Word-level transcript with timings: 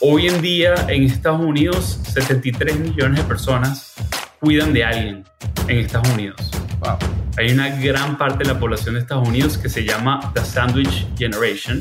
Hoy 0.00 0.26
en 0.26 0.42
día 0.42 0.74
en 0.88 1.04
Estados 1.04 1.40
Unidos 1.40 1.98
73 2.12 2.78
millones 2.78 3.16
de 3.16 3.24
personas 3.24 3.94
cuidan 4.40 4.74
de 4.74 4.84
alguien 4.84 5.24
en 5.68 5.78
Estados 5.78 6.10
Unidos. 6.10 6.50
Wow. 6.80 6.98
Hay 7.38 7.50
una 7.50 7.70
gran 7.80 8.18
parte 8.18 8.44
de 8.44 8.52
la 8.52 8.60
población 8.60 8.96
de 8.96 9.00
Estados 9.00 9.26
Unidos 9.26 9.56
que 9.56 9.70
se 9.70 9.84
llama 9.84 10.32
The 10.34 10.44
Sandwich 10.44 11.06
Generation 11.16 11.78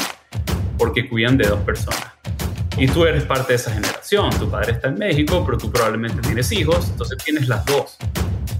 porque 0.77 1.09
cuidan 1.09 1.37
de 1.37 1.45
dos 1.45 1.59
personas. 1.61 2.05
Y 2.77 2.87
tú 2.87 3.03
eres 3.03 3.25
parte 3.25 3.51
de 3.51 3.55
esa 3.55 3.73
generación. 3.73 4.29
Tu 4.39 4.49
padre 4.49 4.71
está 4.71 4.87
en 4.87 4.97
México, 4.97 5.43
pero 5.45 5.57
tú 5.57 5.69
probablemente 5.69 6.21
tienes 6.21 6.49
hijos, 6.53 6.87
entonces 6.91 7.17
tienes 7.21 7.49
las 7.49 7.65
dos. 7.65 7.97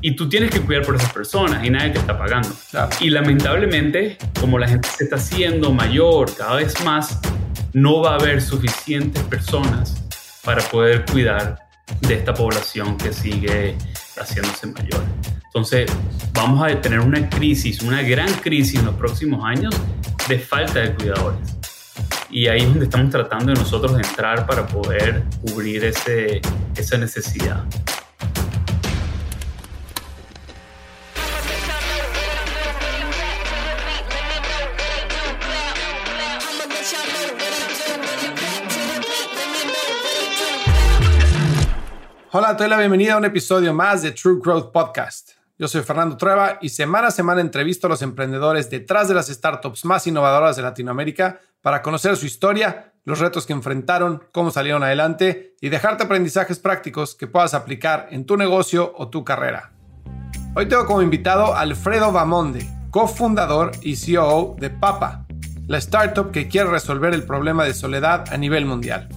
Y 0.01 0.17
tú 0.17 0.27
tienes 0.27 0.51
que 0.51 0.59
cuidar 0.59 0.85
por 0.85 0.97
esas 0.97 1.13
personas 1.13 1.63
y 1.63 1.69
nadie 1.69 1.91
te 1.91 1.99
está 1.99 2.17
pagando. 2.17 2.49
Claro. 2.71 2.89
Y 2.99 3.09
lamentablemente, 3.09 4.17
como 4.37 4.59
la 4.59 4.67
gente 4.67 4.89
se 4.89 5.05
está 5.05 5.15
haciendo 5.15 5.71
mayor 5.71 6.35
cada 6.35 6.57
vez 6.57 6.83
más, 6.83 7.19
no 7.75 7.99
va 7.99 8.11
a 8.11 8.15
haber 8.15 8.41
suficientes 8.41 9.21
personas 9.23 10.01
para 10.45 10.61
poder 10.69 11.03
cuidar 11.11 11.59
de 11.99 12.13
esta 12.13 12.33
población 12.33 12.97
que 12.97 13.11
sigue 13.11 13.75
haciéndose 14.17 14.67
mayor. 14.67 15.03
Entonces, 15.43 15.91
vamos 16.31 16.63
a 16.63 16.79
tener 16.79 17.01
una 17.01 17.29
crisis, 17.29 17.81
una 17.81 18.01
gran 18.01 18.31
crisis 18.35 18.79
en 18.79 18.85
los 18.85 18.95
próximos 18.95 19.43
años 19.43 19.75
de 20.29 20.39
falta 20.39 20.79
de 20.79 20.93
cuidadores. 20.93 21.57
Y 22.29 22.47
ahí 22.47 22.61
es 22.61 22.69
donde 22.69 22.85
estamos 22.85 23.11
tratando 23.11 23.47
de 23.47 23.59
nosotros 23.59 23.93
de 23.97 24.03
entrar 24.03 24.47
para 24.47 24.65
poder 24.65 25.23
cubrir 25.41 25.83
ese, 25.83 26.39
esa 26.77 26.97
necesidad. 26.97 27.61
Hola, 42.37 42.57
te 42.57 42.63
doy 42.63 42.69
la 42.69 42.79
bienvenida 42.79 43.13
a 43.13 43.17
un 43.17 43.23
episodio 43.23 43.73
más 43.73 44.01
de 44.01 44.11
True 44.11 44.41
Growth 44.43 44.73
Podcast. 44.73 45.29
Yo 45.57 45.69
soy 45.69 45.83
Fernando 45.83 46.17
Trueba 46.17 46.57
y 46.59 46.67
semana 46.67 47.07
a 47.07 47.11
semana 47.11 47.39
entrevisto 47.39 47.87
a 47.87 47.89
los 47.89 48.01
emprendedores 48.01 48.69
detrás 48.69 49.07
de 49.07 49.13
las 49.13 49.27
startups 49.27 49.85
más 49.85 50.05
innovadoras 50.05 50.57
de 50.57 50.61
Latinoamérica 50.61 51.39
para 51.61 51.81
conocer 51.81 52.17
su 52.17 52.25
historia, 52.25 52.91
los 53.05 53.19
retos 53.19 53.45
que 53.45 53.53
enfrentaron, 53.53 54.21
cómo 54.33 54.51
salieron 54.51 54.83
adelante 54.83 55.55
y 55.61 55.69
dejarte 55.69 56.03
aprendizajes 56.03 56.59
prácticos 56.59 57.15
que 57.15 57.27
puedas 57.27 57.53
aplicar 57.53 58.09
en 58.11 58.25
tu 58.25 58.35
negocio 58.35 58.91
o 58.97 59.07
tu 59.07 59.23
carrera. 59.23 59.71
Hoy 60.55 60.67
tengo 60.67 60.85
como 60.85 61.01
invitado 61.01 61.55
a 61.55 61.61
Alfredo 61.61 62.11
Bamonde, 62.11 62.67
cofundador 62.91 63.71
y 63.81 63.95
CEO 63.95 64.57
de 64.59 64.71
Papa, 64.71 65.25
la 65.67 65.77
startup 65.77 66.31
que 66.31 66.49
quiere 66.49 66.69
resolver 66.69 67.13
el 67.13 67.23
problema 67.23 67.63
de 67.63 67.73
soledad 67.73 68.25
a 68.29 68.35
nivel 68.35 68.65
mundial. 68.65 69.07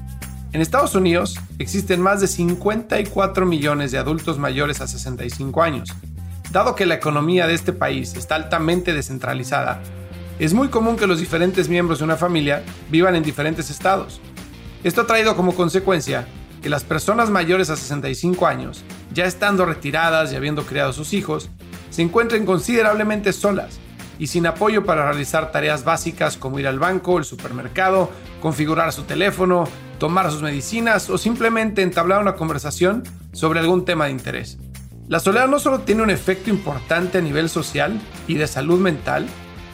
En 0.50 0.62
Estados 0.62 0.94
Unidos 0.94 1.38
existen 1.58 2.00
más 2.00 2.22
de 2.22 2.26
54 2.26 3.44
millones 3.44 3.92
de 3.92 3.98
adultos 3.98 4.38
mayores 4.38 4.80
a 4.80 4.88
65 4.88 5.62
años. 5.62 5.90
Dado 6.50 6.74
que 6.74 6.86
la 6.86 6.94
economía 6.94 7.46
de 7.46 7.52
este 7.52 7.74
país 7.74 8.14
está 8.14 8.36
altamente 8.36 8.94
descentralizada, 8.94 9.82
es 10.38 10.54
muy 10.54 10.68
común 10.68 10.96
que 10.96 11.06
los 11.06 11.20
diferentes 11.20 11.68
miembros 11.68 11.98
de 11.98 12.06
una 12.06 12.16
familia 12.16 12.62
vivan 12.90 13.14
en 13.14 13.22
diferentes 13.22 13.68
estados. 13.68 14.20
Esto 14.84 15.02
ha 15.02 15.06
traído 15.06 15.36
como 15.36 15.54
consecuencia 15.54 16.26
que 16.62 16.70
las 16.70 16.84
personas 16.84 17.28
mayores 17.28 17.68
a 17.68 17.76
65 17.76 18.46
años, 18.46 18.84
ya 19.12 19.26
estando 19.26 19.66
retiradas 19.66 20.32
y 20.32 20.36
habiendo 20.36 20.64
criado 20.64 20.94
sus 20.94 21.12
hijos, 21.12 21.50
se 21.90 22.00
encuentren 22.00 22.46
considerablemente 22.46 23.34
solas 23.34 23.80
y 24.18 24.26
sin 24.26 24.46
apoyo 24.46 24.84
para 24.84 25.10
realizar 25.10 25.52
tareas 25.52 25.84
básicas 25.84 26.36
como 26.36 26.58
ir 26.58 26.66
al 26.66 26.78
banco, 26.78 27.18
el 27.18 27.24
supermercado, 27.24 28.10
configurar 28.40 28.92
su 28.92 29.04
teléfono, 29.04 29.68
tomar 29.98 30.30
sus 30.30 30.42
medicinas 30.42 31.08
o 31.10 31.18
simplemente 31.18 31.82
entablar 31.82 32.20
una 32.20 32.34
conversación 32.34 33.04
sobre 33.32 33.60
algún 33.60 33.84
tema 33.84 34.06
de 34.06 34.12
interés. 34.12 34.58
La 35.08 35.20
soledad 35.20 35.48
no 35.48 35.58
solo 35.58 35.80
tiene 35.80 36.02
un 36.02 36.10
efecto 36.10 36.50
importante 36.50 37.18
a 37.18 37.22
nivel 37.22 37.48
social 37.48 37.98
y 38.26 38.34
de 38.34 38.46
salud 38.46 38.78
mental, 38.78 39.26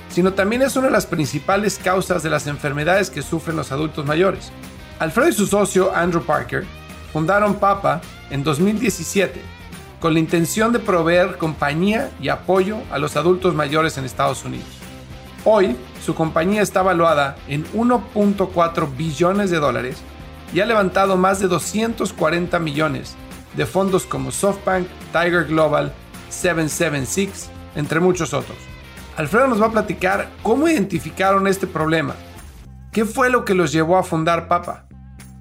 sino 0.09 0.33
también 0.35 0.63
es 0.63 0.77
una 0.77 0.87
de 0.87 0.93
las 0.93 1.07
principales 1.07 1.81
causas 1.83 2.23
de 2.23 2.31
las 2.31 2.47
enfermedades 2.47 3.11
que 3.11 3.23
sufren 3.23 3.57
los 3.57 3.73
adultos 3.73 4.07
mayores. 4.07 4.53
Alfredo 5.01 5.29
y 5.29 5.33
su 5.33 5.47
socio 5.47 5.95
Andrew 5.95 6.23
Parker 6.23 6.65
fundaron 7.13 7.57
Papa 7.57 8.01
en 8.31 8.45
2017 8.45 9.54
con 10.05 10.13
la 10.13 10.21
intención 10.21 10.71
de 10.71 10.81
proveer 10.81 11.39
compañía 11.39 12.11
y 12.21 12.29
apoyo 12.29 12.77
a 12.91 12.99
los 12.99 13.17
adultos 13.17 13.55
mayores 13.55 13.97
en 13.97 14.05
Estados 14.05 14.45
Unidos. 14.45 14.69
Hoy, 15.47 15.79
su 16.05 16.15
compañía 16.15 16.61
está 16.61 16.83
valuada 16.83 17.37
en 17.49 17.65
1.4 17.73 18.95
billones 18.99 19.51
de 19.51 19.57
dólares 19.57 20.03
y 20.53 20.61
ha 20.61 20.67
levantado 20.67 21.17
más 21.17 21.41
de 21.41 21.49
240 21.49 22.59
millones 22.59 23.17
de 23.57 23.65
fondos 23.65 24.05
como 24.05 24.31
SoftBank, 24.31 24.87
Tiger 25.11 25.47
Global, 25.47 25.91
776, 26.29 27.49
entre 27.75 27.99
muchos 27.99 28.35
otros. 28.35 28.59
Alfredo 29.17 29.47
nos 29.47 29.63
va 29.63 29.69
a 29.69 29.73
platicar 29.73 30.29
cómo 30.43 30.69
identificaron 30.69 31.47
este 31.47 31.67
problema, 31.67 32.15
qué 32.93 33.07
fue 33.07 33.31
lo 33.31 33.47
que 33.47 33.55
los 33.55 33.73
llevó 33.73 33.97
a 33.97 34.03
fundar 34.03 34.49
Papa, 34.49 34.85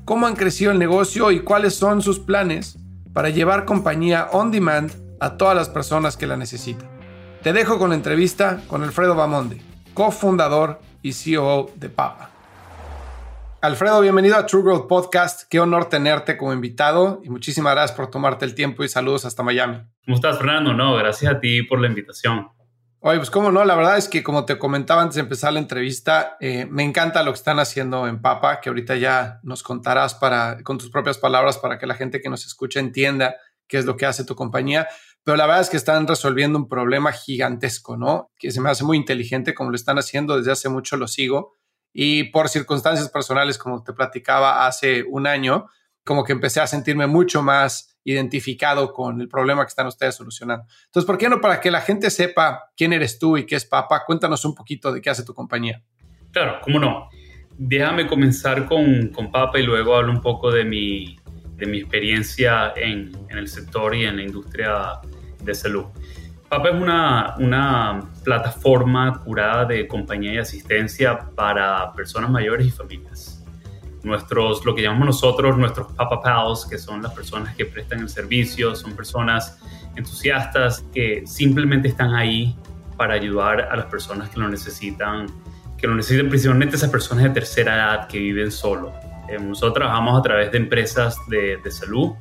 cómo 0.06 0.26
han 0.26 0.38
crecido 0.38 0.72
el 0.72 0.80
negocio 0.80 1.32
y 1.32 1.42
cuáles 1.42 1.76
son 1.76 2.02
sus 2.02 2.18
planes 2.18 2.78
para 3.14 3.30
llevar 3.30 3.66
compañía 3.66 4.28
on 4.32 4.52
demand 4.52 4.92
a 5.20 5.38
todas 5.38 5.56
las 5.56 5.70
personas 5.70 6.18
que 6.18 6.28
la 6.28 6.36
necesitan. 6.36 6.90
Te 7.44 7.54
dejo 7.54 7.78
con 7.78 7.90
la 7.92 7.96
entrevista 7.96 8.62
con 8.68 8.84
Alfredo 8.84 9.16
Bamonde, 9.16 9.62
cofundador 9.94 10.80
y 11.02 11.14
CEO 11.14 11.70
de 11.76 11.90
Papa. 11.90 12.32
Alfredo, 13.62 14.02
bienvenido 14.02 14.36
a 14.36 14.46
True 14.46 14.64
Growth 14.64 14.88
Podcast. 14.88 15.44
Qué 15.50 15.60
honor 15.60 15.86
tenerte 15.86 16.36
como 16.36 16.52
invitado 16.52 17.22
y 17.24 17.30
muchísimas 17.30 17.74
gracias 17.74 17.96
por 17.96 18.10
tomarte 18.10 18.44
el 18.44 18.56
tiempo 18.56 18.84
y 18.84 18.90
saludos 18.90 19.24
hasta 19.24 19.44
Miami. 19.44 19.78
¿Cómo 20.06 20.16
estás, 20.16 20.38
Fernando? 20.38 20.74
No, 20.74 20.96
gracias 20.96 21.34
a 21.34 21.40
ti 21.40 21.64
por 21.64 21.80
la 21.80 21.88
invitación. 21.88 22.50
Oye, 23.06 23.18
pues 23.18 23.30
cómo 23.30 23.52
no, 23.52 23.66
la 23.66 23.76
verdad 23.76 23.98
es 23.98 24.08
que 24.08 24.24
como 24.24 24.46
te 24.46 24.58
comentaba 24.58 25.02
antes 25.02 25.16
de 25.16 25.22
empezar 25.22 25.52
la 25.52 25.60
entrevista, 25.60 26.38
eh, 26.40 26.66
me 26.70 26.84
encanta 26.84 27.22
lo 27.22 27.34
que 27.34 27.38
están 27.38 27.60
haciendo 27.60 28.08
en 28.08 28.22
Papa, 28.22 28.62
que 28.62 28.70
ahorita 28.70 28.96
ya 28.96 29.42
nos 29.44 29.62
contarás 29.62 30.16
para, 30.16 30.64
con 30.64 30.78
tus 30.78 30.90
propias 30.90 31.18
palabras 31.18 31.58
para 31.58 31.78
que 31.78 31.86
la 31.86 31.96
gente 31.96 32.22
que 32.22 32.30
nos 32.30 32.46
escucha 32.46 32.80
entienda 32.80 33.36
qué 33.68 33.78
es 33.78 33.84
lo 33.84 33.98
que 33.98 34.06
hace 34.06 34.24
tu 34.24 34.36
compañía. 34.36 34.88
Pero 35.22 35.36
la 35.36 35.46
verdad 35.46 35.64
es 35.64 35.70
que 35.70 35.76
están 35.76 36.08
resolviendo 36.08 36.58
un 36.58 36.70
problema 36.70 37.12
gigantesco, 37.12 37.98
¿no? 37.98 38.32
Que 38.40 38.52
se 38.52 38.62
me 38.62 38.70
hace 38.70 38.86
muy 38.86 38.96
inteligente 38.96 39.54
como 39.54 39.70
lo 39.70 39.76
están 39.76 40.00
haciendo, 40.00 40.38
desde 40.38 40.54
hace 40.54 40.70
mucho 40.70 40.96
lo 40.96 41.10
sigo 41.10 41.58
y 41.92 42.32
por 42.32 42.48
circunstancias 42.48 43.10
personales, 43.10 43.58
como 43.58 43.84
te 43.84 43.92
platicaba 43.92 44.66
hace 44.66 45.04
un 45.04 45.28
año, 45.28 45.66
como 46.06 46.24
que 46.24 46.32
empecé 46.32 46.62
a 46.62 46.68
sentirme 46.68 47.08
mucho 47.08 47.44
más 47.44 47.93
identificado 48.04 48.94
con 48.94 49.22
el 49.22 49.28
problema 49.28 49.64
que 49.64 49.70
están 49.70 49.88
ustedes 49.88 50.16
solucionando. 50.16 50.66
Entonces, 50.86 51.08
¿por 51.08 51.18
qué 51.18 51.30
no 51.30 51.40
para 51.42 51.60
que 51.60 51.72
la 51.72 51.82
gente 51.82 52.10
sepa 52.10 52.72
quién 52.76 52.94
eres 52.94 53.20
tú 53.20 53.38
y 53.38 53.46
qué 53.46 53.56
es 53.56 53.66
Papa? 53.66 54.04
Cuéntanos 54.06 54.44
un 54.46 54.56
poquito 54.56 54.92
de 54.92 55.02
qué 55.02 55.10
hace 55.10 55.24
tu 55.24 55.34
compañía. 55.34 55.82
Claro, 56.32 56.60
cómo 56.62 56.80
no. 56.80 57.10
Déjame 57.58 58.08
comenzar 58.08 58.66
con, 58.66 59.10
con 59.10 59.32
Papa 59.32 59.60
y 59.60 59.64
luego 59.64 59.96
hablo 59.96 60.12
un 60.12 60.22
poco 60.22 60.52
de 60.52 60.66
mi, 60.66 61.18
de 61.56 61.66
mi 61.66 61.80
experiencia 61.80 62.74
en, 62.76 63.12
en 63.30 63.38
el 63.38 63.48
sector 63.48 63.96
y 63.96 64.06
en 64.06 64.18
la 64.18 64.24
industria 64.24 65.00
de 65.44 65.54
salud. 65.54 65.86
Papa 66.50 66.70
es 66.70 66.76
una, 66.76 67.36
una, 67.40 68.12
plataforma 68.24 69.24
curada 69.24 69.66
de 69.66 69.88
compañía 69.88 70.36
y 70.36 70.38
asistencia 70.38 71.20
para 71.36 71.92
personas 71.94 72.30
mayores 72.30 72.68
y 72.68 72.70
familias. 72.70 73.33
Nuestros, 74.04 74.66
lo 74.66 74.76
que 74.76 74.82
llamamos 74.82 75.08
nosotros 75.08 75.58
nuestros 75.58 75.94
Papa 75.94 76.22
Pals, 76.22 76.66
que 76.66 76.78
son 76.78 77.02
las 77.02 77.14
personas 77.14 77.56
que 77.56 77.66
prestan 77.66 78.02
el 78.02 78.10
servicio, 78.10 78.76
son 78.76 78.96
personas 78.96 79.60
entusiastas 79.96 80.84
que 80.94 81.24
simplemente 81.26 81.88
están 81.88 82.14
ahí 82.14 82.56
para 82.98 83.14
ayudar 83.14 83.62
a 83.62 83.76
las 83.76 83.86
personas 83.86 84.30
que 84.30 84.40
lo 84.40 84.50
necesitan, 84.50 85.28
que 85.78 85.88
lo 85.88 85.96
necesitan 85.96 86.30
principalmente 86.30 86.76
esas 86.76 86.90
personas 86.90 87.24
de 87.24 87.30
tercera 87.30 87.76
edad 87.76 88.08
que 88.08 88.20
viven 88.20 88.52
solo. 88.52 88.94
Eh, 89.30 89.40
nosotros 89.40 89.76
trabajamos 89.76 90.20
a 90.20 90.22
través 90.22 90.52
de 90.52 90.58
empresas 90.58 91.18
de, 91.30 91.58
de 91.64 91.72
salud 91.72 92.12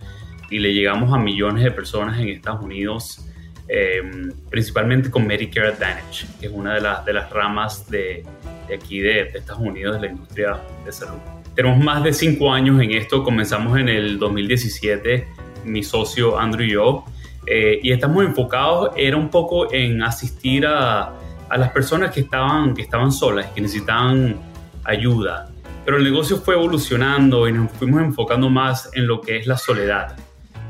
y 0.51 0.61
le 0.61 0.73
llegamos 0.73 1.13
a 1.13 1.19
millones 1.19 1.65
de 1.65 1.73
personas 1.73 2.21
en 2.21 2.29
Estados 2.29 2.63
Unidos 2.63 3.27
eh, 3.69 4.03
principalmente 4.51 5.11
con 5.11 5.27
Medicare 5.27 5.69
Advantage, 5.69 6.27
que 6.39 6.47
es 6.47 6.53
una 6.53 6.75
de, 6.75 6.81
las 6.81 7.05
de 7.07 7.13
las 7.13 7.31
ramas 7.31 7.89
de, 7.89 8.23
de 8.69 8.75
aquí 8.75 9.01
de, 9.01 9.25
de, 9.25 9.39
Estados 9.39 9.63
Unidos 9.63 9.95
de 9.95 10.01
la 10.01 10.13
industria 10.13 10.61
de 10.85 10.93
salud. 10.93 11.42
Tenemos 11.55 11.83
más 11.85 12.03
de 12.03 12.13
cinco 12.13 12.53
años 12.53 12.81
en 12.81 12.93
esto, 12.93 13.23
comenzamos 13.23 13.79
en 13.79 13.89
el 13.89 14.19
2017, 14.19 15.27
mi 15.65 15.83
socio 15.83 16.39
Andrew 16.39 16.67
y 16.67 16.71
yo, 16.73 17.05
eh, 17.47 17.81
y 17.83 17.93
estamos 17.93 18.25
enfocados, 18.25 18.91
era 18.97 19.17
un 19.17 19.29
poco 19.29 19.73
en 19.73 20.03
asistir 20.03 20.67
a, 20.67 21.13
a 21.49 21.57
las 21.57 21.71
personas 21.71 22.13
que 22.13 22.21
estaban, 22.21 22.75
que 22.75 22.83
estaban 22.83 23.13
solas, 23.13 23.47
que 23.55 23.61
necesitaban 23.61 24.37
ayuda. 24.85 25.51
Pero 25.85 25.97
el 25.97 26.05
negocio 26.05 26.39
fue 26.39 26.55
evolucionando 26.55 27.49
y 27.49 27.53
nos 27.53 27.71
fuimos 27.73 28.03
enfocando 28.03 28.49
más 28.49 28.91
en 28.95 29.07
lo 29.07 29.21
que 29.21 29.37
es 29.37 29.47
la 29.47 29.59
soledad 29.59 30.17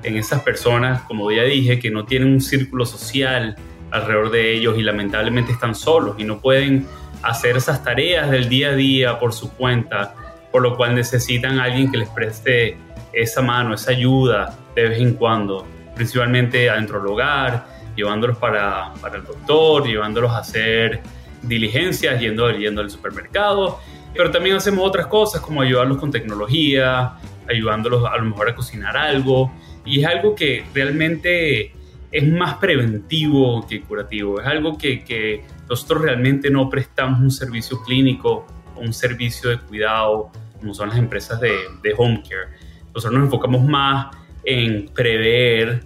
en 0.02 0.17
esas 0.17 0.43
personas, 0.43 1.02
como 1.02 1.31
ya 1.31 1.44
dije, 1.44 1.78
que 1.78 1.90
no 1.90 2.05
tienen 2.05 2.32
un 2.32 2.40
círculo 2.40 2.85
social 2.85 3.56
alrededor 3.90 4.31
de 4.31 4.55
ellos 4.55 4.78
y 4.78 4.82
lamentablemente 4.82 5.52
están 5.52 5.75
solos 5.75 6.17
y 6.19 6.25
no 6.25 6.40
pueden 6.40 6.87
hacer 7.23 7.56
esas 7.56 7.85
tareas 7.85 8.31
del 8.31 8.49
día 8.49 8.70
a 8.70 8.75
día 8.75 9.19
por 9.19 9.32
su 9.32 9.52
cuenta 9.52 10.14
por 10.52 10.62
lo 10.62 10.76
cual 10.76 10.94
necesitan 10.94 11.58
a 11.58 11.64
alguien 11.64 11.90
que 11.90 11.96
les 11.96 12.08
preste 12.10 12.76
esa 13.12 13.43
mano, 13.43 13.75
esa 13.75 13.90
ayuda 13.90 14.56
de 14.76 14.88
vez 14.88 15.00
en 15.00 15.14
cuando, 15.14 15.66
principalmente 15.94 16.70
adentro 16.70 17.00
del 17.00 17.08
hogar, 17.08 17.66
llevándolos 17.96 18.37
para, 18.38 18.93
para 19.00 19.16
el 19.16 19.25
doctor, 19.25 19.87
llevándolos 19.87 20.31
a 20.31 20.38
hacer 20.38 21.00
diligencias, 21.43 22.20
yendo, 22.20 22.50
yendo 22.52 22.81
al 22.81 22.90
supermercado, 22.90 23.78
pero 24.14 24.31
también 24.31 24.56
hacemos 24.56 24.87
otras 24.87 25.06
cosas 25.06 25.40
como 25.40 25.62
ayudarlos 25.62 25.99
con 25.99 26.10
tecnología, 26.10 27.14
ayudándolos 27.49 28.04
a 28.04 28.16
lo 28.16 28.25
mejor 28.25 28.50
a 28.50 28.54
cocinar 28.54 28.96
algo, 28.96 29.52
y 29.84 30.00
es 30.00 30.06
algo 30.06 30.34
que 30.34 30.64
realmente 30.75 31.72
es 32.10 32.28
más 32.28 32.54
preventivo 32.54 33.66
que 33.66 33.81
curativo, 33.81 34.40
es 34.40 34.46
algo 34.46 34.76
que, 34.76 35.02
que 35.02 35.44
nosotros 35.69 36.02
realmente 36.02 36.50
no 36.50 36.69
prestamos 36.69 37.20
un 37.20 37.31
servicio 37.31 37.82
clínico, 37.82 38.46
un 38.76 38.93
servicio 38.93 39.50
de 39.50 39.58
cuidado, 39.58 40.31
como 40.62 40.75
son 40.75 40.88
las 40.88 40.99
empresas 40.99 41.41
de, 41.41 41.53
de 41.82 41.94
home 41.97 42.23
care. 42.23 42.56
Nosotros 42.94 43.12
nos 43.12 43.25
enfocamos 43.25 43.62
más 43.64 44.17
en 44.44 44.88
prever 44.88 45.85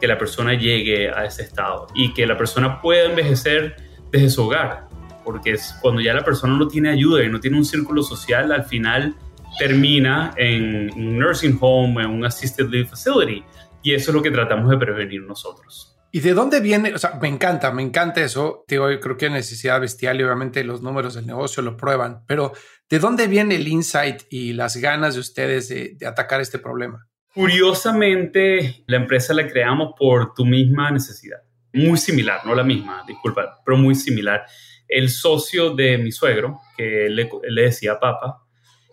que 0.00 0.06
la 0.06 0.16
persona 0.16 0.54
llegue 0.54 1.10
a 1.10 1.24
ese 1.24 1.42
estado 1.42 1.88
y 1.94 2.14
que 2.14 2.26
la 2.26 2.36
persona 2.36 2.80
pueda 2.80 3.06
envejecer 3.06 3.76
desde 4.12 4.30
su 4.30 4.44
hogar, 4.44 4.86
porque 5.24 5.52
es 5.52 5.76
cuando 5.80 6.00
ya 6.00 6.14
la 6.14 6.24
persona 6.24 6.56
no 6.56 6.68
tiene 6.68 6.90
ayuda 6.90 7.24
y 7.24 7.28
no 7.28 7.40
tiene 7.40 7.56
un 7.56 7.64
círculo 7.64 8.02
social, 8.02 8.52
al 8.52 8.64
final 8.64 9.16
termina 9.58 10.32
en 10.36 10.92
un 10.94 11.18
nursing 11.18 11.58
home, 11.60 12.02
en 12.02 12.10
un 12.10 12.24
assisted 12.24 12.68
living 12.68 12.86
facility, 12.86 13.42
y 13.82 13.94
eso 13.94 14.10
es 14.10 14.14
lo 14.14 14.22
que 14.22 14.30
tratamos 14.30 14.70
de 14.70 14.76
prevenir 14.76 15.22
nosotros. 15.22 15.96
¿Y 16.10 16.20
de 16.20 16.32
dónde 16.32 16.60
viene? 16.60 16.94
O 16.94 16.98
sea, 16.98 17.18
me 17.20 17.28
encanta, 17.28 17.70
me 17.70 17.82
encanta 17.82 18.22
eso. 18.22 18.64
Digo, 18.66 18.90
yo 18.90 18.98
creo 18.98 19.18
que 19.18 19.28
necesidad 19.28 19.78
bestial 19.78 20.18
y 20.18 20.24
obviamente 20.24 20.64
los 20.64 20.80
números 20.80 21.14
del 21.14 21.26
negocio 21.26 21.62
lo 21.62 21.76
prueban, 21.76 22.22
pero 22.26 22.52
¿de 22.88 22.98
dónde 22.98 23.26
viene 23.26 23.56
el 23.56 23.68
insight 23.68 24.22
y 24.30 24.52
las 24.52 24.76
ganas 24.76 25.14
de 25.14 25.20
ustedes 25.20 25.68
de, 25.68 25.94
de 25.96 26.06
atacar 26.06 26.40
este 26.40 26.58
problema? 26.58 27.06
Curiosamente, 27.34 28.82
la 28.86 28.96
empresa 28.96 29.32
la 29.34 29.46
creamos 29.46 29.92
por 29.96 30.34
tu 30.34 30.44
misma 30.44 30.90
necesidad. 30.90 31.38
Muy 31.72 31.98
similar, 31.98 32.40
no 32.44 32.54
la 32.54 32.64
misma, 32.64 33.04
disculpa, 33.06 33.60
pero 33.64 33.76
muy 33.76 33.94
similar. 33.94 34.44
El 34.88 35.10
socio 35.10 35.74
de 35.74 35.98
mi 35.98 36.10
suegro, 36.10 36.60
que 36.76 37.08
le, 37.10 37.28
decía 37.62 38.00
papa, 38.00 38.42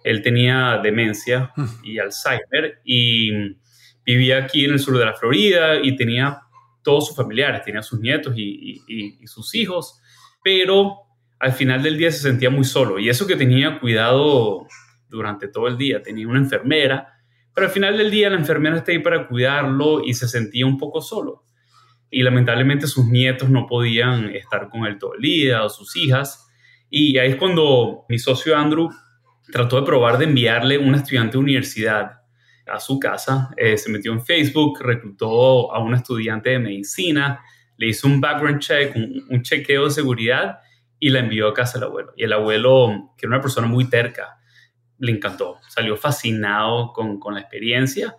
él 0.04 0.22
tenía 0.22 0.80
demencia 0.84 1.54
y 1.84 1.98
Alzheimer 1.98 2.82
y 2.84 3.32
vivía 4.06 4.44
aquí 4.44 4.66
en 4.66 4.74
el 4.74 4.80
sur 4.80 4.98
de 4.98 5.06
la 5.06 5.14
Florida 5.14 5.80
y 5.82 5.96
tenía 5.96 6.42
todos 6.84 7.08
sus 7.08 7.16
familiares, 7.16 7.64
tenía 7.64 7.82
sus 7.82 8.00
nietos 8.00 8.36
y, 8.38 8.84
y, 8.88 9.24
y, 9.24 9.26
sus 9.28 9.56
hijos, 9.56 10.00
pero 10.44 11.05
al 11.46 11.54
final 11.54 11.84
del 11.84 11.96
día 11.96 12.12
se 12.12 12.22
sentía 12.22 12.50
muy 12.50 12.64
solo 12.64 12.98
y 12.98 13.08
eso 13.08 13.28
que 13.28 13.36
tenía 13.36 13.80
cuidado 13.80 14.66
durante 15.08 15.48
todo 15.48 15.68
el 15.68 15.78
día, 15.78 16.02
tenía 16.02 16.28
una 16.28 16.40
enfermera, 16.40 17.20
pero 17.54 17.68
al 17.68 17.72
final 17.72 17.96
del 18.00 18.10
día 18.10 18.32
la 18.32 18.38
enfermera 18.38 18.78
está 18.78 18.92
ahí 18.92 18.98
para 18.98 19.28
cuidarlo 19.28 20.04
y 20.04 20.16
se 20.16 20.28
sentía 20.28 20.66
un 20.66 20.80
poco 20.80 21.02
solo. 21.02 21.46
Y 22.10 22.24
lamentablemente 22.24 22.88
sus 22.88 23.06
nietos 23.06 23.48
no 23.52 23.68
podían 23.68 24.30
estar 24.30 24.70
con 24.70 24.88
él 24.88 24.98
todo 24.98 25.14
el 25.14 25.22
día 25.22 25.64
o 25.64 25.70
sus 25.70 25.96
hijas. 25.96 26.48
Y 26.90 27.20
ahí 27.20 27.34
es 27.34 27.36
cuando 27.36 28.06
mi 28.10 28.18
socio 28.18 28.58
Andrew 28.58 28.90
trató 29.52 29.80
de 29.80 29.86
probar 29.86 30.18
de 30.18 30.26
enviarle 30.26 30.80
un 30.80 30.96
estudiante 30.96 31.34
de 31.34 31.44
universidad 31.44 32.24
a 32.66 32.80
su 32.80 33.00
casa. 33.00 33.52
Eh, 33.56 33.78
se 33.78 33.92
metió 33.92 34.12
en 34.14 34.26
Facebook, 34.26 34.80
reclutó 34.82 35.72
a 35.72 35.78
un 35.78 35.94
estudiante 35.94 36.50
de 36.50 36.60
medicina, 36.60 37.40
le 37.78 37.90
hizo 37.90 38.08
un 38.08 38.20
background 38.20 38.62
check, 38.62 38.96
un, 38.96 39.24
un 39.30 39.44
chequeo 39.44 39.86
de 39.86 39.92
seguridad 39.92 40.58
y 41.06 41.10
la 41.10 41.19
envió 41.19 41.48
a 41.48 41.54
casa 41.54 41.78
al 41.78 41.84
abuelo. 41.84 42.13
Y 42.18 42.24
el 42.24 42.34
abuelo, 42.34 43.13
que 43.16 43.28
era 43.28 43.36
una 43.36 43.42
persona 43.42 43.68
muy 43.68 43.88
terca, 43.88 44.40
le 44.98 45.12
encantó, 45.12 45.60
salió 45.69 45.96
fascinado 45.96 46.94
con, 46.94 47.19
con, 47.19 47.36
la 47.36 47.42
experiencia 47.42 48.16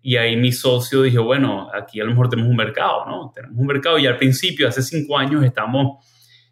y 0.00 0.16
ahí 0.16 0.34
mi 0.38 0.50
socio 0.50 1.02
dijo, 1.02 1.24
bueno, 1.24 1.68
aquí 1.74 2.00
a 2.00 2.04
lo 2.04 2.10
mejor 2.12 2.30
tenemos 2.30 2.50
un 2.50 2.56
mercado, 2.56 3.04
¿no? 3.04 3.30
Tenemos 3.34 3.58
un 3.58 3.66
mercado 3.66 3.98
y 3.98 4.06
al 4.06 4.16
principio, 4.16 4.66
hace 4.66 4.80
cinco 4.80 5.18
años, 5.18 5.44
estamos 5.44 6.06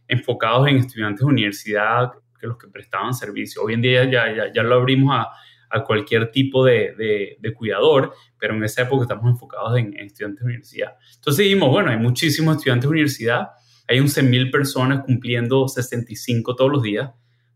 enfocados 0.07 0.69
en 0.69 0.77
estudiantes 0.77 1.21
de 1.21 1.25
universidad, 1.25 2.11
que 2.39 2.47
los 2.47 2.59
que 2.59 2.69
prestaban 2.69 3.15
servicio. 3.15 3.63
Hoy 3.63 3.73
en 3.73 3.81
día 3.81 4.05
ya, 4.05 4.31
ya, 4.37 4.53
ya 4.53 4.63
lo 4.63 4.75
abrimos 4.75 5.17
a, 5.17 5.31
a 5.71 5.83
cualquier 5.83 6.31
tipo 6.31 6.63
de, 6.63 6.95
de, 6.95 7.39
de, 7.41 7.55
cuidador, 7.55 8.13
pero 8.39 8.55
en 8.55 8.63
esa 8.65 8.83
época 8.83 9.05
estamos 9.05 9.25
enfocados 9.31 9.79
en, 9.79 9.97
en, 9.97 10.05
estudiantes 10.05 10.41
de 10.41 10.45
universidad. 10.45 10.97
Entonces 11.15 11.45
dijimos, 11.45 11.71
bueno, 11.71 11.91
hay 11.91 11.97
muchísimos 11.97 12.59
estudiantes 12.59 12.83
de 12.83 12.91
universidad, 12.91 13.49
hay 13.91 13.99
11.000 13.99 14.53
personas 14.53 15.05
cumpliendo 15.05 15.67
65 15.67 16.55
todos 16.55 16.71
los 16.71 16.83
días, 16.83 17.11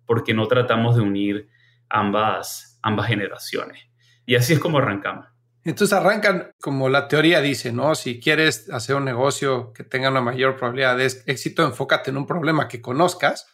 porque 0.04 0.34
no 0.34 0.48
tratamos 0.48 0.96
de 0.96 1.02
unir 1.02 1.48
ambas, 1.88 2.80
ambas 2.82 3.06
generaciones. 3.06 3.78
Y 4.26 4.34
así 4.34 4.54
es 4.54 4.58
como 4.58 4.78
arrancamos. 4.78 5.26
Entonces 5.62 5.96
arrancan 5.96 6.50
como 6.60 6.88
la 6.88 7.06
teoría 7.06 7.40
dice, 7.40 7.72
¿no? 7.72 7.94
Si 7.94 8.18
quieres 8.18 8.68
hacer 8.70 8.96
un 8.96 9.04
negocio 9.04 9.72
que 9.72 9.84
tenga 9.84 10.10
una 10.10 10.20
mayor 10.20 10.56
probabilidad 10.56 10.96
de 10.96 11.06
éxito, 11.26 11.64
enfócate 11.64 12.10
en 12.10 12.16
un 12.16 12.26
problema 12.26 12.66
que 12.66 12.82
conozcas 12.82 13.46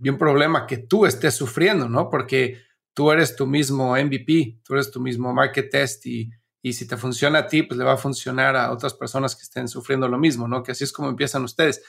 y 0.00 0.08
un 0.08 0.16
problema 0.16 0.68
que 0.68 0.78
tú 0.78 1.06
estés 1.06 1.34
sufriendo, 1.34 1.88
¿no? 1.88 2.08
Porque 2.08 2.62
tú 2.94 3.10
eres 3.10 3.34
tu 3.34 3.48
mismo 3.48 3.96
MVP, 3.96 4.60
tú 4.62 4.74
eres 4.74 4.92
tu 4.92 5.00
mismo 5.00 5.34
market 5.34 5.70
test 5.70 6.06
y, 6.06 6.30
y 6.62 6.72
si 6.72 6.86
te 6.86 6.96
funciona 6.96 7.40
a 7.40 7.46
ti, 7.48 7.64
pues 7.64 7.76
le 7.76 7.84
va 7.84 7.94
a 7.94 7.96
funcionar 7.96 8.54
a 8.54 8.70
otras 8.70 8.94
personas 8.94 9.34
que 9.34 9.42
estén 9.42 9.66
sufriendo 9.66 10.06
lo 10.06 10.18
mismo, 10.18 10.46
¿no? 10.46 10.62
Que 10.62 10.70
así 10.70 10.84
es 10.84 10.92
como 10.92 11.08
empiezan 11.08 11.42
ustedes. 11.42 11.82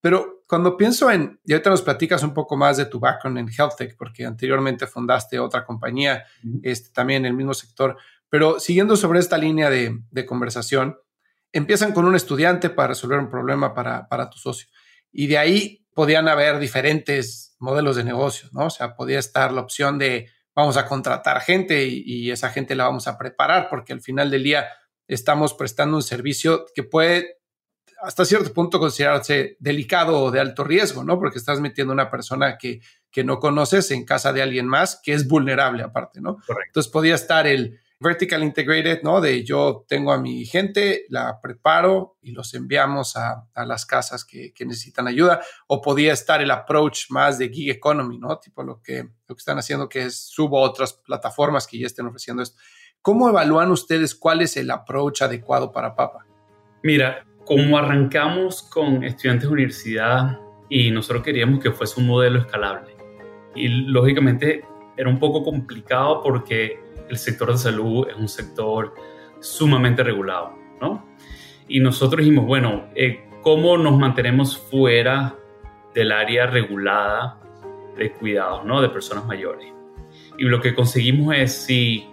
Pero 0.00 0.42
cuando 0.46 0.76
pienso 0.76 1.10
en, 1.10 1.38
y 1.44 1.52
ahorita 1.52 1.70
nos 1.70 1.82
platicas 1.82 2.22
un 2.22 2.32
poco 2.32 2.56
más 2.56 2.76
de 2.76 2.86
tu 2.86 2.98
background 2.98 3.38
en 3.38 3.48
Health 3.48 3.76
Tech, 3.76 3.96
porque 3.96 4.24
anteriormente 4.24 4.86
fundaste 4.86 5.38
otra 5.38 5.64
compañía, 5.64 6.24
uh 6.42 6.48
-huh. 6.48 6.60
este, 6.62 6.90
también 6.90 7.24
en 7.24 7.32
el 7.32 7.36
mismo 7.36 7.54
sector, 7.54 7.96
pero 8.28 8.58
siguiendo 8.60 8.96
sobre 8.96 9.18
esta 9.18 9.36
línea 9.36 9.68
de, 9.70 9.98
de, 10.10 10.26
conversación, 10.26 10.96
empiezan 11.52 11.92
con 11.92 12.04
un 12.04 12.14
estudiante 12.14 12.70
para 12.70 12.88
resolver 12.88 13.18
un 13.18 13.28
problema 13.28 13.74
para, 13.74 14.08
para 14.08 14.30
tu 14.30 14.38
socio. 14.38 14.68
Y 15.12 15.26
de 15.26 15.38
ahí 15.38 15.86
podían 15.94 16.28
haber 16.28 16.58
diferentes 16.58 17.56
modelos 17.58 17.96
de 17.96 18.04
negocio, 18.04 18.48
¿no? 18.52 18.66
O 18.66 18.70
sea, 18.70 18.94
podía 18.94 19.18
estar 19.18 19.52
la 19.52 19.60
opción 19.60 19.98
de 19.98 20.30
vamos 20.54 20.76
a 20.76 20.86
contratar 20.86 21.40
gente 21.40 21.84
y, 21.86 22.02
y 22.06 22.30
esa 22.30 22.50
gente 22.50 22.74
la 22.74 22.84
vamos 22.84 23.08
a 23.08 23.18
preparar, 23.18 23.68
porque 23.68 23.92
al 23.92 24.00
final 24.00 24.30
del 24.30 24.44
día 24.44 24.66
estamos 25.08 25.54
prestando 25.54 25.96
un 25.96 26.02
servicio 26.02 26.66
que 26.74 26.84
puede 26.84 27.39
hasta 28.02 28.24
cierto 28.24 28.52
punto 28.52 28.78
considerarse 28.78 29.56
delicado 29.58 30.18
o 30.20 30.30
de 30.30 30.40
alto 30.40 30.64
riesgo, 30.64 31.04
¿no? 31.04 31.18
Porque 31.18 31.38
estás 31.38 31.60
metiendo 31.60 31.92
a 31.92 31.94
una 31.94 32.10
persona 32.10 32.56
que, 32.58 32.80
que 33.10 33.24
no 33.24 33.38
conoces 33.38 33.90
en 33.90 34.04
casa 34.04 34.32
de 34.32 34.42
alguien 34.42 34.66
más 34.66 35.00
que 35.02 35.12
es 35.12 35.28
vulnerable 35.28 35.82
aparte, 35.82 36.20
¿no? 36.20 36.36
Correcto. 36.36 36.62
Entonces 36.68 36.92
podía 36.92 37.14
estar 37.14 37.46
el 37.46 37.78
vertical 38.00 38.42
integrated, 38.42 39.02
¿no? 39.02 39.20
De 39.20 39.44
yo 39.44 39.84
tengo 39.86 40.12
a 40.12 40.18
mi 40.18 40.46
gente, 40.46 41.04
la 41.10 41.38
preparo 41.40 42.16
y 42.22 42.32
los 42.32 42.54
enviamos 42.54 43.16
a, 43.16 43.46
a 43.54 43.66
las 43.66 43.84
casas 43.84 44.24
que, 44.24 44.54
que, 44.54 44.64
necesitan 44.64 45.06
ayuda. 45.06 45.42
O 45.66 45.82
podía 45.82 46.14
estar 46.14 46.40
el 46.40 46.50
approach 46.50 47.10
más 47.10 47.38
de 47.38 47.50
gig 47.50 47.70
economy, 47.70 48.18
¿no? 48.18 48.38
Tipo 48.38 48.62
lo 48.62 48.80
que, 48.80 49.02
lo 49.28 49.34
que 49.34 49.40
están 49.40 49.58
haciendo 49.58 49.88
que 49.88 50.04
es 50.04 50.16
subo 50.16 50.58
a 50.58 50.62
otras 50.62 50.94
plataformas 50.94 51.66
que 51.66 51.78
ya 51.78 51.86
estén 51.86 52.06
ofreciendo 52.06 52.42
esto. 52.42 52.58
¿Cómo 53.02 53.28
evalúan 53.28 53.70
ustedes 53.70 54.14
cuál 54.14 54.40
es 54.40 54.56
el 54.56 54.70
approach 54.70 55.22
adecuado 55.22 55.70
para 55.70 55.94
Papa? 55.94 56.26
Mira, 56.82 57.26
como 57.50 57.76
arrancamos 57.76 58.62
con 58.62 59.02
estudiantes 59.02 59.48
de 59.48 59.52
universidad 59.52 60.38
y 60.68 60.92
nosotros 60.92 61.24
queríamos 61.24 61.58
que 61.58 61.72
fuese 61.72 61.98
un 61.98 62.06
modelo 62.06 62.38
escalable. 62.38 62.94
Y 63.56 63.66
lógicamente 63.66 64.64
era 64.96 65.10
un 65.10 65.18
poco 65.18 65.42
complicado 65.42 66.22
porque 66.22 66.78
el 67.08 67.18
sector 67.18 67.50
de 67.50 67.58
salud 67.58 68.06
es 68.08 68.14
un 68.14 68.28
sector 68.28 68.94
sumamente 69.40 70.04
regulado, 70.04 70.54
¿no? 70.80 71.04
Y 71.66 71.80
nosotros 71.80 72.20
dijimos, 72.20 72.46
bueno, 72.46 72.84
eh, 72.94 73.28
¿cómo 73.42 73.76
nos 73.76 73.98
mantenemos 73.98 74.56
fuera 74.56 75.34
del 75.92 76.12
área 76.12 76.46
regulada 76.46 77.40
de 77.96 78.12
cuidados, 78.12 78.64
¿no? 78.64 78.80
De 78.80 78.90
personas 78.90 79.26
mayores. 79.26 79.66
Y 80.38 80.44
lo 80.44 80.60
que 80.60 80.72
conseguimos 80.72 81.34
es, 81.34 81.52
si, 81.64 82.06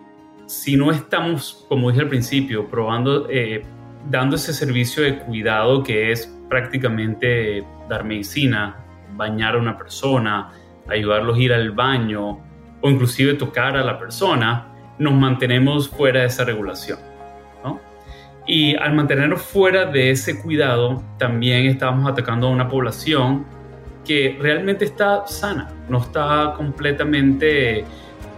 si 0.48 0.76
no 0.76 0.92
estamos, 0.92 1.64
como 1.70 1.92
dije 1.92 2.02
al 2.02 2.10
principio, 2.10 2.68
probando... 2.68 3.30
Eh, 3.30 3.64
dando 4.10 4.36
ese 4.36 4.54
servicio 4.54 5.04
de 5.04 5.20
cuidado 5.20 5.84
que 5.84 6.12
es 6.12 6.34
prácticamente 6.50 7.66
dar 7.90 8.04
medicina, 8.04 8.78
bañar 9.16 9.56
a 9.56 9.58
una 9.58 9.78
persona, 9.78 10.52
ayudarlos 10.90 11.38
a 11.38 11.40
ir 11.42 11.54
al 11.54 11.72
baño 11.72 12.40
o 12.82 12.90
inclusive 12.90 13.34
tocar 13.34 13.76
a 13.76 13.84
la 13.84 13.98
persona, 13.98 14.68
nos 15.00 15.14
mantenemos 15.14 15.90
fuera 15.90 16.22
de 16.22 16.28
esa 16.28 16.46
regulación. 16.46 17.00
¿no? 17.64 17.80
Y 18.46 18.76
al 18.76 18.94
mantenernos 18.94 19.42
fuera 19.42 19.86
de 19.86 20.12
ese 20.12 20.42
cuidado, 20.42 21.04
también 21.18 21.66
estamos 21.66 22.10
atacando 22.10 22.48
a 22.48 22.50
una 22.52 22.68
población 22.68 23.46
que 24.06 24.38
realmente 24.40 24.86
está 24.86 25.28
sana, 25.28 25.70
no 25.90 26.00
está 26.00 26.54
completamente... 26.56 27.84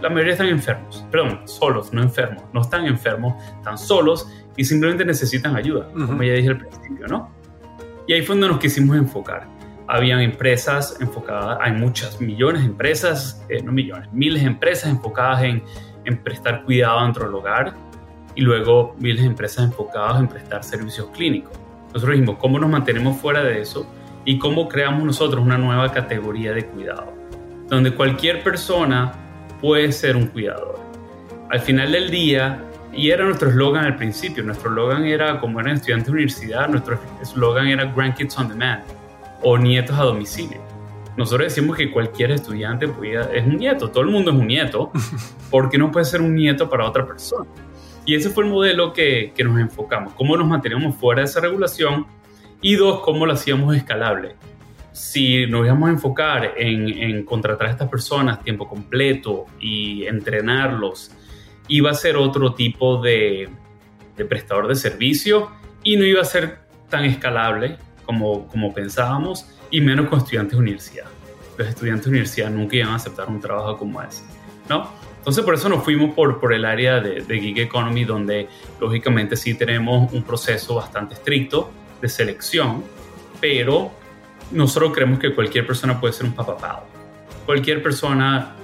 La 0.02 0.08
mayoría 0.08 0.32
están 0.32 0.48
enfermos, 0.48 1.04
perdón, 1.10 1.42
solos, 1.44 1.92
no 1.92 2.02
enfermos, 2.02 2.42
no 2.54 2.62
están 2.62 2.86
enfermos, 2.86 3.34
están 3.58 3.76
solos 3.76 4.26
y 4.56 4.64
simplemente 4.64 5.04
necesitan 5.04 5.56
ayuda, 5.56 5.88
uh 5.94 5.98
-huh. 5.98 6.06
como 6.06 6.22
ya 6.22 6.34
dije 6.34 6.48
al 6.48 6.58
principio, 6.58 7.06
¿no? 7.06 7.30
Y 8.06 8.12
ahí 8.12 8.22
fue 8.22 8.34
donde 8.34 8.48
nos 8.48 8.58
quisimos 8.58 8.96
enfocar. 8.96 9.46
habían 9.92 10.20
empresas 10.20 10.96
enfocadas, 11.00 11.58
hay 11.60 11.72
muchas 11.72 12.20
millones 12.20 12.62
de 12.62 12.68
empresas, 12.68 13.44
eh, 13.48 13.60
no 13.60 13.72
millones, 13.72 14.08
miles 14.12 14.42
de 14.42 14.48
empresas 14.48 14.88
enfocadas 14.88 15.42
en, 15.42 15.64
en 16.04 16.16
prestar 16.22 16.64
cuidado 16.64 17.02
dentro 17.02 17.24
del 17.26 17.34
hogar 17.34 17.74
y 18.36 18.40
luego 18.42 18.94
miles 19.00 19.22
de 19.22 19.26
empresas 19.26 19.64
enfocadas 19.64 20.20
en 20.20 20.28
prestar 20.28 20.62
servicios 20.62 21.08
clínicos. 21.10 21.58
Nosotros 21.92 22.12
dijimos, 22.12 22.36
¿cómo 22.38 22.60
nos 22.60 22.70
mantenemos 22.70 23.20
fuera 23.20 23.42
de 23.42 23.60
eso? 23.60 23.84
Y 24.24 24.38
cómo 24.38 24.68
creamos 24.68 25.02
nosotros 25.02 25.42
una 25.44 25.58
nueva 25.58 25.90
categoría 25.90 26.52
de 26.52 26.66
cuidado, 26.66 27.12
donde 27.68 27.92
cualquier 27.92 28.44
persona 28.44 29.12
puede 29.60 29.90
ser 29.90 30.14
un 30.14 30.28
cuidador. 30.28 30.78
Al 31.50 31.58
final 31.58 31.90
del 31.90 32.12
día, 32.12 32.62
y 32.92 33.10
era 33.10 33.24
nuestro 33.24 33.50
eslogan 33.50 33.84
al 33.84 33.96
principio, 33.96 34.42
nuestro 34.42 34.70
eslogan 34.70 35.04
era, 35.04 35.38
como 35.40 35.60
eran 35.60 35.76
estudiantes 35.76 36.06
de 36.06 36.12
universidad, 36.12 36.68
nuestro 36.68 36.98
eslogan 37.22 37.68
era 37.68 37.84
Grandkids 37.84 38.36
on 38.38 38.48
Demand 38.48 38.82
o 39.42 39.56
nietos 39.56 39.98
a 39.98 40.02
domicilio. 40.02 40.60
Nosotros 41.16 41.54
decimos 41.54 41.76
que 41.76 41.90
cualquier 41.90 42.32
estudiante 42.32 42.86
es 42.86 43.46
un 43.46 43.56
nieto, 43.56 43.90
todo 43.90 44.02
el 44.02 44.10
mundo 44.10 44.30
es 44.30 44.36
un 44.36 44.46
nieto, 44.46 44.90
porque 45.50 45.78
no 45.78 45.90
puede 45.90 46.06
ser 46.06 46.20
un 46.20 46.34
nieto 46.34 46.68
para 46.68 46.86
otra 46.86 47.06
persona. 47.06 47.48
Y 48.06 48.14
ese 48.14 48.30
fue 48.30 48.44
el 48.44 48.50
modelo 48.50 48.92
que, 48.92 49.32
que 49.36 49.44
nos 49.44 49.58
enfocamos, 49.60 50.14
cómo 50.14 50.36
nos 50.36 50.46
manteníamos 50.46 50.96
fuera 50.96 51.20
de 51.20 51.26
esa 51.26 51.40
regulación 51.40 52.06
y 52.60 52.74
dos, 52.74 53.00
cómo 53.00 53.26
lo 53.26 53.34
hacíamos 53.34 53.76
escalable. 53.76 54.36
Si 54.92 55.46
nos 55.46 55.64
íbamos 55.64 55.88
a 55.88 55.92
enfocar 55.92 56.54
en, 56.56 56.88
en 56.88 57.24
contratar 57.24 57.68
a 57.68 57.70
estas 57.70 57.88
personas 57.88 58.42
tiempo 58.42 58.68
completo 58.68 59.46
y 59.60 60.04
entrenarlos, 60.04 61.12
iba 61.70 61.90
a 61.90 61.94
ser 61.94 62.16
otro 62.16 62.52
tipo 62.52 63.00
de, 63.00 63.48
de 64.16 64.24
prestador 64.26 64.68
de 64.68 64.74
servicio 64.74 65.50
y 65.82 65.96
no 65.96 66.04
iba 66.04 66.20
a 66.20 66.24
ser 66.24 66.58
tan 66.90 67.04
escalable 67.04 67.78
como, 68.04 68.46
como 68.48 68.74
pensábamos 68.74 69.46
y 69.70 69.80
menos 69.80 70.08
con 70.08 70.18
estudiantes 70.18 70.52
de 70.52 70.58
universidad. 70.58 71.06
Los 71.56 71.68
estudiantes 71.68 72.04
de 72.04 72.10
universidad 72.10 72.50
nunca 72.50 72.76
iban 72.76 72.90
a 72.90 72.96
aceptar 72.96 73.28
un 73.28 73.40
trabajo 73.40 73.78
como 73.78 74.02
ese, 74.02 74.24
¿no? 74.68 74.90
Entonces 75.18 75.44
por 75.44 75.54
eso 75.54 75.68
nos 75.68 75.84
fuimos 75.84 76.14
por, 76.14 76.40
por 76.40 76.52
el 76.52 76.64
área 76.64 77.00
de, 77.00 77.20
de 77.20 77.40
gig 77.40 77.58
economy 77.58 78.04
donde 78.04 78.48
lógicamente 78.80 79.36
sí 79.36 79.54
tenemos 79.54 80.12
un 80.12 80.22
proceso 80.22 80.74
bastante 80.74 81.14
estricto 81.14 81.70
de 82.00 82.08
selección, 82.08 82.82
pero 83.40 83.92
nosotros 84.50 84.92
creemos 84.92 85.18
que 85.20 85.34
cualquier 85.34 85.66
persona 85.66 86.00
puede 86.00 86.14
ser 86.14 86.26
un 86.26 86.32
papapado. 86.32 86.84
Cualquier 87.46 87.82
persona 87.82 88.56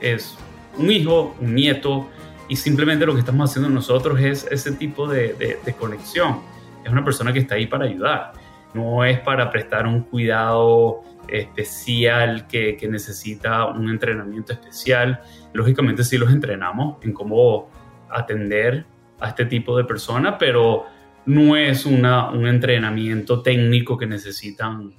es 0.00 0.36
un 0.76 0.90
hijo, 0.90 1.36
un 1.40 1.54
nieto, 1.54 2.08
y 2.50 2.56
simplemente 2.56 3.06
lo 3.06 3.14
que 3.14 3.20
estamos 3.20 3.48
haciendo 3.48 3.70
nosotros 3.70 4.20
es 4.20 4.46
ese 4.50 4.72
tipo 4.72 5.08
de, 5.08 5.56
conexión. 5.78 6.40
Es 6.84 6.90
una 6.90 7.04
persona 7.04 7.32
que 7.32 7.38
está 7.38 7.54
ahí 7.54 7.66
para 7.66 7.84
ayudar 7.86 8.32
no 8.74 9.04
es 9.04 9.18
para 9.20 9.50
prestar 9.50 9.86
un 9.86 10.02
cuidado 10.02 11.02
especial 11.28 12.46
que, 12.46 12.78
necesita 12.88 13.66
un 13.66 13.88
entrenamiento 13.88 14.52
especial. 14.52 15.20
Lógicamente 15.52 16.04
sí 16.04 16.18
los 16.18 16.30
entrenamos 16.30 17.04
en 17.04 17.12
cómo 17.12 17.68
atender 18.08 18.84
a 19.18 19.28
este 19.28 19.44
tipo 19.46 19.76
de 19.76 19.84
personas, 19.84 20.36
pero 20.38 20.86
no 21.26 21.56
es 21.56 21.86
una, 21.86 22.30
un 22.30 22.46
entrenamiento 22.46 23.42
técnico 23.42 23.98
que 23.98 24.06
necesitan 24.06 24.94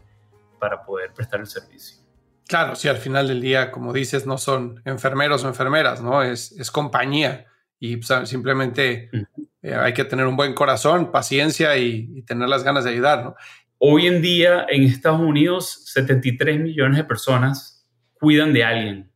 para 0.59 0.83
poder 0.83 1.11
prestar 1.13 1.39
el 1.39 1.47
servicio. 1.47 2.00
Claro, 2.51 2.75
sí, 2.75 2.89
al 2.89 2.97
final 2.97 3.29
del 3.29 3.39
día, 3.39 3.71
como 3.71 3.93
dices, 3.93 4.25
no 4.25 4.37
son 4.37 4.81
enfermeros 4.83 5.41
o 5.45 5.47
enfermeras, 5.47 6.01
¿no? 6.01 6.21
Es, 6.21 6.51
es 6.59 6.69
compañía 6.69 7.45
y 7.79 7.95
pues, 7.95 8.27
simplemente 8.27 9.09
eh, 9.61 9.73
hay 9.73 9.93
que 9.93 10.03
tener 10.03 10.27
un 10.27 10.35
buen 10.35 10.53
corazón, 10.53 11.13
paciencia 11.13 11.77
y, 11.77 12.09
y, 12.13 12.23
tener 12.23 12.49
las 12.49 12.65
ganas 12.65 12.83
de 12.83 12.89
ayudar, 12.89 13.23
¿no? 13.23 13.35
Hoy 13.77 14.07
en 14.07 14.21
día 14.21 14.65
en 14.67 14.83
Estados 14.83 15.21
Unidos 15.21 15.85
73 15.93 16.59
millones 16.59 16.97
de 16.97 17.05
personas 17.05 17.87
cuidan 18.15 18.51
de 18.51 18.65
alguien 18.65 19.13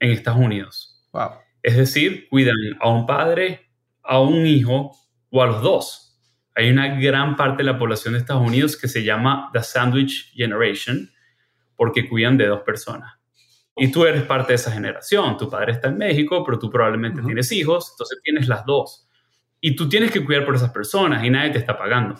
en 0.00 0.10
Estados 0.12 0.40
Unidos. 0.40 1.06
Wow. 1.12 1.32
Es 1.62 1.76
decir, 1.76 2.26
cuidan 2.30 2.56
a 2.80 2.88
un 2.88 3.04
padre, 3.04 3.68
a 4.02 4.18
un 4.18 4.46
hijo 4.46 4.96
o 5.28 5.42
a 5.42 5.46
los 5.46 5.60
dos. 5.60 6.18
Hay 6.54 6.70
una 6.70 6.98
gran 6.98 7.36
parte 7.36 7.58
de 7.62 7.70
la 7.70 7.78
población 7.78 8.14
de 8.14 8.20
Estados 8.20 8.46
Unidos 8.48 8.78
que 8.78 8.88
se 8.88 9.04
llama 9.04 9.50
The 9.52 9.62
Sandwich 9.62 10.32
Generation 10.34 11.10
porque 11.76 12.08
cuidan 12.08 12.36
de 12.36 12.46
dos 12.46 12.62
personas. 12.62 13.14
Y 13.76 13.92
tú 13.92 14.04
eres 14.04 14.22
parte 14.22 14.52
de 14.52 14.54
esa 14.54 14.72
generación. 14.72 15.36
Tu 15.36 15.50
padre 15.50 15.72
está 15.72 15.88
en 15.88 15.98
México, 15.98 16.42
pero 16.44 16.58
tú 16.58 16.70
probablemente 16.70 17.20
tienes 17.22 17.52
hijos, 17.52 17.92
entonces 17.92 18.18
tienes 18.22 18.48
las 18.48 18.64
dos. 18.64 19.06
Y 19.60 19.76
tú 19.76 19.88
tienes 19.88 20.10
que 20.10 20.24
cuidar 20.24 20.44
por 20.44 20.54
esas 20.54 20.70
personas 20.70 21.24
y 21.24 21.30
nadie 21.30 21.50
te 21.50 21.58
está 21.58 21.76
pagando. 21.76 22.16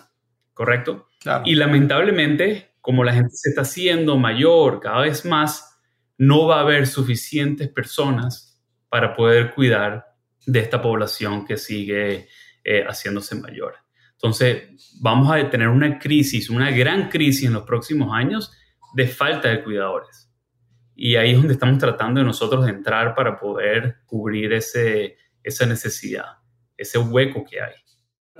¿correcto? 0.57 1.07
Y 1.45 1.53
lamentablemente, 1.53 2.71
como 2.81 3.03
la 3.03 3.13
gente 3.13 3.29
se 3.35 3.49
está 3.49 3.61
haciendo 3.61 4.17
mayor 4.17 4.79
cada 4.79 5.01
vez 5.01 5.23
más, 5.23 5.79
no 6.17 6.47
va 6.47 6.57
a 6.57 6.61
haber 6.61 6.87
suficientes 6.87 7.69
personas 7.69 8.59
para 8.89 9.13
poder 9.13 9.53
cuidar 9.53 10.15
de 10.47 10.59
esta 10.59 10.81
población 10.81 11.45
que 11.45 11.57
sigue 11.57 12.27
eh, 12.63 12.83
haciéndose 12.87 13.35
mayor. 13.35 13.75
Entonces, 14.13 14.97
vamos 14.99 15.31
a 15.31 15.47
tener 15.47 15.67
una 15.67 15.99
crisis, 15.99 16.49
una 16.49 16.71
gran 16.71 17.07
crisis 17.07 17.45
en 17.45 17.53
los 17.53 17.63
próximos 17.63 18.09
años 18.11 18.51
de 18.93 19.07
falta 19.07 19.49
de 19.49 19.63
cuidadores. 19.63 20.29
Y 20.95 21.15
ahí 21.15 21.31
es 21.31 21.37
donde 21.37 21.53
estamos 21.53 21.77
tratando 21.77 22.19
de 22.19 22.25
nosotros 22.25 22.65
de 22.65 22.71
entrar 22.71 23.13
para 23.13 23.37
poder 23.37 23.97
cubrir 24.05 24.53
ese, 24.53 25.17
esa 25.43 25.65
necesidad, 25.65 26.37
ese 26.75 26.97
hueco 26.97 27.45
que 27.47 27.61
hay. 27.61 27.73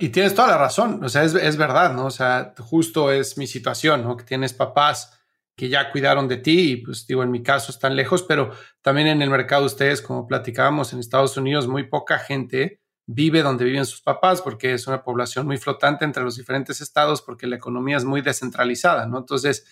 Y 0.00 0.10
tienes 0.10 0.34
toda 0.34 0.48
la 0.48 0.58
razón, 0.58 1.02
o 1.04 1.08
sea, 1.08 1.24
es, 1.24 1.34
es, 1.34 1.56
verdad, 1.56 1.92
¿no? 1.92 2.06
O 2.06 2.10
sea, 2.10 2.54
justo 2.58 3.10
es 3.12 3.36
mi 3.36 3.46
situación, 3.46 4.04
¿no? 4.04 4.16
Que 4.16 4.24
tienes 4.24 4.52
papás 4.52 5.18
que 5.56 5.68
ya 5.68 5.90
cuidaron 5.90 6.28
de 6.28 6.36
ti 6.36 6.72
y 6.72 6.76
pues 6.76 7.04
digo, 7.04 7.24
en 7.24 7.32
mi 7.32 7.42
caso 7.42 7.72
están 7.72 7.96
lejos, 7.96 8.22
pero 8.22 8.52
también 8.80 9.08
en 9.08 9.22
el 9.22 9.30
mercado 9.30 9.66
ustedes, 9.66 10.00
como 10.00 10.26
platicábamos 10.26 10.92
en 10.92 11.00
Estados 11.00 11.36
Unidos, 11.36 11.66
muy 11.66 11.82
poca 11.82 12.18
gente 12.18 12.80
vive 13.10 13.42
donde 13.42 13.64
viven 13.64 13.86
sus 13.86 14.02
papás 14.02 14.42
porque 14.42 14.74
es 14.74 14.86
una 14.86 15.02
población 15.02 15.46
muy 15.46 15.56
flotante 15.56 16.04
entre 16.04 16.22
los 16.22 16.36
diferentes 16.36 16.80
estados 16.82 17.22
porque 17.22 17.46
la 17.46 17.56
economía 17.56 17.96
es 17.96 18.04
muy 18.04 18.20
descentralizada, 18.20 19.06
¿no? 19.06 19.18
Entonces, 19.18 19.64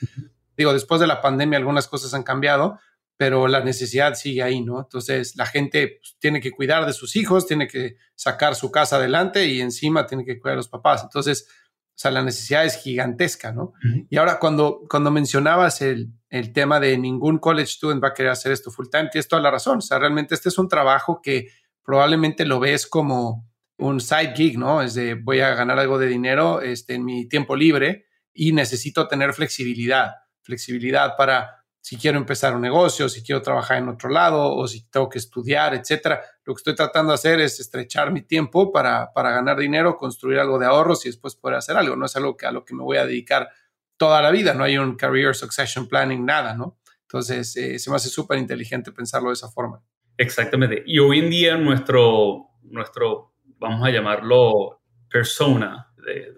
digo, 0.57 0.73
después 0.73 1.01
de 1.01 1.07
la 1.07 1.21
pandemia 1.21 1.59
algunas 1.59 1.89
cosas 1.89 2.15
han 2.15 2.23
cambiado, 2.23 2.79
pero 3.17 3.49
la 3.49 3.65
necesidad 3.65 4.15
sigue 4.15 4.43
ahí, 4.43 4.61
¿no? 4.61 4.81
Entonces 4.81 5.37
la 5.37 5.47
gente 5.47 5.99
pues, 6.01 6.17
tiene 6.19 6.41
que 6.41 6.51
cuidar 6.51 6.87
de 6.87 6.93
sus 6.93 7.17
hijos, 7.17 7.47
tiene 7.47 7.67
que 7.67 7.97
sacar 8.15 8.55
su 8.55 8.71
casa 8.71 8.97
adelante 8.97 9.47
y 9.47 9.61
encima 9.61 10.07
tiene 10.07 10.25
que 10.25 10.39
cuidar 10.39 10.55
de 10.55 10.59
los 10.59 10.69
papás. 10.69 11.03
Entonces, 11.03 11.49
o 11.97 11.99
sea, 11.99 12.11
la 12.11 12.23
necesidad 12.23 12.67
es 12.67 12.77
gigantesca, 12.77 13.53
¿no? 13.53 13.73
Y 14.11 14.19
ahora 14.19 14.39
cuando, 14.39 14.83
cuando 14.91 15.11
mencionabas 15.11 15.81
el, 15.81 16.11
el, 16.29 16.53
tema 16.53 16.79
de 16.79 16.99
ningún 16.99 17.39
college 17.39 17.69
student 17.69 18.05
va 18.05 18.09
a 18.09 18.15
querer 18.15 18.33
hacer 18.33 18.53
esto 18.53 18.71
full 18.71 18.89
time, 18.93 19.09
tienes 19.11 19.29
toda 19.29 19.41
la 19.41 19.51
razón. 19.51 19.79
O 19.79 19.81
sea, 19.81 19.99
realmente 19.99 20.35
este 20.35 20.51
es 20.51 20.59
un 20.59 20.69
trabajo 20.69 21.23
que 21.23 21.49
probablemente 21.83 22.45
lo 22.45 22.61
ves 22.61 22.87
como 22.87 23.49
un 23.79 24.01
side 24.01 24.35
gig, 24.35 24.59
¿no? 24.59 24.83
Es 24.83 24.93
de 24.93 25.15
voy 25.15 25.41
a 25.41 25.55
ganar 25.55 25.79
algo 25.79 25.99
de 25.99 26.07
dinero 26.07 26.61
este, 26.61 26.95
en 26.95 27.05
mi 27.05 27.29
tiempo 27.29 27.57
libre 27.57 28.07
y 28.35 28.53
necesito 28.53 29.09
tener 29.09 29.33
flexibilidad, 29.33 30.17
flexibilidad 30.47 31.17
para 31.17 31.65
si 31.81 31.97
quiero 31.97 32.19
empezar 32.19 32.55
un 32.55 32.62
negocio, 32.62 33.09
si 33.09 33.23
quiero 33.23 33.43
trabajar 33.43 33.79
en 33.79 33.88
otro 33.88 34.09
lado 34.09 34.53
o 34.57 34.67
si 34.67 34.88
tengo 34.91 35.09
que 35.09 35.19
estudiar, 35.19 35.73
etcétera. 35.75 36.21
Lo 36.45 36.53
que 36.53 36.59
estoy 36.59 36.75
tratando 36.75 37.12
de 37.12 37.15
hacer 37.15 37.41
es 37.41 37.61
estrechar 37.61 38.11
mi 38.11 38.23
tiempo 38.23 38.73
para, 38.73 39.12
para 39.12 39.31
ganar 39.31 39.57
dinero, 39.57 39.97
construir 39.97 40.41
algo 40.41 40.59
de 40.59 40.67
ahorros 40.67 41.07
y 41.07 41.11
después 41.11 41.37
poder 41.37 41.59
hacer 41.59 41.76
algo. 41.76 41.95
No 41.95 42.07
es 42.07 42.17
algo 42.17 42.37
que, 42.37 42.47
a 42.47 42.50
lo 42.50 42.65
que 42.65 42.75
me 42.75 42.83
voy 42.83 42.97
a 42.97 43.07
dedicar 43.07 43.49
toda 43.97 44.21
la 44.21 44.33
vida. 44.33 44.53
No 44.53 44.65
hay 44.65 44.79
un 44.79 44.97
career 44.97 45.37
succession 45.37 45.87
planning, 45.87 46.25
nada, 46.25 46.55
¿no? 46.55 46.76
Entonces, 47.03 47.57
eh, 47.57 47.79
se 47.79 47.91
me 47.91 47.97
hace 47.97 48.09
súper 48.09 48.38
inteligente 48.38 48.91
pensarlo 48.91 49.29
de 49.29 49.35
esa 49.35 49.49
forma. 49.49 49.81
Exactamente. 50.17 50.83
Y 50.87 50.99
hoy 50.99 51.21
en 51.21 51.31
día 51.31 51.57
nuestro, 51.57 52.49
nuestro 52.62 53.35
vamos 53.59 53.87
a 53.87 53.91
llamarlo 53.91 54.81
persona, 55.09 55.93
de 56.05 56.35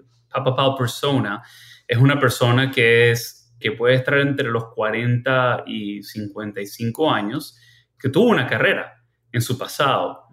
persona, 0.77 1.43
es 1.87 1.99
una 1.99 2.21
persona 2.21 2.71
que 2.71 3.11
es 3.11 3.38
que 3.59 3.73
puede 3.73 3.95
estar 3.95 4.19
entre 4.19 4.49
los 4.49 4.73
40 4.75 5.65
y 5.67 6.03
55 6.03 7.11
años, 7.11 7.59
que 7.99 8.09
tuvo 8.09 8.29
una 8.29 8.47
carrera 8.47 9.05
en 9.33 9.41
su 9.41 9.59
pasado 9.59 10.25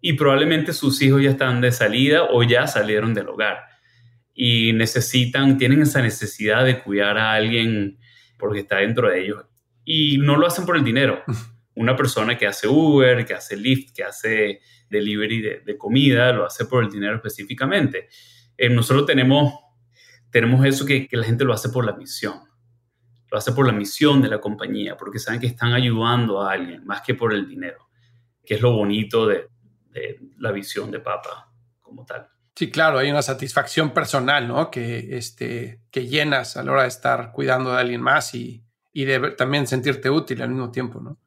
y 0.00 0.12
probablemente 0.12 0.72
sus 0.72 1.00
hijos 1.00 1.22
ya 1.22 1.30
están 1.30 1.60
de 1.60 1.72
salida 1.72 2.24
o 2.24 2.42
ya 2.42 2.66
salieron 2.66 3.14
del 3.14 3.28
hogar 3.28 3.58
y 4.34 4.72
necesitan, 4.72 5.56
tienen 5.56 5.82
esa 5.82 6.02
necesidad 6.02 6.64
de 6.64 6.82
cuidar 6.82 7.16
a 7.16 7.32
alguien 7.32 7.98
porque 8.38 8.60
está 8.60 8.78
dentro 8.78 9.08
de 9.08 9.22
ellos 9.22 9.44
y 9.84 10.18
no 10.18 10.36
lo 10.36 10.46
hacen 10.46 10.66
por 10.66 10.76
el 10.76 10.84
dinero. 10.84 11.22
Una 11.76 11.96
persona 11.96 12.38
que 12.38 12.46
hace 12.46 12.68
Uber, 12.68 13.24
que 13.24 13.34
hace 13.34 13.56
Lyft, 13.56 13.94
que 13.94 14.04
hace 14.04 14.60
delivery 14.90 15.40
de, 15.64 15.78
comida, 15.78 16.32
lo 16.32 16.44
hace 16.44 16.66
por 16.66 16.84
el 16.84 16.90
dinero 16.90 17.16
específicamente. 17.16 18.08
Eh, 18.56 18.68
nosotros 18.68 19.06
tenemos, 19.06 19.54
tenemos 20.30 20.64
eso 20.64 20.86
que, 20.86 21.08
que 21.08 21.16
la 21.16 21.24
gente 21.24 21.44
lo 21.44 21.52
hace 21.52 21.70
por 21.70 21.84
la 21.84 21.96
misión 21.96 22.53
lo 23.34 23.38
hace 23.38 23.50
por 23.50 23.66
la 23.66 23.72
misión 23.72 24.22
de 24.22 24.28
la 24.28 24.40
compañía, 24.40 24.96
porque 24.96 25.18
saben 25.18 25.40
que 25.40 25.48
están 25.48 25.72
ayudando 25.72 26.40
a 26.40 26.52
alguien 26.52 26.86
más 26.86 27.02
que 27.02 27.14
por 27.14 27.34
el 27.34 27.48
dinero, 27.48 27.88
que 28.44 28.54
es 28.54 28.60
lo 28.60 28.70
bonito 28.70 29.26
de, 29.26 29.48
la 30.38 30.52
visión 30.52 30.88
de 30.92 31.00
Papa 31.00 31.52
como 31.80 32.04
tal. 32.06 32.28
Sí, 32.54 32.70
claro, 32.70 32.98
hay 32.98 33.10
una 33.10 33.22
satisfacción 33.22 33.90
personal, 33.90 34.46
¿no? 34.46 34.70
Que, 34.70 35.16
este, 35.16 35.80
que 35.90 36.06
llenas 36.06 36.56
a 36.56 36.62
la 36.62 36.70
hora 36.70 36.82
de 36.82 36.88
estar 36.88 37.32
cuidando 37.32 37.72
de 37.72 37.80
alguien 37.80 38.00
más 38.00 38.36
y, 38.36 38.64
y 38.92 39.04
de 39.04 39.32
también 39.32 39.66
sentirte 39.66 40.10
útil 40.10 40.40
al 40.40 40.50
mismo 40.50 40.70
tiempo, 40.70 41.00
¿no? 41.00 41.18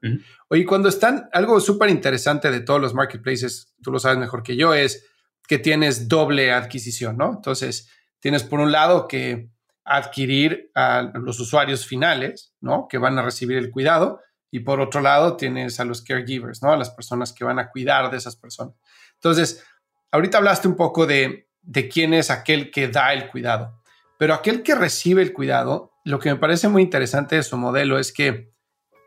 Oye, 0.48 0.66
cuando 0.66 0.88
están, 0.88 1.28
algo 1.34 1.60
súper 1.60 1.90
interesante 1.90 2.50
de 2.50 2.62
todos 2.62 2.80
los 2.80 2.94
marketplaces, 2.94 3.76
tú 3.84 3.92
lo 3.92 4.00
sabes 4.00 4.18
mejor 4.18 4.44
que 4.44 4.56
yo, 4.56 4.74
es 4.74 5.10
que 5.46 5.60
tienes 5.60 6.08
doble 6.08 6.54
adquisición, 6.54 7.18
¿no? 7.18 7.34
Entonces, 7.36 7.92
tienes 8.22 8.44
por 8.44 8.62
un 8.62 8.72
lado 8.72 9.10
que 9.10 9.50
adquirir 9.88 10.72
a 10.76 11.12
los 11.14 11.40
usuarios 11.40 11.86
finales, 11.86 12.54
¿no? 12.62 12.88
Que 12.88 12.98
van 12.98 13.18
a 13.18 13.22
recibir 13.22 13.58
el 13.58 13.72
cuidado. 13.72 14.22
Y 14.52 14.62
por 14.62 14.80
otro 14.80 15.02
lado, 15.02 15.36
tienes 15.38 15.80
a 15.80 15.86
los 15.86 16.02
caregivers, 16.02 16.62
¿no? 16.62 16.72
A 16.72 16.78
las 16.78 16.90
personas 16.90 17.34
que 17.34 17.44
van 17.44 17.60
a 17.60 17.70
cuidar 17.70 18.10
de 18.12 18.18
esas 18.18 18.36
personas. 18.36 18.76
Entonces, 19.16 19.64
ahorita 20.12 20.38
hablaste 20.38 20.68
un 20.68 20.76
poco 20.76 21.06
de, 21.06 21.50
de 21.62 21.90
quién 21.90 22.14
es 22.14 22.30
aquel 22.30 22.72
que 22.72 22.88
da 22.88 23.14
el 23.14 23.30
cuidado, 23.30 23.82
pero 24.18 24.34
aquel 24.34 24.64
que 24.64 24.76
recibe 24.76 25.22
el 25.22 25.34
cuidado, 25.34 25.92
lo 26.04 26.20
que 26.20 26.30
me 26.30 26.40
parece 26.40 26.68
muy 26.70 26.82
interesante 26.82 27.36
de 27.36 27.44
su 27.44 27.58
modelo 27.58 28.00
es 28.00 28.12
que 28.12 28.52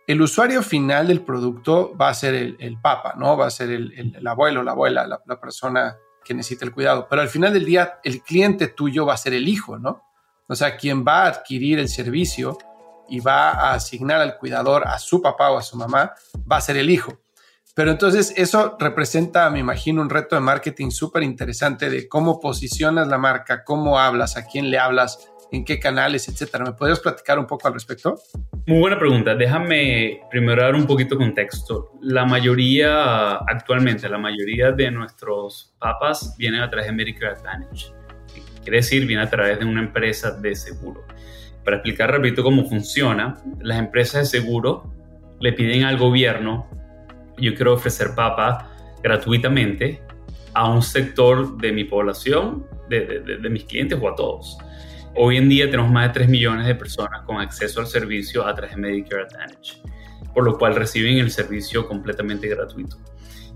el 0.07 0.23
usuario 0.23 0.63
final 0.63 1.07
del 1.07 1.23
producto 1.23 1.97
va 1.97 2.09
a 2.09 2.15
ser 2.15 2.35
el, 2.35 2.81
papa, 2.83 3.15
¿no? 3.17 3.37
Va 3.37 3.47
a 3.47 3.51
ser 3.51 3.71
el, 3.71 4.27
abuelo, 4.27 4.63
la 4.63 4.73
abuela, 4.73 5.07
la, 5.07 5.41
persona 5.41 5.97
que 6.25 6.35
necesita 6.35 6.65
el 6.65 6.73
cuidado. 6.73 7.07
Pero 7.09 7.23
al 7.23 7.29
final 7.29 7.53
del 7.53 7.65
día, 7.65 8.01
el 8.03 8.23
cliente 8.23 8.69
tuyo 8.69 9.07
va 9.07 9.15
a 9.15 9.19
ser 9.19 9.35
el 9.35 9.47
hijo, 9.47 9.79
¿no? 9.79 10.03
O 10.51 10.57
sea, 10.57 10.77
quien 10.77 11.05
va 11.07 11.23
a 11.23 11.29
adquirir 11.29 11.79
el 11.79 11.89
servicio 11.89 12.59
y 13.09 13.21
va 13.21 13.51
a 13.51 13.75
asignar 13.75 14.21
al 14.21 14.37
cuidador 14.37 14.83
a 14.85 14.99
su 14.99 15.23
papá 15.23 15.53
o 15.53 15.59
a 15.59 15.63
su 15.63 15.77
mamá, 15.77 16.13
va 16.51 16.57
a 16.57 16.61
ser 16.61 16.77
el 16.77 16.91
hijo. 16.91 17.21
Pero 17.77 17.93
entonces 17.93 18.35
eso 18.37 18.77
representa, 18.81 19.49
me 19.49 19.61
imagino, 19.61 20.03
un 20.03 20.11
reto 20.11 20.35
de 20.35 20.41
marketing 20.41 20.91
súper 20.91 21.23
interesante 21.23 21.89
de 21.89 22.09
cómo 22.09 22.41
posicionas 22.41 23.07
la 23.07 23.17
marca, 23.17 23.63
cómo 23.63 24.01
hablas, 24.01 24.37
a 24.37 24.45
quién 24.45 24.71
le 24.71 24.79
hablas, 24.81 25.31
en 25.53 25.65
qué 25.65 25.79
canales, 25.79 26.29
etcétera. 26.29 26.65
¿Me 26.65 26.73
podrías 26.73 26.99
platicar 26.99 27.39
un 27.39 27.47
poco 27.47 27.69
al 27.69 27.75
respecto? 27.75 28.19
Muy 28.67 28.81
buena 28.81 28.99
pregunta. 28.99 29.37
Déjame 29.37 30.23
primero 30.31 30.63
dar 30.63 30.75
un 30.75 30.85
poquito 30.85 31.15
de 31.15 31.27
contexto. 31.27 31.93
La 32.01 32.27
mayoría, 32.27 33.37
actualmente, 33.37 34.09
la 34.09 34.19
mayoría 34.19 34.73
de 34.73 34.91
nuestros 34.91 35.77
papas 35.79 36.35
vienen 36.37 36.61
a 36.61 36.69
través 36.69 36.89
de 36.89 36.93
Medicare 36.93 37.37
Advantage. 37.37 38.00
Quiere 38.63 38.79
decir, 38.79 39.07
viene 39.07 39.23
a 39.23 39.31
través 39.31 39.59
de 39.59 39.65
una 39.65 39.81
empresa 39.81 40.33
de 40.33 40.55
seguro. 40.55 41.05
Para 41.65 41.77
explicar, 41.77 42.11
repito, 42.11 42.43
cómo 42.43 42.69
funciona, 42.69 43.37
las 43.61 43.79
empresas 43.79 44.23
de 44.31 44.39
seguro 44.41 44.93
le 45.41 45.53
piden 45.53 45.85
al 45.85 45.99
gobierno 45.99 46.69
yo 47.41 47.55
quiero 47.55 47.75
ofrecer 47.75 48.15
papa 48.15 48.71
gratuitamente 49.03 50.03
a 50.53 50.71
un 50.71 50.83
sector 50.83 51.57
de 51.59 51.73
mi 51.73 51.85
población, 51.85 52.67
de, 52.89 53.39
mis 53.51 53.65
clientes 53.65 53.99
o 54.01 54.09
a 54.09 54.15
todos. 54.15 54.59
Hoy 55.15 55.37
en 55.37 55.49
día 55.49 55.71
tenemos 55.71 55.91
más 55.91 56.09
de 56.09 56.15
3 56.15 56.29
millones 56.29 56.67
de 56.67 56.75
personas 56.75 57.23
con 57.23 57.39
acceso 57.39 57.81
al 57.81 57.87
servicio 57.87 58.47
a 58.47 58.55
través 58.55 58.75
de 58.75 58.81
Medicare 58.81 59.23
Advantage, 59.23 59.81
por 60.35 60.45
lo 60.45 60.59
cual 60.59 60.77
reciben 60.77 61.19
el 61.19 61.31
servicio 61.31 61.87
completamente 61.87 62.49
gratuito. 62.49 62.97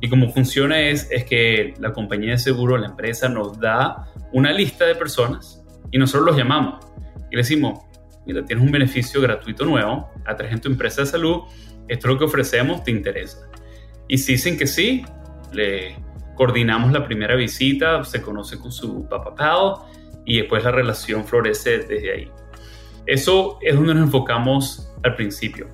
Y 0.00 0.08
cómo 0.08 0.30
funciona 0.30 0.80
es, 0.80 1.08
es 1.10 1.24
que 1.24 1.74
la 1.78 1.92
compañía 1.92 2.32
de 2.32 2.38
seguro, 2.38 2.76
la 2.76 2.86
empresa, 2.86 3.28
nos 3.28 3.58
da 3.58 4.08
una 4.34 4.52
lista 4.52 4.84
de 4.84 4.96
personas 4.96 5.64
y 5.92 5.98
nosotros 5.98 6.26
los 6.26 6.36
llamamos 6.36 6.84
y 7.30 7.36
le 7.36 7.42
decimos, 7.42 7.78
mira, 8.26 8.44
tienes 8.44 8.64
un 8.64 8.72
beneficio 8.72 9.20
gratuito 9.20 9.64
nuevo 9.64 10.10
a 10.26 10.34
través 10.34 10.56
de 10.56 10.60
tu 10.60 10.68
empresa 10.68 11.02
de 11.02 11.06
salud, 11.06 11.42
esto 11.86 12.08
es 12.08 12.12
lo 12.12 12.18
que 12.18 12.24
ofrecemos, 12.24 12.82
¿te 12.82 12.90
interesa? 12.90 13.48
Y 14.08 14.18
si 14.18 14.32
dicen 14.32 14.58
que 14.58 14.66
sí, 14.66 15.04
le 15.52 15.96
coordinamos 16.34 16.90
la 16.90 17.04
primera 17.06 17.36
visita, 17.36 18.02
se 18.02 18.20
conoce 18.20 18.58
con 18.58 18.72
su 18.72 19.08
papá 19.08 19.36
pal 19.36 19.74
y 20.24 20.38
después 20.38 20.64
la 20.64 20.72
relación 20.72 21.24
florece 21.24 21.78
desde 21.78 22.12
ahí. 22.12 22.30
Eso 23.06 23.58
es 23.62 23.76
donde 23.76 23.94
nos 23.94 24.04
enfocamos 24.04 24.92
al 25.04 25.14
principio. 25.14 25.68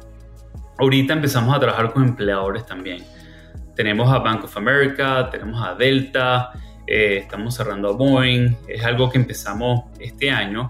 Ahorita 0.78 1.14
empezamos 1.14 1.56
a 1.56 1.60
trabajar 1.60 1.94
con 1.94 2.04
empleadores 2.04 2.66
también. 2.66 3.04
Tenemos 3.74 4.12
a 4.12 4.18
Bank 4.18 4.44
of 4.44 4.54
America, 4.54 5.30
tenemos 5.30 5.66
a 5.66 5.74
Delta, 5.74 6.52
eh, 6.86 7.18
estamos 7.18 7.54
cerrando 7.54 7.88
a 7.88 7.92
Boeing. 7.92 8.56
Es 8.68 8.84
algo 8.84 9.10
que 9.10 9.18
empezamos 9.18 9.84
este 9.98 10.30
año 10.30 10.68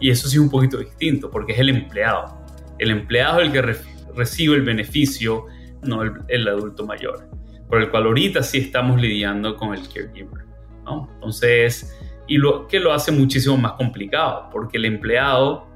y 0.00 0.10
eso 0.10 0.28
sí 0.28 0.36
es 0.36 0.42
un 0.42 0.50
poquito 0.50 0.78
distinto 0.78 1.30
porque 1.30 1.52
es 1.52 1.58
el 1.58 1.68
empleado. 1.68 2.38
El 2.78 2.90
empleado 2.90 3.40
es 3.40 3.46
el 3.46 3.52
que 3.52 3.76
recibe 4.14 4.56
el 4.56 4.62
beneficio 4.62 5.46
no 5.82 6.02
el, 6.02 6.48
adulto 6.48 6.84
mayor, 6.84 7.28
por 7.68 7.80
el 7.80 7.90
cual 7.90 8.06
ahorita 8.06 8.42
sí 8.42 8.58
estamos 8.58 9.00
lidiando 9.00 9.56
con 9.56 9.74
el 9.74 9.88
caregiver. 9.88 10.44
¿no? 10.84 11.08
Entonces, 11.14 11.96
y 12.26 12.38
lo 12.38 12.66
que 12.66 12.80
lo 12.80 12.92
hace 12.92 13.12
muchísimo 13.12 13.56
más 13.56 13.72
complicado, 13.72 14.48
porque 14.50 14.78
el 14.78 14.84
empleado 14.84 15.68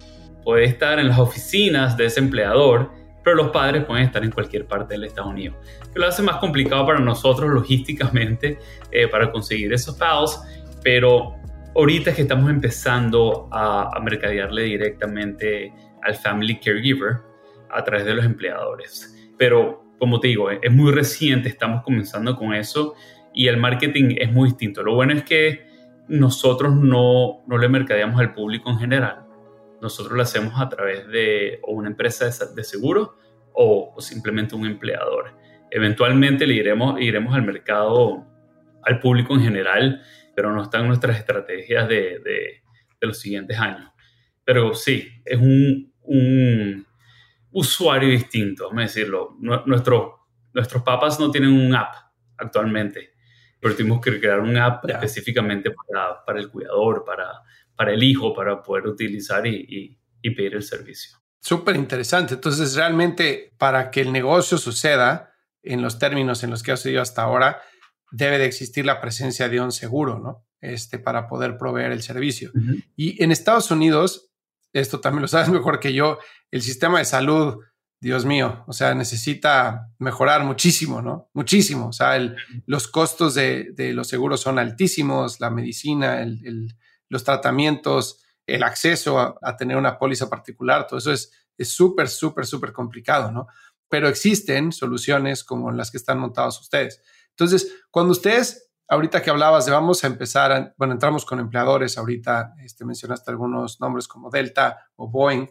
puede 0.44 0.64
estar 0.64 0.98
en 0.98 1.08
las 1.08 1.18
oficinas 1.18 1.96
de 1.96 2.06
ese 2.06 2.20
empleador, 2.20 2.90
pero 3.22 3.36
los 3.36 3.50
padres 3.50 3.84
pueden 3.84 4.04
estar 4.04 4.24
en 4.24 4.30
cualquier 4.30 4.66
parte 4.66 4.94
del 4.94 5.04
Estados 5.04 5.30
Unidos. 5.30 5.56
Que 5.92 6.00
lo 6.00 6.06
hace 6.06 6.22
más 6.22 6.36
complicado 6.36 6.86
para 6.86 7.00
nosotros 7.00 7.50
logísticamente 7.50 8.58
eh, 8.90 9.08
para 9.08 9.30
conseguir 9.30 9.72
esos 9.72 9.96
pagos, 9.96 10.40
pero 10.82 11.36
ahorita 11.74 12.10
es 12.10 12.16
que 12.16 12.22
estamos 12.22 12.50
empezando 12.50 13.48
a, 13.50 13.98
mercadearle 14.02 14.62
directamente 14.64 15.72
al 16.02 16.14
family 16.14 16.58
caregiver 16.58 17.18
a 17.70 17.82
través 17.84 18.04
de 18.04 18.14
los 18.14 18.24
empleadores. 18.24 19.14
Pero 19.38 19.84
como 19.98 20.20
te 20.20 20.28
digo, 20.28 20.50
es 20.50 20.72
muy 20.72 20.92
reciente, 20.92 21.48
estamos 21.48 21.82
comenzando 21.82 22.36
con 22.36 22.54
eso 22.54 22.94
y 23.32 23.46
el 23.46 23.56
marketing 23.56 24.16
es 24.18 24.32
muy 24.32 24.48
distinto. 24.48 24.82
Lo 24.82 24.94
bueno 24.94 25.12
es 25.12 25.22
que 25.22 25.66
nosotros 26.08 26.74
no, 26.74 27.42
no 27.46 27.58
le 27.58 27.68
mercadeamos 27.68 28.20
al 28.20 28.34
público 28.34 28.68
en 28.70 28.78
general. 28.78 29.22
Nosotros 29.82 30.16
lo 30.16 30.22
hacemos 30.22 30.60
a 30.60 30.68
través 30.68 31.08
de 31.08 31.60
una 31.66 31.88
empresa 31.88 32.30
de, 32.54 32.64
seguro 32.64 33.18
o, 33.52 33.96
simplemente 33.98 34.54
un 34.54 34.64
empleador. 34.64 35.36
Eventualmente 35.72 36.46
le 36.46 36.54
iremos, 36.54 37.00
iremos 37.00 37.34
al 37.34 37.42
mercado, 37.42 38.24
al 38.84 39.00
público 39.00 39.34
en 39.34 39.42
general, 39.42 40.00
pero 40.36 40.52
no 40.52 40.62
están 40.62 40.86
nuestras 40.86 41.18
estrategias 41.18 41.88
de, 41.88 42.20
de, 42.20 42.62
de 43.00 43.06
los 43.06 43.18
siguientes 43.18 43.58
años. 43.58 43.90
Pero 44.44 44.72
sí, 44.72 45.08
es 45.24 45.38
un, 45.38 45.92
un 46.02 46.86
usuario 47.50 48.08
distinto, 48.08 48.68
vamos 48.68 48.78
a 48.78 48.82
decirlo. 48.82 49.36
Nuestro, 49.40 50.28
nuestros 50.54 50.82
papas 50.84 51.18
no 51.18 51.28
tienen 51.30 51.50
un 51.50 51.74
app 51.74 51.94
actualmente, 52.36 53.14
pero 53.60 53.74
tuvimos 53.74 54.00
que 54.00 54.20
crear 54.20 54.38
un 54.38 54.56
app 54.56 54.88
específicamente 54.88 55.72
para, 55.72 56.24
para, 56.24 56.38
el 56.38 56.50
cuidador, 56.50 57.04
para, 57.04 57.42
para 57.76 57.92
el 57.92 58.02
hijo, 58.02 58.34
para 58.34 58.62
poder 58.62 58.86
utilizar 58.86 59.46
y, 59.46 59.98
y, 60.22 60.30
pedir 60.30 60.54
el 60.54 60.62
servicio. 60.62 61.18
Súper 61.40 61.76
interesante. 61.76 62.34
Entonces, 62.34 62.74
realmente, 62.74 63.52
para 63.58 63.90
que 63.90 64.00
el 64.00 64.12
negocio 64.12 64.58
suceda 64.58 65.32
en 65.62 65.82
los 65.82 65.98
términos 65.98 66.44
en 66.44 66.50
los 66.50 66.62
que 66.62 66.72
ha 66.72 66.76
sucedido 66.76 67.02
hasta 67.02 67.22
ahora, 67.22 67.60
debe 68.12 68.38
de 68.38 68.46
existir 68.46 68.86
la 68.86 69.00
presencia 69.00 69.48
de 69.48 69.60
un 69.60 69.72
seguro, 69.72 70.18
¿no? 70.18 70.46
Este, 70.60 70.98
para 70.98 71.26
poder 71.26 71.58
proveer 71.58 71.90
el 71.90 72.02
servicio. 72.02 72.52
Y 72.94 73.22
en 73.22 73.32
Estados 73.32 73.70
Unidos, 73.72 74.30
esto 74.72 75.00
también 75.00 75.22
lo 75.22 75.28
sabes 75.28 75.48
mejor 75.50 75.80
que 75.80 75.92
yo, 75.92 76.18
el 76.50 76.62
sistema 76.62 76.98
de 76.98 77.04
salud, 77.04 77.58
Dios 78.00 78.24
mío, 78.24 78.64
o 78.66 78.72
sea, 78.72 78.94
necesita 78.94 79.92
mejorar 79.98 80.44
muchísimo, 80.44 81.00
¿no? 81.02 81.30
Muchísimo. 81.34 81.86
O 81.86 81.92
sea, 81.92 82.18
los 82.66 82.88
costos 82.88 83.34
de, 83.34 83.72
los 83.94 84.08
seguros 84.08 84.40
son 84.40 84.58
altísimos, 84.58 85.40
la 85.40 85.50
medicina, 85.50 86.20
los 87.12 87.24
tratamientos, 87.24 88.22
el 88.46 88.62
acceso 88.62 89.18
a, 89.20 89.56
tener 89.56 89.76
una 89.76 89.98
póliza 89.98 90.28
particular, 90.28 90.86
todo 90.86 90.98
eso 90.98 91.12
es 91.12 91.30
súper, 91.58 92.08
súper, 92.08 92.46
súper 92.46 92.72
complicado, 92.72 93.30
¿no? 93.30 93.46
Pero 93.88 94.08
existen 94.08 94.72
soluciones 94.72 95.44
como 95.44 95.70
las 95.70 95.90
que 95.90 95.98
están 95.98 96.18
montadas 96.18 96.60
ustedes. 96.60 97.02
Entonces, 97.30 97.72
cuando 97.90 98.12
ustedes 98.12 98.72
ahorita 98.88 99.22
que 99.22 99.30
hablabas 99.30 99.64
de 99.64 99.72
vamos 99.72 100.04
a 100.04 100.06
empezar, 100.06 100.74
bueno, 100.76 100.92
entramos 100.92 101.24
con 101.24 101.40
empleadores, 101.40 101.96
ahorita 101.96 102.54
este, 102.62 102.84
mencionaste 102.84 103.30
algunos 103.30 103.80
nombres 103.80 104.06
como 104.06 104.28
Delta 104.28 104.90
o 104.96 105.08
Boeing, 105.08 105.46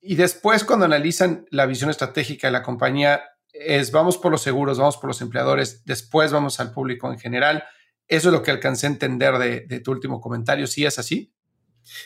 y 0.00 0.14
después 0.16 0.64
cuando 0.64 0.84
analizan 0.84 1.46
la 1.50 1.64
visión 1.64 1.88
estratégica 1.88 2.48
de 2.48 2.52
la 2.52 2.62
compañía, 2.62 3.22
es 3.52 3.92
vamos 3.92 4.18
por 4.18 4.30
los 4.30 4.42
seguros, 4.42 4.78
vamos 4.78 4.98
por 4.98 5.08
los 5.08 5.22
empleadores, 5.22 5.84
después 5.84 6.32
vamos 6.32 6.60
al 6.60 6.72
público 6.72 7.10
en 7.10 7.18
general. 7.18 7.64
Eso 8.12 8.28
es 8.28 8.34
lo 8.34 8.42
que 8.42 8.50
alcancé 8.50 8.86
a 8.86 8.90
entender 8.90 9.38
de, 9.38 9.80
tu 9.80 9.90
último 9.90 10.20
comentario. 10.20 10.66
¿Sí 10.66 10.84
es 10.84 10.98
así? 10.98 11.32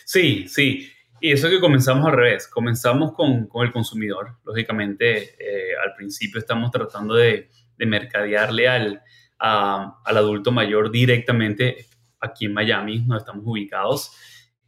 Sí, 0.05 0.47
sí. 0.47 0.89
Y 1.21 1.33
eso 1.33 1.51
que 1.51 1.59
comenzamos 1.59 2.07
al 2.07 2.13
revés. 2.13 2.47
Comenzamos 2.47 3.13
con, 3.13 3.49
con 3.49 3.67
el 3.67 3.73
consumidor. 3.73 4.39
Lógicamente, 4.45 5.35
eh, 5.37 5.73
al 5.85 5.97
principio 5.97 6.39
estamos 6.39 6.71
tratando 6.71 7.17
de, 7.17 7.51
de 7.77 7.87
mercadearle 7.87 8.69
al, 8.69 9.03
al 9.37 10.17
adulto 10.17 10.53
mayor 10.53 10.93
directamente 10.93 11.87
aquí 12.21 12.45
en 12.45 12.55
Miami, 12.55 12.99
donde 13.01 13.19
estamos 13.19 13.43
ubicados. 13.45 14.13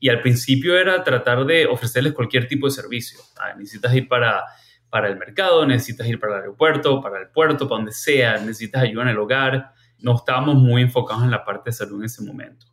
Y 0.01 0.09
al 0.09 0.21
principio 0.21 0.77
era 0.77 1.05
tratar 1.05 1.45
de 1.45 1.67
ofrecerles 1.67 2.15
cualquier 2.15 2.49
tipo 2.49 2.67
de 2.67 2.73
servicio. 2.73 3.21
Ah, 3.39 3.55
necesitas 3.57 3.95
ir 3.95 4.09
para, 4.09 4.43
para 4.91 5.07
el 5.07 5.17
mercado, 5.17 5.65
necesitas 5.65 6.09
ir 6.09 6.19
para 6.19 6.35
el 6.35 6.41
aeropuerto, 6.41 7.01
para 7.01 7.21
el 7.21 7.29
puerto, 7.29 7.69
para 7.69 7.79
donde 7.79 7.93
sea, 7.93 8.39
necesitas 8.39 8.83
ayuda 8.83 9.05
en 9.05 9.11
el 9.11 9.19
hogar. 9.19 9.78
No 10.01 10.17
estábamos 10.17 10.57
muy 10.57 10.83
enfocados 10.83 11.25
en 11.25 11.31
la 11.31 11.45
parte 11.45 11.71
de 11.71 11.75
salud 11.75 11.99
en 11.99 12.05
ese 12.05 12.23
momento. 12.23 12.67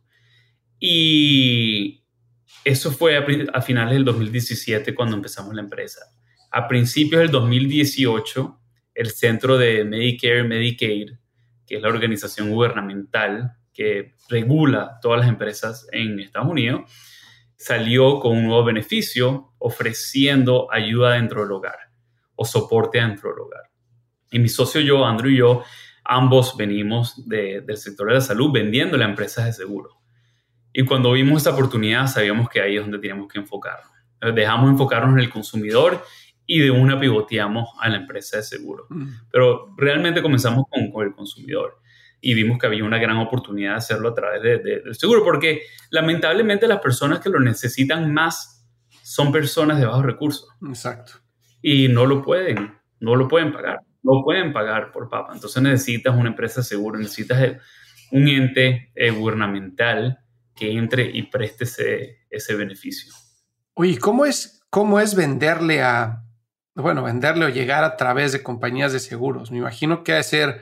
Y 0.78 2.04
eso 2.64 2.90
fue 2.90 3.16
a, 3.52 3.62
finales 3.62 3.94
del 3.94 4.04
2017 4.04 4.94
cuando 4.94 5.16
empezamos 5.16 5.54
la 5.54 5.62
empresa. 5.62 6.00
A 6.50 6.68
principios 6.68 7.20
del 7.22 7.30
2018, 7.30 8.60
el 8.94 9.10
Centro 9.10 9.58
de 9.58 9.84
Medicare 9.84 10.44
Medicaid, 10.44 11.10
que 11.66 11.76
es 11.76 11.82
la 11.82 11.88
organización 11.88 12.50
gubernamental 12.50 13.52
que 13.72 14.14
regula 14.28 14.98
todas 15.02 15.20
las 15.20 15.28
empresas 15.28 15.86
en 15.92 16.18
Estados 16.20 16.50
Unidos, 16.50 16.90
salió 17.56 18.20
con 18.20 18.36
un 18.36 18.46
nuevo 18.46 18.64
beneficio 18.64 19.54
ofreciendo 19.58 20.72
ayuda 20.72 21.12
dentro 21.14 21.42
del 21.42 21.52
hogar 21.52 21.78
o 22.34 22.44
soporte 22.44 22.98
dentro 22.98 23.30
del 23.30 23.40
hogar. 23.40 23.70
Y 24.30 24.38
mi 24.38 24.48
socio 24.48 24.80
yo, 24.80 25.04
Andrew 25.04 25.30
y 25.30 25.38
yo, 25.38 25.62
ambos 26.08 26.56
venimos 26.56 27.26
del 27.28 27.76
sector 27.76 28.08
de 28.08 28.14
la 28.14 28.20
salud 28.20 28.52
vendiendo 28.52 28.96
a 28.96 29.04
empresas 29.04 29.46
de 29.46 29.52
seguro. 29.52 29.90
Y 30.72 30.84
cuando 30.84 31.12
vimos 31.12 31.38
esta 31.38 31.50
oportunidad 31.50 32.06
sabíamos 32.06 32.48
que 32.48 32.60
ahí 32.60 32.76
es 32.76 32.82
donde 32.82 32.98
teníamos 32.98 33.28
que 33.28 33.38
enfocarnos. 33.38 33.90
Dejamos 34.34 34.70
enfocarnos 34.70 35.14
en 35.14 35.20
el 35.20 35.30
consumidor 35.30 36.02
y 36.46 36.60
de 36.60 36.70
una 36.70 36.98
pivoteamos 36.98 37.70
a 37.80 37.88
la 37.88 37.96
empresa 37.96 38.38
de 38.38 38.42
seguro. 38.42 38.86
Mm. 38.88 39.08
Pero 39.30 39.74
realmente 39.76 40.22
comenzamos 40.22 40.64
con, 40.70 40.90
con, 40.90 41.06
el 41.06 41.14
consumidor 41.14 41.80
y 42.20 42.34
vimos 42.34 42.58
que 42.58 42.66
había 42.66 42.84
una 42.84 42.98
gran 42.98 43.18
oportunidad 43.18 43.72
de 43.72 43.76
hacerlo 43.76 44.08
a 44.08 44.14
través 44.14 44.42
de, 44.42 44.58
del 44.58 44.94
seguro, 44.94 45.24
porque 45.24 45.62
lamentablemente 45.90 46.66
las 46.66 46.80
personas 46.80 47.20
que 47.20 47.30
lo 47.30 47.40
necesitan 47.40 48.12
más 48.12 48.66
son 49.02 49.32
personas 49.32 49.78
de 49.78 49.86
bajos 49.86 50.04
recursos. 50.04 50.48
Exacto. 50.66 51.12
Y 51.62 51.88
no 51.88 52.06
lo 52.06 52.22
pueden, 52.22 52.74
no 53.00 53.16
lo 53.16 53.28
pueden 53.28 53.52
pagar, 53.52 53.80
no 54.06 54.22
pueden 54.22 54.52
pagar 54.52 54.92
por 54.92 55.08
papa. 55.08 55.32
Entonces 55.34 55.60
necesitas 55.62 56.14
una 56.14 56.28
empresa 56.28 56.62
segura, 56.62 56.98
necesitas 56.98 57.56
un 58.12 58.28
ente 58.28 58.92
eh, 58.94 59.10
gubernamental 59.10 60.20
que 60.54 60.72
entre 60.72 61.10
y 61.10 61.24
preste 61.24 61.64
ese, 61.64 62.18
ese 62.30 62.54
beneficio. 62.54 63.12
Oye, 63.74 63.98
¿cómo 63.98 64.24
es, 64.24 64.64
¿cómo 64.70 65.00
es 65.00 65.16
venderle 65.16 65.82
a, 65.82 66.22
bueno, 66.76 67.02
venderle 67.02 67.46
o 67.46 67.48
llegar 67.48 67.82
a 67.82 67.96
través 67.96 68.32
de 68.32 68.44
compañías 68.44 68.92
de 68.92 69.00
seguros? 69.00 69.50
Me 69.50 69.58
imagino 69.58 70.04
que 70.04 70.22
ser, 70.22 70.60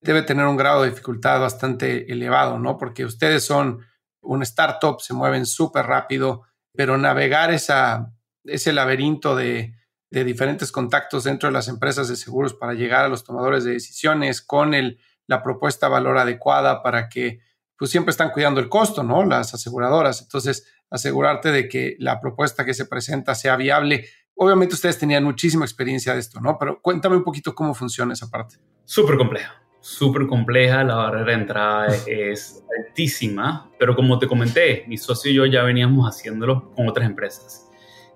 debe 0.00 0.22
tener 0.22 0.46
un 0.46 0.56
grado 0.56 0.82
de 0.82 0.90
dificultad 0.90 1.40
bastante 1.40 2.12
elevado, 2.12 2.58
¿no? 2.58 2.76
Porque 2.76 3.04
ustedes 3.04 3.44
son 3.44 3.86
un 4.20 4.42
startup, 4.42 5.00
se 5.00 5.14
mueven 5.14 5.46
súper 5.46 5.86
rápido, 5.86 6.42
pero 6.74 6.98
navegar 6.98 7.52
esa, 7.52 8.12
ese 8.44 8.72
laberinto 8.72 9.36
de, 9.36 9.79
de 10.10 10.24
diferentes 10.24 10.72
contactos 10.72 11.24
dentro 11.24 11.48
de 11.48 11.52
las 11.52 11.68
empresas 11.68 12.08
de 12.08 12.16
seguros 12.16 12.54
para 12.54 12.74
llegar 12.74 13.04
a 13.04 13.08
los 13.08 13.24
tomadores 13.24 13.64
de 13.64 13.72
decisiones 13.72 14.42
con 14.42 14.74
el, 14.74 14.98
la 15.26 15.42
propuesta 15.42 15.88
valor 15.88 16.18
adecuada 16.18 16.82
para 16.82 17.08
que 17.08 17.40
pues 17.78 17.90
siempre 17.90 18.10
están 18.10 18.30
cuidando 18.30 18.60
el 18.60 18.68
costo, 18.68 19.02
¿no? 19.02 19.24
Las 19.24 19.54
aseguradoras. 19.54 20.20
Entonces, 20.20 20.66
asegurarte 20.90 21.50
de 21.50 21.68
que 21.68 21.96
la 21.98 22.20
propuesta 22.20 22.64
que 22.64 22.74
se 22.74 22.84
presenta 22.84 23.34
sea 23.34 23.56
viable. 23.56 24.04
Obviamente 24.34 24.74
ustedes 24.74 24.98
tenían 24.98 25.24
muchísima 25.24 25.64
experiencia 25.64 26.12
de 26.12 26.20
esto, 26.20 26.40
¿no? 26.40 26.58
Pero 26.58 26.80
cuéntame 26.82 27.16
un 27.16 27.24
poquito 27.24 27.54
cómo 27.54 27.74
funciona 27.74 28.12
esa 28.12 28.28
parte. 28.28 28.56
Súper 28.84 29.16
compleja, 29.16 29.62
súper 29.80 30.26
compleja. 30.26 30.82
La 30.84 30.96
barrera 30.96 31.26
de 31.26 31.32
entrada 31.32 31.86
es 32.06 32.62
altísima, 32.86 33.70
pero 33.78 33.94
como 33.94 34.18
te 34.18 34.26
comenté, 34.26 34.84
mi 34.88 34.98
socio 34.98 35.30
y 35.30 35.34
yo 35.34 35.46
ya 35.46 35.62
veníamos 35.62 36.06
haciéndolo 36.06 36.72
con 36.74 36.88
otras 36.88 37.06
empresas. 37.06 37.69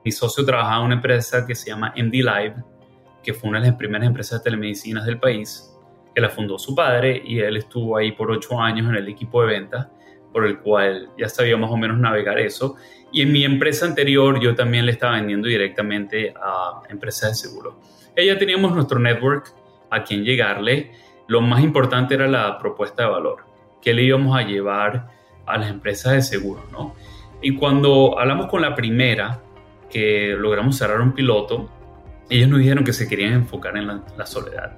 Mi 0.05 0.13
socio 0.13 0.45
trabajaba 0.45 0.81
en 0.81 0.87
una 0.87 0.95
empresa 0.97 1.47
que 1.47 1.55
se 1.55 1.71
llama 1.71 1.95
MD 1.97 2.13
Live, 2.13 2.57
que 3.23 3.33
fue 3.33 3.49
una 3.49 3.61
de 3.61 3.69
las 3.69 3.77
primeras 3.77 4.07
empresas 4.07 4.41
de 4.41 4.45
telemedicinas 4.45 5.07
del 5.07 5.19
país 5.19 5.71
que 6.15 6.21
la 6.21 6.29
fundó 6.29 6.59
su 6.59 6.75
padre 6.75 7.23
y 7.25 7.41
él 7.41 7.57
estuvo 7.57 7.97
ahí 7.97 8.13
por 8.13 8.31
ocho 8.31 8.61
años 8.61 8.89
en 8.89 8.97
el 8.97 9.09
equipo 9.09 9.41
de 9.43 9.49
ventas, 9.49 9.89
por 10.33 10.45
el 10.45 10.59
cual 10.61 11.09
ya 11.19 11.29
sabía 11.29 11.57
más 11.57 11.71
o 11.71 11.77
menos 11.77 11.99
navegar 11.99 12.39
eso. 12.39 12.77
Y 13.13 13.23
en 13.23 13.33
mi 13.33 13.45
empresa 13.45 13.87
anterior 13.87 14.39
yo 14.41 14.55
también 14.55 14.87
le 14.87 14.93
estaba 14.93 15.15
vendiendo 15.15 15.49
directamente 15.49 16.35
a 16.37 16.83
empresas 16.91 17.31
de 17.31 17.49
seguro. 17.49 17.81
Ella 18.15 18.39
teníamos 18.39 18.75
nuestro 18.75 18.99
network 18.99 19.55
a 19.91 20.05
quien 20.05 20.23
llegarle. 20.23 20.93
Lo 21.29 21.41
más 21.41 21.63
importante 21.65 22.15
era 22.15 22.29
la 22.29 22.59
propuesta 22.59 23.05
de 23.05 23.09
valor, 23.09 23.45
que 23.81 23.95
le 23.95 24.03
íbamos 24.03 24.37
a 24.37 24.43
llevar 24.43 25.09
a 25.47 25.59
las 25.59 25.71
empresas 25.71 26.13
de 26.13 26.23
seguro, 26.23 26.65
¿no? 26.71 26.95
Y 27.41 27.57
cuando 27.57 28.19
hablamos 28.19 28.47
con 28.47 28.63
la 28.63 28.75
primera, 28.75 29.41
que 29.91 30.35
logramos 30.39 30.77
cerrar 30.77 31.01
un 31.01 31.13
piloto, 31.13 31.71
ellos 32.29 32.49
nos 32.49 32.59
dijeron 32.59 32.85
que 32.85 32.93
se 32.93 33.09
querían 33.09 33.33
enfocar 33.33 33.77
en 33.77 33.87
la, 33.87 34.27
soledad. 34.27 34.77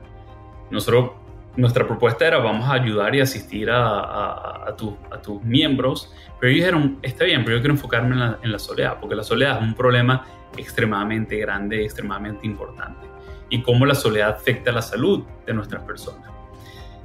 Nosotros 0.71 1.12
nuestra 1.57 1.87
propuesta 1.87 2.27
era 2.27 2.38
vamos 2.38 2.69
a 2.69 2.75
ayudar 2.75 3.14
y 3.14 3.21
asistir 3.21 3.71
a, 3.71 4.69
a, 4.69 4.77
tus 4.77 5.42
miembros, 5.42 6.12
pero 6.40 6.53
ellos 6.53 6.64
dijeron, 6.64 6.99
está 7.03 7.25
bien, 7.25 7.45
pero 7.45 7.57
yo 7.57 7.62
quiero 7.62 7.75
enfocarme 7.75 8.14
en 8.14 8.21
la, 8.21 8.38
en 8.42 8.53
la, 8.53 8.59
soledad, 8.59 8.99
porque 9.01 9.14
la 9.14 9.23
soledad 9.23 9.59
es 9.59 9.62
un 9.62 9.75
problema 9.75 10.27
extremadamente 10.57 11.37
grande, 11.38 11.85
extremadamente 11.85 12.47
importante, 12.47 13.07
y 13.49 13.62
cómo 13.62 13.87
la 13.87 13.95
soledad 13.95 14.31
afecta 14.31 14.73
la 14.73 14.83
salud 14.83 15.25
de 15.47 15.55
nuestras 15.55 15.83
personas. 15.85 16.36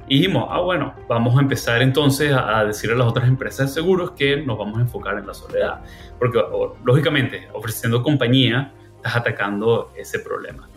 Y 0.08 0.18
dijimos, 0.18 0.46
ah, 0.50 0.60
bueno, 0.60 0.94
vamos 1.08 1.36
a 1.38 1.40
empezar 1.40 1.80
entonces 1.80 2.32
a, 2.32 2.64
decir 2.64 2.90
a 2.90 2.94
las 2.94 3.06
otras 3.06 3.28
empresas 3.28 3.68
de 3.68 3.80
seguros 3.80 4.12
que 4.12 4.38
nos 4.38 4.58
vamos 4.58 4.78
a 4.78 4.82
enfocar 4.82 5.18
en 5.18 5.26
la 5.26 5.34
soledad, 5.34 5.80
porque 6.18 6.40
lógicamente 6.84 7.48
ofreciendo 7.52 8.02
compañía 8.02 8.72
estás 8.96 9.16
atacando 9.16 9.92
ese 9.96 10.18
problema. 10.18 10.68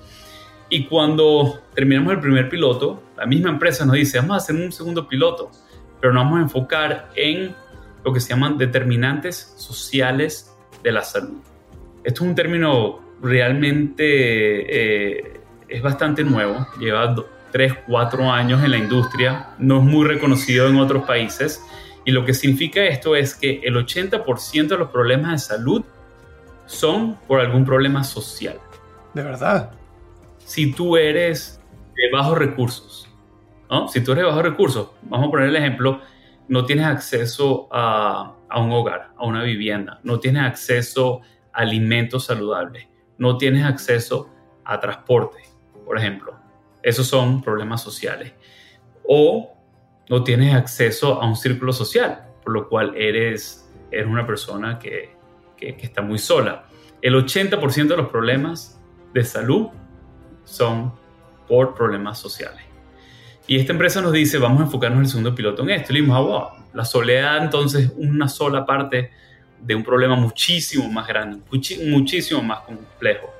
Y 0.69 0.85
cuando 0.85 1.61
terminamos 1.73 2.13
el 2.13 2.19
primer 2.19 2.49
piloto, 2.49 3.03
la 3.17 3.25
misma 3.25 3.49
empresa 3.49 3.85
nos 3.85 3.95
dice, 3.95 4.19
vamos 4.19 4.35
a 4.35 4.37
hacer 4.37 4.55
un 4.55 4.71
segundo 4.71 5.07
piloto, 5.07 5.51
pero 5.99 6.13
nos 6.13 6.23
vamos 6.23 6.39
a 6.39 6.41
enfocar 6.43 7.09
en 7.15 7.55
lo 8.03 8.13
que 8.13 8.19
se 8.19 8.29
llaman 8.29 8.57
determinantes 8.57 9.53
sociales 9.57 10.55
de 10.83 10.91
la 10.91 11.01
salud. 11.01 11.41
Esto 12.03 12.23
es 12.23 12.29
un 12.29 12.35
término 12.35 12.99
realmente, 13.21 14.03
eh, 14.03 15.41
es 15.67 15.81
bastante 15.81 16.23
nuevo, 16.23 16.67
lleva 16.79 17.15
3, 17.55 17.73
4 17.87 18.31
años 18.31 18.61
en 18.65 18.71
la 18.71 18.77
industria, 18.77 19.51
no 19.59 19.77
es 19.77 19.83
muy 19.85 20.05
reconocido 20.05 20.67
en 20.67 20.75
otros 20.75 21.05
países, 21.05 21.63
y 22.03 22.11
lo 22.11 22.25
que 22.25 22.33
significa 22.33 22.83
esto 22.83 23.15
es 23.15 23.33
que 23.33 23.61
el 23.63 23.75
80% 23.75 24.67
de 24.67 24.77
los 24.77 24.89
problemas 24.89 25.31
de 25.31 25.55
salud 25.55 25.85
son 26.65 27.15
por 27.27 27.39
algún 27.39 27.63
problema 27.63 28.03
social. 28.03 28.59
De 29.13 29.23
verdad 29.23 29.71
si 30.45 30.71
tú 30.71 30.95
eres 30.95 31.59
de 31.95 32.11
bajos 32.11 32.37
recursos, 32.37 33.09
¿no? 33.69 33.87
Si 33.87 34.01
tú 34.01 34.11
eres 34.11 34.23
de 34.23 34.29
bajos 34.29 34.43
recursos, 34.43 34.89
vamos 35.01 35.27
a 35.27 35.31
poner 35.31 35.49
el 35.49 35.55
ejemplo, 35.55 36.01
no 36.47 36.65
tienes 36.65 36.85
acceso 36.85 37.67
a, 37.71 38.35
a 38.47 38.61
un 38.61 38.71
hogar, 38.71 39.09
a 39.17 39.25
una 39.25 39.43
vivienda, 39.43 39.99
no 40.03 40.19
tienes 40.19 40.43
acceso 40.43 41.21
a 41.51 41.61
alimentos 41.61 42.25
saludables, 42.25 42.87
no 43.17 43.37
tienes 43.37 43.65
acceso 43.65 44.29
a 44.63 44.79
transporte, 44.79 45.39
por 45.85 45.97
ejemplo. 45.97 46.35
Esos 46.85 47.07
son 47.07 47.41
problemas 47.41 47.81
sociales. 47.81 48.33
O 49.07 49.51
no 50.07 50.23
tienes 50.23 50.53
acceso 50.53 51.19
a 51.19 51.27
un 51.27 51.35
círculo 51.35 51.73
social, 51.73 52.27
por 52.43 52.53
lo 52.53 52.69
cual 52.69 52.93
eres, 52.95 53.67
eres 53.89 54.05
una 54.05 54.27
persona 54.27 54.77
que, 54.77 55.15
que, 55.57 55.75
que 55.75 55.85
está 55.87 56.03
muy 56.03 56.19
sola. 56.19 56.67
El 57.01 57.15
80% 57.15 57.87
de 57.87 57.97
los 57.97 58.09
problemas 58.09 58.79
de 59.15 59.23
salud 59.23 59.69
son 60.43 60.93
por 61.47 61.73
problemas 61.73 62.19
sociales. 62.19 62.61
Y 63.47 63.57
esta 63.57 63.73
empresa 63.73 63.99
nos 63.99 64.11
dice, 64.11 64.37
vamos 64.37 64.61
a 64.61 64.65
enfocarnos 64.65 64.97
en 64.97 65.05
el 65.05 65.09
segundo 65.09 65.33
piloto 65.33 65.63
en 65.63 65.71
esto. 65.71 65.91
Y 65.91 65.95
le 65.95 66.01
dijimos, 66.01 66.19
ah, 66.19 66.21
wow, 66.21 66.67
la 66.71 66.85
soledad 66.85 67.43
entonces 67.43 67.85
es 67.85 67.93
una 67.95 68.27
sola 68.27 68.63
parte 68.63 69.09
de 69.59 69.73
un 69.73 69.83
problema 69.83 70.15
muchísimo 70.15 70.87
más 70.87 71.07
grande, 71.07 71.39
muchísimo 71.49 72.43
más 72.43 72.59
complejo. 72.59 73.33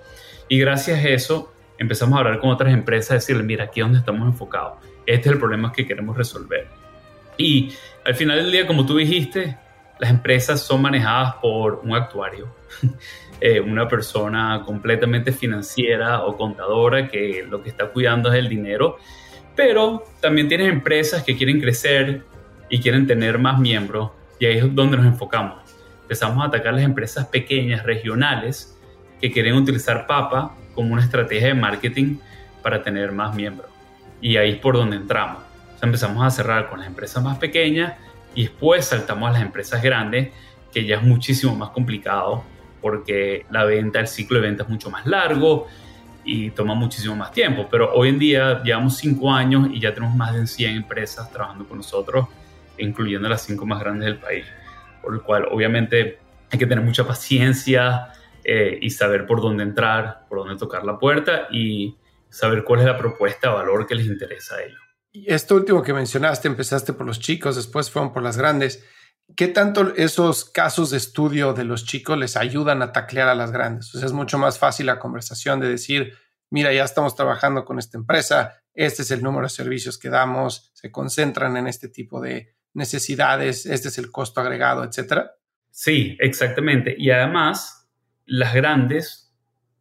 Y 0.50 0.58
gracias 0.58 0.98
a 0.98 1.10
eso 1.10 1.55
empezamos 1.78 2.16
a 2.18 2.20
hablar 2.20 2.40
con 2.40 2.50
otras 2.50 2.74
empresas, 2.74 3.18
decirle, 3.18 3.44
mira, 3.44 3.66
aquí 3.66 3.80
es 3.80 3.86
donde 3.86 4.00
estamos 4.00 4.28
enfocados. 4.28 4.80
Este 5.06 5.30
es 5.30 5.34
el 5.34 5.40
problema 5.40 5.72
que 5.72 5.86
queremos 5.86 6.18
resolver. 6.18 6.68
Y 7.38 7.74
al 8.06 8.16
final 8.16 8.38
del 8.38 8.52
día, 8.52 8.66
como 8.66 8.86
tú 8.86 8.98
dijiste, 8.98 9.58
las 10.00 10.10
empresas 10.10 10.62
son 10.62 10.82
manejadas 10.82 11.36
por 11.36 11.82
un 11.84 11.96
actuario. 11.96 12.54
Eh, 13.42 13.60
una 13.60 13.86
persona 13.86 14.64
completamente 14.66 15.34
financiera 15.34 16.24
o 16.24 16.38
contadora 16.38 17.10
que 17.10 17.46
lo 17.48 17.62
que 17.62 17.70
está 17.70 17.88
cuidando 17.88 18.32
es 18.32 18.40
el 18.40 18.48
dinero, 18.48 18.98
pero 19.58 20.06
también 20.22 20.48
tienes 20.48 20.70
empresas 20.70 21.22
que 21.22 21.36
quieren 21.36 21.60
crecer 21.60 22.24
y 22.70 22.80
quieren 22.80 23.06
tener 23.06 23.38
más 23.38 23.60
miembros 23.60 24.12
y 24.40 24.46
ahí 24.46 24.58
es 24.60 24.74
donde 24.74 24.96
nos 24.96 25.06
enfocamos. 25.06 25.58
Empezamos 26.04 26.44
a 26.44 26.48
atacar 26.48 26.74
las 26.74 26.84
empresas 26.84 27.28
pequeñas, 27.28 27.84
regionales, 27.84 28.75
que 29.20 29.32
quieren 29.32 29.56
utilizar 29.56 30.08
Papa 30.08 30.56
como 30.74 30.94
una 30.94 31.04
estrategia 31.04 31.48
de 31.48 31.54
marketing 31.54 32.18
para 32.62 32.84
tener 32.84 33.12
más 33.12 33.36
miembros. 33.36 33.70
Y 34.22 34.38
ahí 34.38 34.52
es 34.52 34.58
por 34.58 34.76
donde 34.76 34.98
entramos. 34.98 35.44
empezamos 35.82 36.24
a 36.24 36.32
cerrar 36.32 36.70
con 36.70 36.80
las 36.80 36.88
empresas 36.88 37.24
más 37.24 37.38
pequeñas 37.38 37.94
y 38.34 38.44
después 38.44 38.86
saltamos 38.86 39.30
a 39.30 39.34
las 39.34 39.42
empresas 39.42 39.84
grandes, 39.84 40.30
que 40.74 40.86
ya 40.86 40.96
es 40.96 41.04
muchísimo 41.04 41.56
más 41.56 41.70
complicado 41.70 42.44
porque 42.82 43.46
la 43.50 43.66
venta, 43.66 44.00
el 44.00 44.08
ciclo 44.08 44.40
de 44.40 44.48
venta 44.48 44.64
es 44.64 44.70
mucho 44.70 44.92
más 44.92 45.06
largo 45.06 45.68
y 46.24 46.50
toma 46.52 46.76
muchísimo 46.76 47.16
más 47.16 47.32
tiempo. 47.32 47.68
Pero 47.70 47.94
hoy 47.94 48.10
en 48.10 48.20
día 48.20 48.62
llevamos 48.64 48.98
cinco 48.98 49.32
años 49.32 49.70
y 49.72 49.80
ya 49.80 49.94
tenemos 49.94 50.16
más 50.16 50.34
de 50.34 50.46
100 50.46 50.76
empresas 50.76 51.32
trabajando 51.32 51.68
con 51.68 51.78
nosotros, 51.78 52.28
incluyendo 52.78 53.30
las 53.30 53.42
cinco 53.44 53.66
más 53.66 53.80
grandes 53.80 54.06
del 54.06 54.18
país. 54.18 54.46
por 55.02 55.14
el 55.14 55.22
cual 55.22 55.48
obviamente 55.52 56.20
hay 56.52 56.60
que 56.60 56.66
tener 56.66 56.84
mucha 56.84 57.06
paciencia 57.06 58.08
eh, 58.46 58.78
y 58.80 58.92
saber 58.92 59.26
por 59.26 59.42
dónde 59.42 59.64
entrar, 59.64 60.28
por 60.30 60.40
dónde 60.40 60.58
tocar 60.58 60.86
la 60.86 61.00
puerta 61.00 61.48
y 61.52 61.98
saber 62.30 62.64
cuál 62.64 62.82
es 62.82 62.86
la 62.86 62.98
propuesta 62.98 63.50
de 63.50 63.56
valor 63.56 63.88
que 63.88 63.96
les 63.96 64.06
interesa 64.06 64.56
a 64.56 64.64
ellos. 64.64 64.80
Y 65.12 65.34
esto 65.34 65.56
último 65.56 65.82
que 65.82 65.94
mencionaste, 65.94 66.48
empezaste 66.48 66.94
por 66.94 67.08
los 67.08 67.20
chicos, 67.20 67.56
después 67.56 67.90
fueron 67.90 68.14
por 68.14 68.22
las 68.22 68.38
grandes. 68.38 68.86
¿Qué 69.36 69.48
tanto 69.48 69.96
esos 69.96 70.46
casos 70.46 70.92
de 70.92 70.98
estudio 70.98 71.54
de 71.54 71.64
los 71.64 71.86
chicos 71.86 72.18
les 72.18 72.38
ayudan 72.38 72.82
a 72.82 72.92
taclear 72.92 73.30
a 73.30 73.36
las 73.36 73.52
grandes? 73.52 73.96
O 73.96 73.98
sea, 73.98 74.06
es 74.06 74.14
mucho 74.14 74.38
más 74.38 74.60
fácil 74.60 74.86
la 74.86 75.00
conversación 75.00 75.60
de 75.60 75.70
decir, 75.70 76.14
mira, 76.52 76.72
ya 76.72 76.84
estamos 76.84 77.16
trabajando 77.16 77.66
con 77.66 77.80
esta 77.80 77.98
empresa, 77.98 78.62
este 78.74 79.02
es 79.02 79.12
el 79.12 79.24
número 79.24 79.48
de 79.48 79.50
servicios 79.50 79.98
que 79.98 80.10
damos, 80.10 80.72
se 80.74 80.92
concentran 80.92 81.58
en 81.58 81.68
este 81.68 81.90
tipo 81.90 82.22
de 82.22 82.54
necesidades, 82.74 83.66
este 83.66 83.88
es 83.88 83.98
el 83.98 84.12
costo 84.12 84.42
agregado, 84.42 84.84
etcétera. 84.84 85.32
Sí, 85.72 86.16
exactamente. 86.20 86.94
Y 86.98 87.10
además, 87.10 87.85
las 88.26 88.54
grandes 88.54 89.34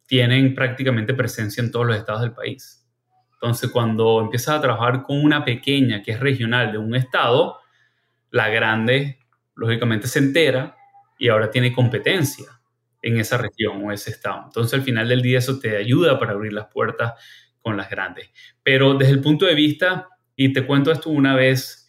tienen 0.07 0.53
prácticamente 0.53 1.13
presencia 1.13 1.61
en 1.61 1.71
todos 1.71 1.85
los 1.85 1.97
estados 1.97 2.21
del 2.21 2.33
país. 2.33 2.85
Entonces, 3.33 3.69
cuando 3.69 4.21
empiezas 4.21 4.55
a 4.55 4.61
trabajar 4.61 5.03
con 5.03 5.23
una 5.23 5.43
pequeña 5.43 6.01
que 6.01 6.11
es 6.11 6.19
regional 6.19 6.71
de 6.71 6.77
un 6.77 6.95
estado, 6.95 7.59
la 8.31 8.49
grande 8.49 9.19
lógicamente 9.55 10.07
se 10.07 10.19
entera 10.19 10.75
y 11.17 11.29
ahora 11.29 11.49
tiene 11.49 11.73
competencia 11.73 12.45
en 13.01 13.19
esa 13.19 13.37
región 13.37 13.83
o 13.85 13.91
ese 13.91 14.11
estado. 14.11 14.43
Entonces 14.45 14.73
al 14.73 14.81
final 14.81 15.07
del 15.07 15.21
día 15.21 15.37
eso 15.37 15.59
te 15.59 15.77
ayuda 15.77 16.19
para 16.19 16.33
abrir 16.33 16.53
las 16.53 16.65
puertas 16.65 17.13
con 17.61 17.77
las 17.77 17.89
grandes. 17.89 18.29
Pero 18.63 18.95
desde 18.95 19.13
el 19.13 19.21
punto 19.21 19.45
de 19.45 19.55
vista, 19.55 20.09
y 20.35 20.51
te 20.51 20.65
cuento 20.65 20.91
esto 20.91 21.09
una 21.09 21.35
vez, 21.35 21.84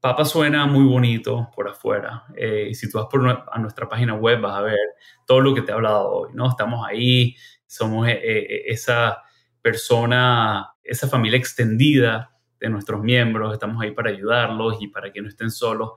Papa 0.00 0.24
suena 0.24 0.66
muy 0.66 0.84
bonito 0.84 1.50
por 1.54 1.68
afuera. 1.68 2.24
Eh, 2.36 2.68
y 2.70 2.74
si 2.74 2.90
tú 2.90 2.98
vas 2.98 3.08
por 3.10 3.28
a 3.28 3.58
nuestra 3.58 3.88
página 3.88 4.14
web 4.14 4.40
vas 4.40 4.56
a 4.56 4.62
ver 4.62 4.78
todo 5.26 5.40
lo 5.40 5.54
que 5.54 5.62
te 5.62 5.72
he 5.72 5.74
hablado 5.74 6.08
hoy, 6.10 6.30
¿no? 6.34 6.48
Estamos 6.48 6.86
ahí, 6.86 7.36
somos 7.66 8.08
eh, 8.08 8.20
eh, 8.22 8.62
esa 8.66 9.22
persona, 9.60 10.72
esa 10.82 11.08
familia 11.08 11.38
extendida 11.38 12.30
de 12.60 12.68
nuestros 12.68 13.02
miembros, 13.02 13.52
estamos 13.52 13.82
ahí 13.82 13.90
para 13.90 14.10
ayudarlos 14.10 14.78
y 14.80 14.88
para 14.88 15.12
que 15.12 15.20
no 15.20 15.28
estén 15.28 15.50
solos 15.50 15.92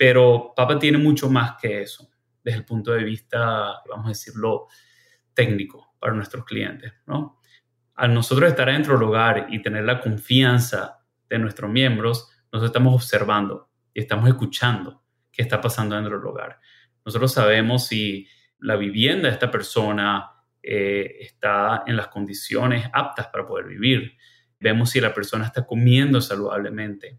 pero 0.00 0.54
Papa 0.56 0.78
tiene 0.78 0.96
mucho 0.96 1.28
más 1.28 1.60
que 1.60 1.82
eso 1.82 2.08
desde 2.42 2.60
el 2.60 2.64
punto 2.64 2.90
de 2.92 3.04
vista, 3.04 3.82
vamos 3.86 4.06
a 4.06 4.08
decirlo, 4.08 4.68
técnico 5.34 5.94
para 5.98 6.14
nuestros 6.14 6.46
clientes, 6.46 6.94
¿no? 7.04 7.38
Al 7.96 8.14
nosotros 8.14 8.48
estar 8.48 8.68
dentro 8.68 8.94
del 8.94 9.02
hogar 9.02 9.48
y 9.50 9.60
tener 9.60 9.84
la 9.84 10.00
confianza 10.00 11.04
de 11.28 11.38
nuestros 11.38 11.70
miembros, 11.70 12.30
nosotros 12.52 12.70
estamos 12.70 12.94
observando 12.94 13.70
y 13.94 14.00
estamos 14.00 14.28
escuchando 14.28 15.02
qué 15.30 15.42
está 15.42 15.60
pasando 15.60 15.94
dentro 15.94 16.18
del 16.18 16.26
hogar. 16.26 16.60
Nosotros 17.04 17.32
sabemos 17.32 17.86
si 17.86 18.26
la 18.58 18.76
vivienda 18.76 19.28
de 19.28 19.34
esta 19.34 19.50
persona 19.50 20.30
eh, 20.62 21.16
está 21.20 21.84
en 21.86 21.96
las 21.96 22.08
condiciones 22.08 22.88
aptas 22.92 23.28
para 23.28 23.46
poder 23.46 23.66
vivir. 23.66 24.16
Vemos 24.58 24.90
si 24.90 25.00
la 25.00 25.14
persona 25.14 25.46
está 25.46 25.66
comiendo 25.66 26.20
saludablemente. 26.20 27.18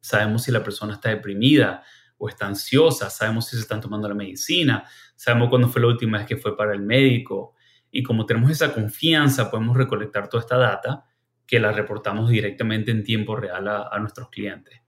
Sabemos 0.00 0.44
si 0.44 0.52
la 0.52 0.62
persona 0.62 0.94
está 0.94 1.08
deprimida 1.08 1.82
o 2.18 2.28
está 2.28 2.46
ansiosa, 2.46 3.10
sabemos 3.10 3.46
si 3.46 3.56
se 3.56 3.62
están 3.62 3.80
tomando 3.80 4.08
la 4.08 4.14
medicina, 4.14 4.84
sabemos 5.16 5.48
cuándo 5.48 5.68
fue 5.68 5.82
la 5.82 5.88
última 5.88 6.18
vez 6.18 6.26
que 6.26 6.36
fue 6.36 6.56
para 6.56 6.72
el 6.72 6.80
médico. 6.80 7.54
Y 7.90 8.02
como 8.02 8.24
tenemos 8.24 8.50
esa 8.50 8.72
confianza, 8.72 9.50
podemos 9.50 9.76
recolectar 9.76 10.28
toda 10.28 10.42
esta 10.42 10.56
data 10.56 11.04
que 11.46 11.60
la 11.60 11.72
reportamos 11.72 12.28
directamente 12.30 12.90
en 12.90 13.04
tiempo 13.04 13.36
real 13.36 13.68
a, 13.68 13.98
nuestros 13.98 14.28
clientes. 14.30 14.80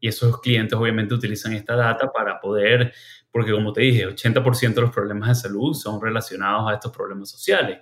Y 0.00 0.08
esos 0.08 0.40
clientes 0.40 0.78
obviamente 0.78 1.14
utilizan 1.14 1.54
esta 1.54 1.74
data 1.74 2.12
para 2.12 2.38
poder, 2.38 2.92
porque 3.30 3.50
como 3.50 3.72
te 3.72 3.80
dije, 3.82 4.06
80% 4.06 4.74
de 4.74 4.80
los 4.80 4.90
problemas 4.92 5.28
de 5.28 5.34
salud 5.34 5.74
son 5.74 6.00
relacionados 6.00 6.70
a 6.70 6.74
estos 6.74 6.92
problemas 6.92 7.30
sociales. 7.30 7.80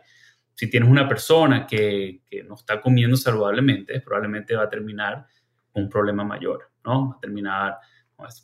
Si 0.55 0.71
tienes 0.71 0.89
una 0.89 1.07
persona 1.07 1.67
que, 1.67 2.23
que 2.25 2.43
no 2.43 2.55
está 2.55 2.81
comiendo 2.81 3.17
saludablemente, 3.19 4.01
probablemente 4.01 4.57
va 4.57 4.65
a 4.65 4.71
terminar 4.71 5.27
con 5.71 5.85
un 5.85 5.91
problema 5.91 6.25
mayor, 6.25 6.71
¿no? 6.85 7.11
Va 7.11 7.17
a 7.17 7.21
terminar 7.21 7.77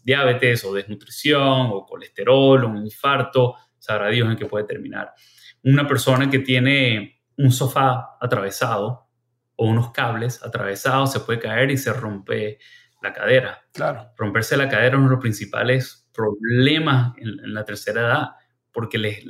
diabetes 0.05 0.65
o 0.65 0.75
desnutrición 0.75 1.71
o 1.73 1.87
colesterol 1.87 2.65
o 2.65 2.69
un 2.69 2.85
infarto, 2.85 3.57
sabrá 3.79 4.09
Dios 4.09 4.31
en 4.31 4.37
qué 4.37 4.47
puede 4.47 4.67
terminar. 4.67 5.15
Una 5.65 5.87
persona 5.87 6.29
que 6.29 6.41
tiene 6.41 7.23
un 7.39 7.51
sofá 7.51 8.17
atravesado 8.21 9.09
o 9.63 9.67
unos 9.67 9.93
cables 9.93 10.43
atravesados 10.43 11.13
se 11.13 11.21
puede 11.21 11.39
caer 11.39 11.71
y 11.71 11.79
se 11.79 11.93
rompe 11.93 12.59
la 13.01 13.13
cadera. 13.13 13.63
Claro. 13.73 14.11
Romperse 14.17 14.57
la 14.57 14.69
cadera 14.69 14.89
es 14.89 14.95
uno 14.95 15.05
de 15.05 15.15
los 15.15 15.21
principales 15.21 16.09
problemas 16.13 17.15
en, 17.19 17.55
la 17.55 17.65
tercera 17.65 18.01
edad 18.01 18.29
porque 18.73 18.99
les, 18.99 19.25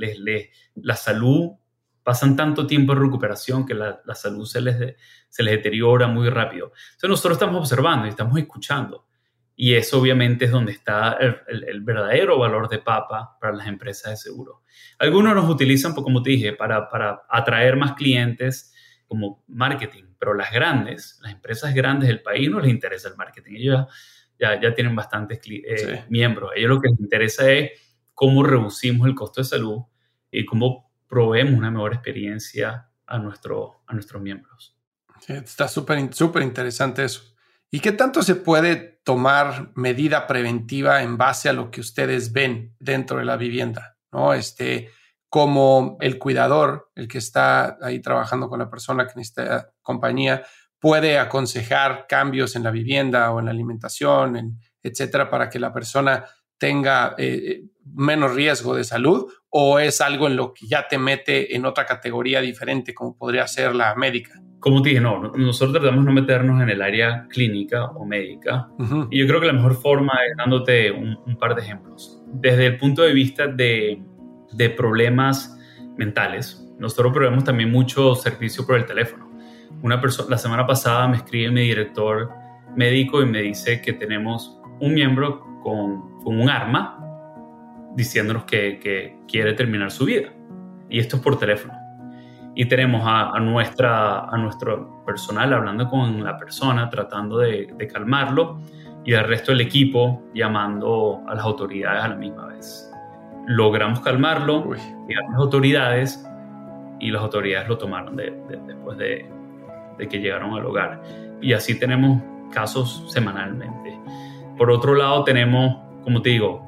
la 0.77 0.97
salud 0.97 1.51
pasan 2.03 2.35
tanto 2.35 2.66
tiempo 2.66 2.95
en 2.95 3.01
recuperación 3.01 3.66
que 3.66 3.75
la, 3.75 4.01
salud 4.14 4.47
se 4.47 4.62
les, 4.62 4.97
se 5.29 5.42
les 5.42 5.53
deteriora 5.57 6.07
muy 6.07 6.31
rápido. 6.31 6.73
Entonces 6.92 7.11
nosotros 7.11 7.35
estamos 7.35 7.61
observando 7.61 8.07
y 8.07 8.11
estamos 8.11 8.38
escuchando 8.38 9.07
y 9.55 9.75
eso 9.75 10.01
obviamente 10.01 10.47
es 10.47 10.51
donde 10.51 10.73
está 10.73 11.18
el, 11.18 11.83
verdadero 11.83 12.38
valor 12.38 12.71
de 12.71 12.79
Papa 12.79 13.37
para 13.38 13.55
las 13.55 13.66
empresas 13.66 14.12
de 14.12 14.16
seguro. 14.16 14.62
Algunos 14.99 15.35
nos 15.35 15.49
utilizan, 15.51 15.92
pues, 15.92 16.05
como 16.05 16.23
te 16.23 16.31
dije, 16.31 16.55
para, 16.55 16.88
para 16.88 17.23
atraer 17.29 17.77
más 17.77 17.92
clientes 17.92 18.73
como 19.07 19.45
marketing, 19.47 20.05
pero 20.23 20.35
las 20.35 20.53
grandes, 20.53 21.19
las 21.21 21.33
empresas 21.33 21.75
grandes 21.75 22.09
del 22.09 22.23
país 22.23 22.49
no 22.49 22.61
les 22.61 22.71
interesa 22.71 23.09
el 23.09 23.17
marketing. 23.17 23.55
Ellos 23.57 23.87
ya, 24.39 24.61
ya, 24.61 24.73
tienen 24.73 24.95
bastantes 24.95 25.41
eh, 25.47 26.05
miembros. 26.11 26.53
A 26.53 26.55
ellos 26.57 26.71
lo 26.71 26.81
que 26.81 26.91
les 26.91 27.01
interesa 27.01 27.51
es 27.51 27.73
cómo 28.15 28.45
reducimos 28.45 29.09
el 29.09 29.17
costo 29.17 29.41
de 29.41 29.47
salud 29.47 29.81
y 30.31 30.45
cómo 30.45 30.93
proveemos 31.09 31.55
una 31.55 31.73
mejor 31.73 31.95
experiencia 31.95 32.89
a, 33.05 33.19
nuestro, 33.19 33.83
a 33.85 33.95
nuestros 33.95 34.23
miembros. 34.23 34.79
está 35.27 35.67
súper 35.67 36.15
súper 36.15 36.45
interesante 36.45 37.03
eso. 37.03 37.35
¿Y 37.69 37.81
qué 37.81 37.91
tanto 37.91 38.23
se 38.23 38.37
puede 38.37 39.01
tomar 39.03 39.73
medida 39.75 40.29
preventiva 40.29 41.03
en 41.03 41.19
base 41.19 41.49
a 41.49 41.53
lo 41.53 41.73
que 41.73 41.81
ustedes 41.81 42.33
ven 42.33 42.77
dentro 42.79 43.19
de 43.19 43.25
la 43.25 43.37
vivienda? 43.37 43.97
¿No? 44.13 44.35
Este, 44.35 44.89
como 45.33 45.97
el 46.03 46.18
cuidador, 46.18 46.90
el 46.95 47.09
que 47.09 47.16
está 47.16 47.79
ahí 47.81 48.03
trabajando 48.03 48.51
con 48.51 48.59
la 48.59 48.68
persona 48.68 49.07
que 49.07 49.14
necesita 49.16 49.71
compañía, 49.81 50.42
puede 50.79 51.18
aconsejar 51.18 52.05
cambios 52.07 52.55
en 52.55 52.62
la 52.62 52.71
vivienda 52.71 53.33
o 53.33 53.38
en 53.38 53.47
la 53.47 53.51
alimentación, 53.51 54.37
en, 54.37 54.59
etcétera, 54.83 55.31
para 55.31 55.49
que 55.49 55.59
la 55.59 55.73
persona 55.73 56.23
tenga 56.59 57.14
eh, 57.16 57.40
eh, 57.47 57.62
menos 57.95 58.35
riesgo 58.35 58.75
de 58.75 58.85
salud 58.85 59.33
o 59.49 59.79
es 59.79 60.03
algo 60.03 60.27
en 60.27 60.37
lo 60.37 60.53
que 60.53 60.66
ya 60.66 60.87
te 60.87 60.99
mete 60.99 61.57
en 61.57 61.64
otra 61.64 61.87
categoría 61.87 62.42
diferente 62.42 62.92
como 62.92 63.16
podría 63.16 63.49
ser 63.49 63.75
la 63.75 63.95
médica? 63.95 64.38
como 64.62 64.81
te 64.81 64.90
dije, 64.90 65.01
no, 65.01 65.33
nosotros 65.37 65.73
tratamos 65.73 66.05
de 66.05 66.12
no 66.12 66.21
meternos 66.21 66.62
en 66.62 66.71
el 66.71 66.83
área 66.83 67.27
clínica 67.29 67.87
o 67.87 68.07
médica. 68.07 68.68
Y 69.11 69.18
yo 69.18 69.27
creo 69.27 69.40
que 69.40 69.49
la 69.49 69.55
mejor 69.55 69.75
forma 69.75 70.12
es 70.31 70.37
dándote 70.37 70.92
un, 70.92 71.37
par 71.37 71.57
de 71.57 71.62
ejemplos. 71.62 72.23
Desde 72.29 72.66
el 72.66 72.79
punto 72.79 73.03
de 73.03 73.12
vista 73.12 73.49
de, 73.49 74.01
de 74.55 74.71
problemas 74.71 75.59
mentales, 75.97 76.62
nosotros 76.79 77.12
proveemos 77.12 77.45
también 77.45 77.71
mucho 77.71 78.15
servicio 78.15 78.67
por 78.67 78.77
el 78.77 78.85
teléfono. 78.85 79.31
Una 79.83 80.01
persona, 80.01 80.31
la 80.31 80.38
semana 80.38 80.67
pasada 80.67 81.07
me 81.07 81.19
escribe 81.19 81.51
mi 81.51 81.62
director 81.62 82.31
médico 82.75 83.23
y 83.23 83.27
me 83.27 83.41
dice 83.41 83.81
que 83.81 83.93
tenemos 83.93 84.59
un 84.81 84.95
miembro 84.95 85.61
con, 85.62 86.11
un 86.25 86.51
arma 86.51 86.99
diciéndonos 87.95 88.45
que, 88.45 89.17
quiere 89.29 89.53
terminar 89.55 89.91
su 89.91 90.05
vida. 90.05 90.33
Y 90.91 90.99
esto 90.99 91.17
es 91.17 91.23
por 91.23 91.38
teléfono 91.38 91.73
y 92.55 92.67
tenemos 92.67 93.03
a, 93.07 93.38
nuestra, 93.41 94.27
a 94.27 94.37
nuestro 94.37 95.03
personal 95.05 95.53
hablando 95.55 95.88
con 95.88 96.23
la 96.23 96.37
persona, 96.37 96.91
tratando 96.91 97.38
de, 97.38 97.75
calmarlo 97.91 98.59
y 99.05 99.15
al 99.15 99.27
resto 99.27 99.53
del 99.53 99.62
equipo 99.62 100.23
llamando 100.35 101.23
a 101.27 101.35
las 101.35 101.45
autoridades 101.45 102.05
a 102.05 102.09
la 102.09 102.17
misma 102.17 102.47
vez. 102.47 102.91
Logramos 103.46 104.00
calmarlo, 104.00 104.72
y 105.09 105.14
a 105.14 105.20
las 105.31 105.35
autoridades 105.37 106.24
y 107.00 107.11
las 107.11 107.22
autoridades 107.22 107.68
lo 107.68 107.78
tomaron 107.78 108.16
después 108.16 108.96
de, 108.96 109.28
de 109.98 110.09
que 110.09 110.18
llegaron 110.18 110.55
al 110.55 110.64
hogar. 110.64 111.02
Y 111.40 111.52
así 111.52 111.78
tenemos 111.78 112.22
casos 112.52 113.05
semanalmente. 113.09 113.98
Por 114.57 114.70
otro 114.70 114.94
lado, 114.94 115.24
tenemos, 115.24 115.78
como 116.05 116.22
te 116.22 116.31
digo, 116.31 116.64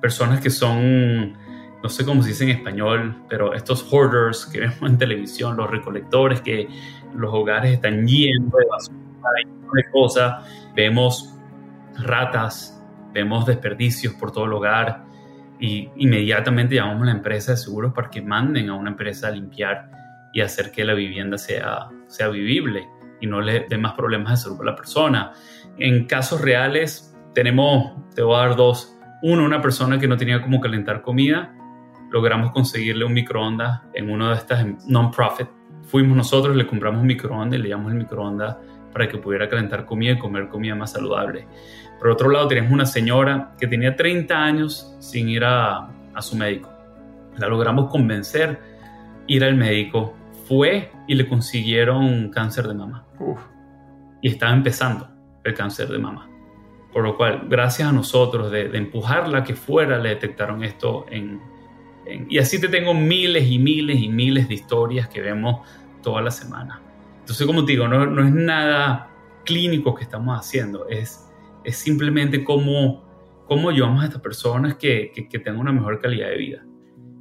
personas 0.00 0.40
que 0.40 0.48
son 0.48 1.36
no 1.82 1.88
sé 1.88 2.04
cómo 2.04 2.22
se 2.22 2.30
dice 2.30 2.44
en 2.44 2.50
español, 2.50 3.22
pero 3.28 3.54
estos 3.54 3.82
hoarders 3.90 4.46
que 4.46 4.60
vemos 4.60 4.82
en 4.82 4.98
televisión, 4.98 5.56
los 5.56 5.70
recolectores 5.70 6.40
que 6.40 6.68
los 7.14 7.32
hogares 7.32 7.72
están 7.72 8.06
llenos 8.06 8.52
de 8.52 8.66
basura, 8.70 8.98
de 9.72 9.90
cosas, 9.90 10.72
vemos 10.74 11.34
ratas, 11.98 12.82
vemos 13.12 13.46
desperdicios 13.46 14.14
por 14.14 14.30
todo 14.30 14.44
el 14.44 14.52
hogar 14.52 15.04
y 15.60 15.90
inmediatamente 15.96 16.74
llamamos 16.74 17.02
a 17.02 17.06
la 17.06 17.12
empresa 17.12 17.52
de 17.52 17.58
seguros 17.58 17.92
para 17.92 18.08
que 18.08 18.22
manden 18.22 18.70
a 18.70 18.74
una 18.74 18.90
empresa 18.90 19.28
a 19.28 19.30
limpiar 19.30 19.90
y 20.32 20.40
hacer 20.40 20.72
que 20.72 20.84
la 20.84 20.94
vivienda 20.94 21.36
sea, 21.36 21.88
sea 22.06 22.28
vivible 22.28 22.88
y 23.20 23.26
no 23.26 23.40
le 23.40 23.66
dé 23.68 23.76
más 23.76 23.92
problemas 23.92 24.32
de 24.32 24.36
salud 24.38 24.62
a 24.62 24.64
la 24.64 24.76
persona. 24.76 25.32
En 25.76 26.06
casos 26.06 26.40
reales 26.40 27.14
tenemos, 27.34 27.92
te 28.14 28.22
voy 28.22 28.36
a 28.36 28.46
dar 28.46 28.56
dos, 28.56 28.96
Uno, 29.22 29.44
una 29.44 29.60
persona 29.60 29.98
que 29.98 30.08
no 30.08 30.16
tenía 30.16 30.40
cómo 30.40 30.60
calentar 30.60 31.02
comida, 31.02 31.54
logramos 32.10 32.52
conseguirle 32.52 33.04
un 33.04 33.12
microondas 33.12 33.82
en 33.92 34.10
una 34.10 34.30
de 34.30 34.36
estas 34.36 34.66
non-profit. 34.88 35.48
Fuimos 35.82 36.16
nosotros, 36.16 36.56
le 36.56 36.66
compramos 36.66 37.02
un 37.02 37.06
microondas 37.06 37.58
y 37.58 37.62
le 37.62 37.68
llamamos 37.68 37.92
el 37.92 37.98
microondas 37.98 38.56
para 38.92 39.08
que 39.08 39.18
pudiera 39.18 39.48
calentar 39.48 39.84
comida 39.84 40.12
y 40.12 40.18
comer 40.18 40.48
comida 40.48 40.74
más 40.74 40.92
saludable. 40.92 41.46
Por 42.00 42.08
otro 42.08 42.30
lado, 42.30 42.48
teníamos 42.48 42.72
una 42.72 42.86
señora 42.86 43.52
que 43.60 43.66
tenía 43.66 43.94
30 43.94 44.34
años 44.34 44.96
sin 45.00 45.28
ir 45.28 45.44
a, 45.44 45.90
a 46.14 46.22
su 46.22 46.34
médico. 46.34 46.70
La 47.36 47.46
logramos 47.46 47.90
convencer, 47.90 48.58
ir 49.26 49.44
al 49.44 49.54
médico, 49.54 50.14
fue 50.46 50.90
y 51.06 51.14
le 51.14 51.28
consiguieron 51.28 52.30
cáncer 52.30 52.66
de 52.66 52.74
mama. 52.74 53.04
Y 54.22 54.28
estaba 54.28 54.52
empezando 54.52 55.08
el 55.44 55.54
cáncer 55.54 55.88
de 55.88 55.98
mama. 55.98 56.28
Por 56.92 57.04
lo 57.04 57.16
cual, 57.16 57.42
gracias 57.48 57.88
a 57.88 57.92
nosotros 57.92 58.50
de, 58.50 58.76
empujarla 58.76 59.44
que 59.44 59.54
fuera, 59.54 59.98
le 59.98 60.08
detectaron 60.08 60.64
esto 60.64 61.06
en, 61.08 61.40
Y 62.28 62.38
así 62.38 62.60
te 62.60 62.68
tengo 62.68 62.94
miles 62.94 63.48
y 63.48 63.58
miles 63.58 64.00
y 64.00 64.08
miles 64.08 64.48
de 64.48 64.54
historias 64.54 65.08
que 65.08 65.20
vemos 65.20 65.60
toda 66.02 66.20
la 66.20 66.30
semana. 66.30 66.80
Entonces, 67.20 67.46
como 67.46 67.64
te 67.64 67.72
digo, 67.72 67.86
no, 67.86 68.06
no 68.06 68.26
es 68.26 68.32
nada 68.32 69.08
clínico 69.44 69.94
que 69.94 70.02
estamos 70.02 70.36
haciendo, 70.36 70.88
es, 70.88 71.29
es 71.64 71.76
simplemente 71.76 72.44
cómo, 72.44 73.04
cómo 73.46 73.70
ayudamos 73.70 74.02
a 74.02 74.06
estas 74.06 74.20
personas 74.20 74.76
que, 74.76 75.12
que, 75.14 75.28
que 75.28 75.38
tengan 75.38 75.60
una 75.60 75.72
mejor 75.72 76.00
calidad 76.00 76.28
de 76.28 76.36
vida. 76.36 76.66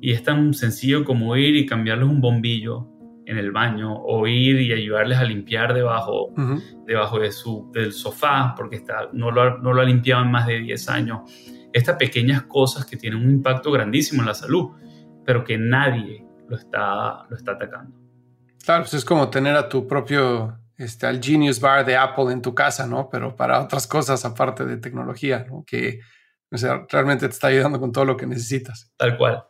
Y 0.01 0.11
es 0.11 0.23
tan 0.23 0.53
sencillo 0.53 1.03
como 1.03 1.35
ir 1.35 1.55
y 1.55 1.65
cambiarles 1.65 2.07
un 2.07 2.21
bombillo 2.21 2.87
en 3.29 3.37
el 3.37 3.51
baño 3.51 3.93
o 3.93 4.25
ir 4.25 4.59
y 4.59 4.73
ayudarles 4.73 5.19
a 5.19 5.23
limpiar 5.23 5.75
debajo, 5.75 6.33
debajo 6.87 7.19
de 7.19 7.31
su, 7.31 7.69
del 7.71 7.93
sofá 7.93 8.55
porque 8.57 8.77
está, 8.77 9.09
no, 9.13 9.29
lo, 9.29 9.59
no 9.59 9.71
lo 9.71 9.81
ha 9.81 9.85
limpiado 9.85 10.23
en 10.23 10.31
más 10.31 10.47
de 10.47 10.59
10 10.61 10.89
años. 10.89 11.19
Estas 11.71 11.95
pequeñas 11.97 12.43
cosas 12.43 12.87
que 12.87 12.97
tienen 12.97 13.21
un 13.21 13.29
impacto 13.29 13.71
grandísimo 13.71 14.23
en 14.23 14.29
la 14.29 14.33
salud, 14.33 14.71
pero 15.23 15.43
que 15.43 15.59
nadie 15.59 16.25
lo 16.47 16.55
está, 16.55 17.27
lo 17.29 17.35
está 17.35 17.51
atacando. 17.51 17.95
Claro, 18.65 18.81
pues 18.83 18.95
es 18.95 19.05
como 19.05 19.29
tener 19.29 19.55
a 19.55 19.69
tu 19.69 19.85
propio, 19.85 20.57
este, 20.79 21.05
al 21.05 21.21
Genius 21.21 21.59
Bar 21.59 21.85
de 21.85 21.95
Apple 21.95 22.31
en 22.31 22.41
tu 22.41 22.55
casa, 22.55 22.87
¿no? 22.87 23.09
Pero 23.11 23.35
para 23.35 23.61
otras 23.61 23.85
cosas 23.85 24.25
aparte 24.25 24.65
de 24.65 24.77
tecnología, 24.77 25.45
¿no? 25.47 25.63
Que 25.67 25.99
o 26.51 26.57
sea, 26.57 26.85
realmente 26.89 27.27
te 27.27 27.33
está 27.33 27.47
ayudando 27.47 27.79
con 27.79 27.91
todo 27.91 28.05
lo 28.05 28.17
que 28.17 28.25
necesitas. 28.25 28.91
Tal 28.97 29.17
cual. 29.17 29.43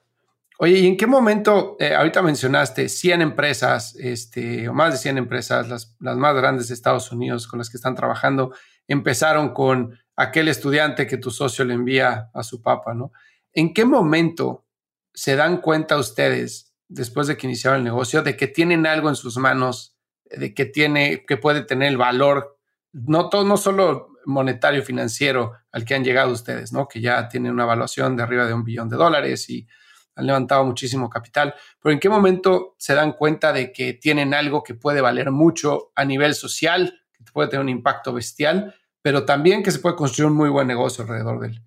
Oye, 0.57 0.79
¿y 0.79 0.87
en 0.87 0.97
qué 0.97 1.07
momento, 1.07 1.77
eh, 1.79 1.95
ahorita 1.95 2.21
mencionaste 2.21 2.89
100 2.89 3.21
empresas, 3.21 3.95
este, 3.95 4.67
o 4.67 4.73
más 4.73 4.91
de 4.91 4.97
100 4.97 5.17
empresas, 5.17 5.69
las, 5.69 5.95
las, 5.99 6.17
más 6.17 6.35
grandes 6.35 6.67
de 6.67 6.73
Estados 6.73 7.11
Unidos 7.13 7.47
con 7.47 7.59
las 7.59 7.69
que 7.69 7.77
están 7.77 7.95
trabajando, 7.95 8.53
empezaron 8.85 9.53
con 9.53 9.97
aquel 10.17 10.49
estudiante 10.49 11.07
que 11.07 11.15
tu 11.15 11.31
socio 11.31 11.63
le 11.63 11.75
envía 11.75 12.29
a 12.33 12.43
su 12.43 12.61
papá, 12.61 12.93
¿no? 12.93 13.13
¿En 13.53 13.73
qué 13.73 13.85
momento 13.85 14.65
se 15.13 15.37
dan 15.37 15.61
cuenta 15.61 15.97
ustedes, 15.97 16.73
después 16.89 17.27
de 17.27 17.37
que 17.37 17.47
iniciaron 17.47 17.77
el 17.77 17.85
negocio, 17.85 18.21
de 18.21 18.35
que 18.35 18.47
tienen 18.47 18.85
algo 18.85 19.07
en 19.07 19.15
sus 19.15 19.37
manos, 19.37 19.97
de 20.29 20.53
que 20.53 20.65
tiene, 20.65 21.25
que 21.25 21.37
puede 21.37 21.63
tener 21.63 21.89
el 21.89 21.97
valor, 21.97 22.57
no, 22.91 23.29
todo, 23.29 23.43
no 23.45 23.57
solo 23.57 24.09
monetario, 24.25 24.83
financiero 24.83 25.53
al 25.71 25.85
que 25.85 25.95
han 25.95 26.03
llegado 26.03 26.31
ustedes, 26.31 26.71
¿no? 26.71 26.87
Que 26.87 27.01
ya 27.01 27.27
tienen 27.27 27.51
una 27.51 27.63
evaluación 27.63 28.15
de 28.15 28.23
arriba 28.23 28.45
de 28.45 28.53
un 28.53 28.63
billón 28.63 28.89
de 28.89 28.97
dólares 28.97 29.49
y 29.49 29.67
han 30.15 30.27
levantado 30.27 30.65
muchísimo 30.65 31.09
capital, 31.09 31.55
pero 31.81 31.93
¿en 31.93 31.99
qué 31.99 32.09
momento 32.09 32.75
se 32.77 32.93
dan 32.93 33.13
cuenta 33.13 33.53
de 33.53 33.71
que 33.71 33.93
tienen 33.93 34.33
algo 34.33 34.63
que 34.63 34.75
puede 34.75 35.01
valer 35.01 35.31
mucho 35.31 35.91
a 35.95 36.03
nivel 36.03 36.33
social, 36.35 37.01
que 37.13 37.31
puede 37.31 37.49
tener 37.49 37.63
un 37.63 37.69
impacto 37.69 38.13
bestial, 38.13 38.75
pero 39.01 39.23
también 39.25 39.63
que 39.63 39.71
se 39.71 39.79
puede 39.79 39.95
construir 39.95 40.29
un 40.29 40.37
muy 40.37 40.49
buen 40.49 40.67
negocio 40.67 41.03
alrededor 41.03 41.39
de 41.39 41.47
él? 41.47 41.61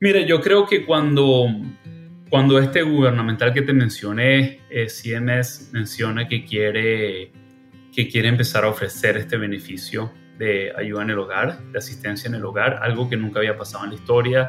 Mire, 0.00 0.26
yo 0.26 0.40
creo 0.40 0.66
que 0.66 0.84
cuando, 0.84 1.46
cuando 2.28 2.58
este 2.58 2.82
gubernamental 2.82 3.54
que 3.54 3.62
te 3.62 3.72
mencioné, 3.72 4.60
eh, 4.68 4.88
CMS, 4.88 5.70
menciona 5.72 6.26
que 6.26 6.44
quiere, 6.44 7.32
que 7.94 8.08
quiere 8.08 8.28
empezar 8.28 8.64
a 8.64 8.68
ofrecer 8.68 9.16
este 9.16 9.36
beneficio 9.36 10.12
de 10.38 10.72
ayuda 10.76 11.02
en 11.02 11.10
el 11.10 11.18
hogar, 11.18 11.62
de 11.70 11.78
asistencia 11.78 12.28
en 12.28 12.34
el 12.34 12.44
hogar, 12.44 12.80
algo 12.82 13.08
que 13.08 13.16
nunca 13.16 13.38
había 13.38 13.56
pasado 13.56 13.84
en 13.84 13.90
la 13.90 13.96
historia, 13.96 14.48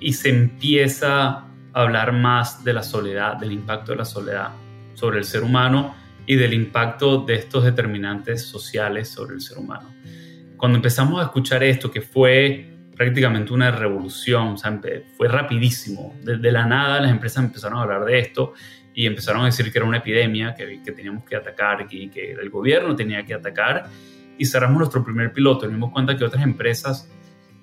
y 0.00 0.12
se 0.14 0.30
empieza 0.30 1.46
hablar 1.72 2.12
más 2.12 2.64
de 2.64 2.72
la 2.72 2.82
soledad, 2.82 3.36
del 3.36 3.52
impacto 3.52 3.92
de 3.92 3.98
la 3.98 4.04
soledad 4.04 4.50
sobre 4.94 5.18
el 5.18 5.24
ser 5.24 5.42
humano 5.42 5.94
y 6.26 6.36
del 6.36 6.54
impacto 6.54 7.24
de 7.24 7.34
estos 7.34 7.64
determinantes 7.64 8.42
sociales 8.42 9.08
sobre 9.08 9.34
el 9.34 9.40
ser 9.40 9.58
humano. 9.58 9.92
Cuando 10.56 10.76
empezamos 10.76 11.20
a 11.20 11.24
escuchar 11.24 11.62
esto, 11.64 11.90
que 11.90 12.00
fue 12.00 12.68
prácticamente 12.96 13.52
una 13.52 13.70
revolución, 13.70 14.56
fue 15.16 15.28
rapidísimo, 15.28 16.14
desde 16.22 16.52
la 16.52 16.66
nada 16.66 17.00
las 17.00 17.10
empresas 17.10 17.44
empezaron 17.44 17.78
a 17.78 17.82
hablar 17.82 18.04
de 18.04 18.18
esto 18.18 18.52
y 18.94 19.06
empezaron 19.06 19.42
a 19.42 19.46
decir 19.46 19.70
que 19.72 19.78
era 19.78 19.86
una 19.86 19.98
epidemia 19.98 20.54
que, 20.54 20.80
que 20.84 20.92
teníamos 20.92 21.24
que 21.24 21.36
atacar, 21.36 21.86
que, 21.86 22.10
que 22.10 22.32
el 22.32 22.50
gobierno 22.50 22.94
tenía 22.94 23.24
que 23.24 23.34
atacar 23.34 23.86
y 24.38 24.44
cerramos 24.44 24.78
nuestro 24.78 25.04
primer 25.04 25.32
piloto. 25.32 25.66
Nos 25.66 25.74
dimos 25.74 25.92
cuenta 25.92 26.16
que 26.16 26.24
otras 26.24 26.42
empresas 26.42 27.10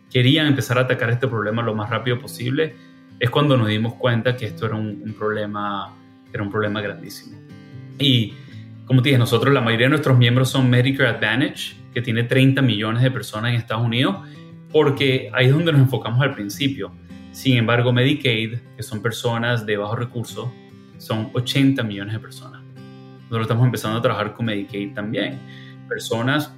querían 0.09 0.47
empezar 0.47 0.77
a 0.77 0.81
atacar 0.81 1.09
este 1.09 1.27
problema 1.27 1.61
lo 1.61 1.75
más 1.75 1.89
rápido 1.89 2.19
posible 2.19 2.75
es 3.19 3.29
cuando 3.29 3.57
nos 3.57 3.67
dimos 3.67 3.95
cuenta 3.95 4.35
que 4.35 4.45
esto 4.45 4.65
era 4.65 4.75
un, 4.75 5.13
problema, 5.17 5.93
era 6.31 6.41
un 6.41 6.49
problema 6.49 6.81
grandísimo. 6.81 7.37
Y 7.97 8.33
como 8.85 9.01
te 9.01 9.09
dije, 9.09 9.19
nosotros, 9.19 9.53
la 9.53 9.61
mayoría 9.61 9.87
de 9.87 9.91
nuestros 9.91 10.17
miembros 10.17 10.49
son 10.49 10.69
Medicare 10.69 11.09
Advantage, 11.09 11.75
que 11.93 12.01
tiene 12.01 12.23
30 12.23 12.61
millones 12.61 13.03
de 13.03 13.11
personas 13.11 13.51
en 13.51 13.57
Estados 13.57 13.85
Unidos, 13.85 14.17
porque 14.71 15.29
ahí 15.33 15.47
es 15.47 15.51
donde 15.51 15.71
nos 15.73 15.81
enfocamos 15.81 16.21
al 16.21 16.33
principio. 16.33 16.91
Sin 17.31 17.57
embargo, 17.57 17.91
Medicaid, 17.91 18.57
que 18.77 18.83
son 18.83 19.01
personas 19.01 19.65
de 19.65 19.77
bajos 19.77 19.99
recursos, 19.99 20.49
son 20.99 21.31
80 21.33 21.81
millones 21.83 22.13
de 22.13 22.19
personas. 22.19 22.61
Nosotros 23.23 23.41
estamos 23.41 23.65
empezando 23.65 23.97
a 23.97 24.01
trabajar 24.01 24.33
con 24.33 24.45
Medicaid 24.45 24.93
también. 24.93 25.39
Personas, 25.87 26.53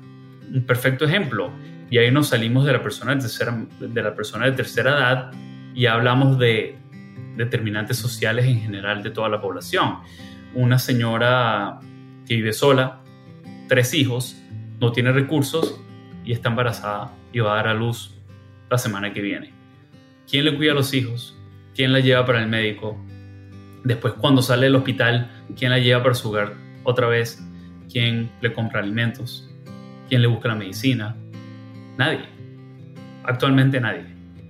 un 0.54 0.64
perfecto 0.66 1.06
ejemplo, 1.06 1.52
y 1.90 1.98
ahí 1.98 2.12
nos 2.12 2.30
salimos 2.30 2.66
de 2.66 2.74
la 2.74 2.82
persona 2.82 3.14
de 3.16 3.22
tercera, 3.22 3.66
de 3.80 4.02
la 4.02 4.16
persona 4.16 4.46
de 4.46 4.54
tercera 4.54 4.92
edad 4.92 5.32
y 5.74 5.86
hablamos 5.86 6.38
de 6.38 6.78
determinantes 7.36 7.98
sociales 7.98 8.46
en 8.46 8.62
general 8.62 9.04
de 9.04 9.12
toda 9.12 9.30
la 9.30 9.42
población. 9.42 9.98
Una 10.54 10.80
señora 10.80 11.80
que 12.26 12.36
vive 12.36 12.54
sola, 12.54 13.02
tres 13.68 13.94
hijos, 13.94 14.42
no 14.80 14.92
tiene 14.92 15.12
recursos 15.12 15.82
y 16.24 16.32
está 16.32 16.50
embarazada 16.50 17.14
y 17.34 17.40
va 17.40 17.54
a 17.54 17.56
dar 17.58 17.68
a 17.70 17.74
luz 17.74 18.16
la 18.70 18.78
semana 18.78 19.14
que 19.14 19.22
viene. 19.22 19.54
¿Quién 20.30 20.46
le 20.46 20.56
cuida 20.56 20.72
a 20.72 20.76
los 20.76 20.94
hijos? 20.94 21.38
¿Quién 21.76 21.92
la 21.92 22.00
lleva 22.00 22.26
para 22.26 22.42
el 22.42 22.48
médico? 22.48 22.98
Después, 23.84 24.14
cuando 24.14 24.42
sale 24.42 24.68
del 24.68 24.76
hospital, 24.76 25.30
¿quién 25.58 25.72
la 25.72 25.80
lleva 25.80 26.04
para 26.04 26.16
su 26.16 26.30
hogar 26.30 26.54
otra 26.84 27.08
vez? 27.08 27.44
¿Quién 27.92 28.32
le 28.42 28.54
compra 28.54 28.80
alimentos? 28.80 29.50
¿Quién 30.08 30.22
le 30.22 30.28
busca 30.28 30.50
la 30.50 30.56
medicina? 30.56 31.16
Nadie. 31.98 32.26
Actualmente 33.24 33.80
nadie. 33.80 34.06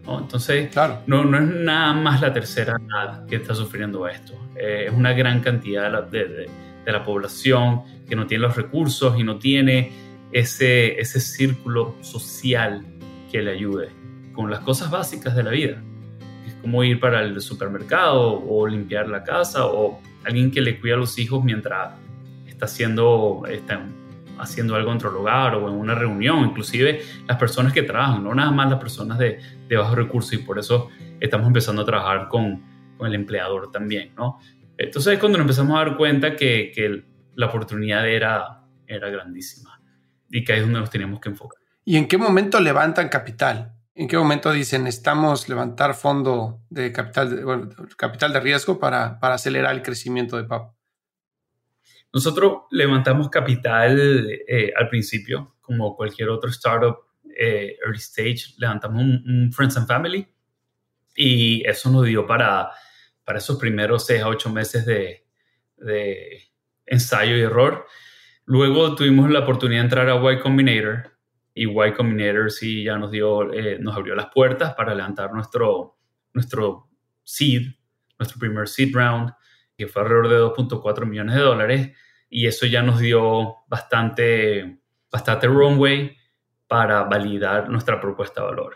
Entonces, 0.08 0.70
claro. 0.72 1.02
no, 1.06 1.24
no, 1.24 1.38
es 1.38 1.44
nada 1.44 1.94
más 1.94 2.22
la 2.22 2.34
tercera 2.34 2.76
edad 2.89 3.26
que 3.26 3.38
está 3.38 3.56
sufriendo 3.56 4.08
esto. 4.08 4.34
Eh, 4.56 4.86
es 4.88 4.94
una 4.94 5.13
gran 5.13 5.39
cantidad 5.41 5.84
de 5.84 5.89
la, 5.89 6.02
de, 6.02 6.50
la, 6.86 7.04
población 7.04 7.84
que 8.08 8.15
no 8.15 8.26
tiene 8.26 8.44
los 8.44 8.56
recursos 8.56 9.17
y 9.17 9.24
no 9.24 9.38
tiene 9.38 9.91
ese, 10.32 11.00
ese 11.00 11.20
círculo 11.20 11.96
social 12.02 12.86
que 13.32 13.41
le 13.41 13.52
ayude 13.52 13.89
con 14.34 14.50
las 14.50 14.62
cosas 14.62 14.89
básicas 14.89 15.36
de 15.36 15.44
la 15.44 15.52
vida. 15.52 15.82
Como 16.62 16.84
ir 16.84 17.00
para 17.00 17.21
el 17.21 17.39
supermercado 17.41 18.43
o 18.47 18.67
limpiar 18.67 19.08
la 19.10 19.24
casa 19.24 19.65
o 19.65 20.00
alguien 20.24 20.52
que 20.52 20.62
le 20.62 20.80
cuida 20.80 20.95
a 20.95 20.97
los 20.97 21.17
hijos 21.17 21.43
mientras 21.43 21.93
está 22.47 22.65
haciendo, 22.65 23.43
está, 23.50 23.82
haciendo 24.39 24.76
algo 24.76 24.91
en 24.91 24.97
otro 24.97 25.12
lugar 25.12 25.56
o 25.56 25.67
en 25.67 25.76
una 25.76 25.95
reunión, 25.95 26.45
inclusive 26.45 27.02
las 27.28 27.38
personas 27.38 27.74
que 27.74 27.84
trabajan, 27.84 28.24
no 28.24 28.34
nada 28.34 28.52
más 28.52 28.69
las 28.69 28.80
personas 28.80 29.17
de, 29.17 29.39
de 29.67 29.78
bajos 29.78 29.95
recursos 29.95 30.34
y 30.34 30.38
por 30.39 30.60
eso 30.60 30.89
estamos 31.19 31.47
empezando 31.47 31.84
a 31.84 31.86
trabajar 31.86 32.28
con, 32.28 32.62
con, 32.97 33.08
el 33.08 33.15
empleador 33.15 33.71
también, 33.71 34.13
¿no? 34.15 34.39
Entonces 34.78 35.13
es 35.13 35.19
cuando 35.19 35.38
nos 35.38 35.45
empezamos 35.45 35.76
a 35.76 35.86
dar 35.86 35.97
cuenta 35.97 36.36
que, 36.36 36.71
que 36.74 37.04
la 37.36 37.47
oportunidad 37.47 38.07
era, 38.07 38.64
era 38.88 39.09
grandísima 39.09 39.80
y 40.30 40.43
que 40.43 40.53
ahí 40.53 40.59
es 40.59 40.66
donde 40.66 40.80
nos 40.80 40.89
teníamos 40.89 41.20
que 41.20 41.30
enfocar. 41.30 41.59
¿Y 41.86 41.97
en 41.97 42.07
qué 42.07 42.18
momento 42.18 42.59
levantan 42.59 43.09
capital? 43.09 43.74
¿En 43.94 44.08
qué 44.08 44.18
momento 44.18 44.52
dicen 44.52 44.88
estamos 44.88 45.50
levantar 45.50 45.94
fondo 45.96 46.62
de 46.70 46.94
capital 46.94 47.36
de, 47.36 47.44
bueno, 47.44 47.70
capital 47.98 48.32
de 48.32 48.39
riesgo 48.39 48.80
para, 48.80 49.20
para 49.20 49.36
acelerar 49.36 49.76
el 49.76 49.82
crecimiento 49.82 50.38
de 50.38 50.46
PAP? 50.46 50.74
Nosotros 52.14 52.64
levantamos 52.72 53.30
capital 53.30 54.30
eh, 54.48 54.72
al 54.78 54.88
principio, 54.88 55.56
como 55.62 55.96
cualquier 55.96 56.30
otro 56.30 56.50
startup 56.50 57.00
eh, 57.38 57.78
early 57.86 57.98
stage, 57.98 58.56
levantamos 58.58 59.02
un, 59.02 59.52
Friends 59.54 59.76
and 59.76 59.88
Family 59.88 60.28
y 61.16 61.68
eso 61.68 61.89
nos 61.89 62.06
dio 62.06 62.26
para, 62.26 62.72
para 63.26 63.39
esos 63.39 63.58
primeros 63.60 64.06
seis 64.06 64.22
a 64.22 64.28
ocho 64.30 64.50
meses 64.50 64.86
de, 64.86 65.26
de 65.78 66.44
ensayo 66.86 67.36
y 67.36 67.42
error. 67.42 67.86
Luego 68.46 68.96
tuvimos 68.96 69.30
la 69.30 69.39
oportunidad 69.39 69.82
de 69.82 69.86
entrar 69.86 70.10
a 70.10 70.34
Y 70.34 70.39
Combinator 70.39 71.11
y 71.54 71.66
Y 71.66 71.93
Combinator 71.93 72.52
sí 72.52 72.84
ya 72.84 72.97
nos 72.97 73.12
dio, 73.12 73.52
eh, 73.54 73.78
nos 73.80 73.95
abrió 73.95 74.16
las 74.16 74.28
puertas 74.28 74.74
para 74.74 74.95
levantar 74.95 75.34
nuestro, 75.34 75.97
nuestro 76.34 76.89
seed, 77.24 77.74
nuestro 78.18 78.39
primer 78.39 78.68
seed 78.68 78.95
round, 78.95 79.32
que 79.78 79.88
fue 79.88 80.02
alrededor 80.02 80.30
de 80.30 80.38
2.4 80.38 81.06
millones 81.06 81.36
de 81.36 81.41
dólares, 81.41 81.97
y 82.30 82.47
eso 82.47 82.66
ya 82.66 82.82
nos 82.82 82.99
dio 82.99 83.56
bastante, 83.68 84.82
bastante 85.12 85.47
runway 85.47 86.16
para 86.68 87.04
validar 87.04 87.70
nuestra 87.70 87.99
propuesta 87.99 88.41
de 88.41 88.47
valor. 88.47 88.76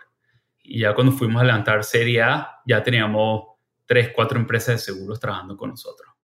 Y 0.62 0.80
ya 0.80 0.94
cuando 0.94 1.14
fuimos 1.14 1.42
a 1.42 1.46
levantar 1.46 1.84
Serie 1.84 2.22
A, 2.24 2.60
ya 2.66 2.84
teníamos 2.84 3.44
tres, 3.86 4.12
cuatro 4.14 4.38
empresas 4.38 4.76
de 4.76 4.94
seguros 4.94 5.20
trabajando 5.20 5.56
con 5.56 5.70
nosotros. 5.70 6.15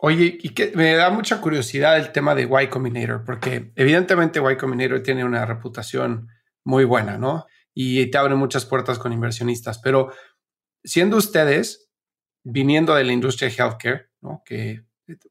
Oye, 0.00 0.38
y 0.40 0.50
que 0.50 0.72
me 0.76 0.94
da 0.94 1.10
mucha 1.10 1.40
curiosidad 1.40 1.96
el 1.98 2.12
tema 2.12 2.36
de 2.36 2.42
Y 2.42 2.68
Combinator, 2.68 3.24
porque 3.24 3.72
evidentemente 3.74 4.40
Y 4.40 4.56
Combinator 4.56 5.02
tiene 5.02 5.24
una 5.24 5.44
reputación 5.44 6.28
muy 6.64 6.84
buena, 6.84 7.18
¿no? 7.18 7.46
Y 7.74 8.06
te 8.10 8.18
abre 8.18 8.36
muchas 8.36 8.64
puertas 8.64 8.98
con 8.98 9.12
inversionistas, 9.12 9.78
pero 9.80 10.12
siendo 10.84 11.16
ustedes, 11.16 11.90
viniendo 12.44 12.94
de 12.94 13.04
la 13.04 13.12
industria 13.12 13.48
de 13.48 13.56
healthcare, 13.56 14.10
¿no? 14.20 14.42
Que, 14.44 14.82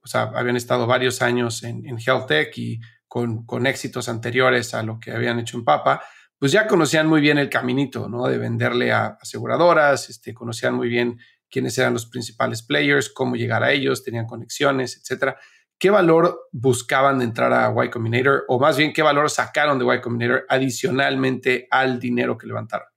o 0.02 0.08
sea, 0.08 0.24
habían 0.36 0.58
estado 0.58 0.86
varios 0.86 1.22
años 1.22 1.64
en, 1.64 1.86
en 1.86 1.98
health 2.06 2.28
tech 2.28 2.58
y 2.58 2.82
con, 3.08 3.46
con 3.46 3.68
éxitos 3.68 4.10
anteriores 4.10 4.74
a 4.74 4.84
lo 4.84 5.00
que 5.00 5.12
habían 5.12 5.40
hecho 5.40 5.58
en 5.58 5.64
Papa, 5.64 6.04
pues 6.40 6.52
ya 6.52 6.68
conocían 6.68 7.08
muy 7.08 7.22
bien 7.22 7.38
el 7.38 7.50
caminito, 7.50 8.10
¿no? 8.10 8.28
De 8.28 8.38
venderle 8.38 8.92
a 8.92 9.18
aseguradoras, 9.22 10.10
este, 10.10 10.34
conocían 10.34 10.76
muy 10.76 10.90
bien 10.90 11.20
quiénes 11.50 11.78
eran 11.78 11.94
los 11.94 12.06
principales 12.06 12.62
players, 12.62 13.10
cómo 13.10 13.36
llegar 13.36 13.64
a 13.64 13.72
ellos, 13.72 14.04
tenían 14.04 14.26
conexiones, 14.26 14.98
etcétera. 14.98 15.38
¿Qué 15.80 15.90
valor 15.92 16.50
buscaban 16.52 17.20
de 17.20 17.26
entrar 17.26 17.54
a 17.54 17.74
Y 17.86 17.90
Combinator 17.90 18.46
o 18.48 18.60
más 18.60 18.78
bien 18.78 18.94
qué 18.94 19.04
valor 19.04 19.30
sacaron 19.30 19.78
de 19.78 19.86
Y 19.96 20.02
Combinator 20.02 20.46
adicionalmente 20.50 21.68
al 21.70 22.00
dinero 22.00 22.38
que 22.38 22.48
levantaron? 22.48 22.88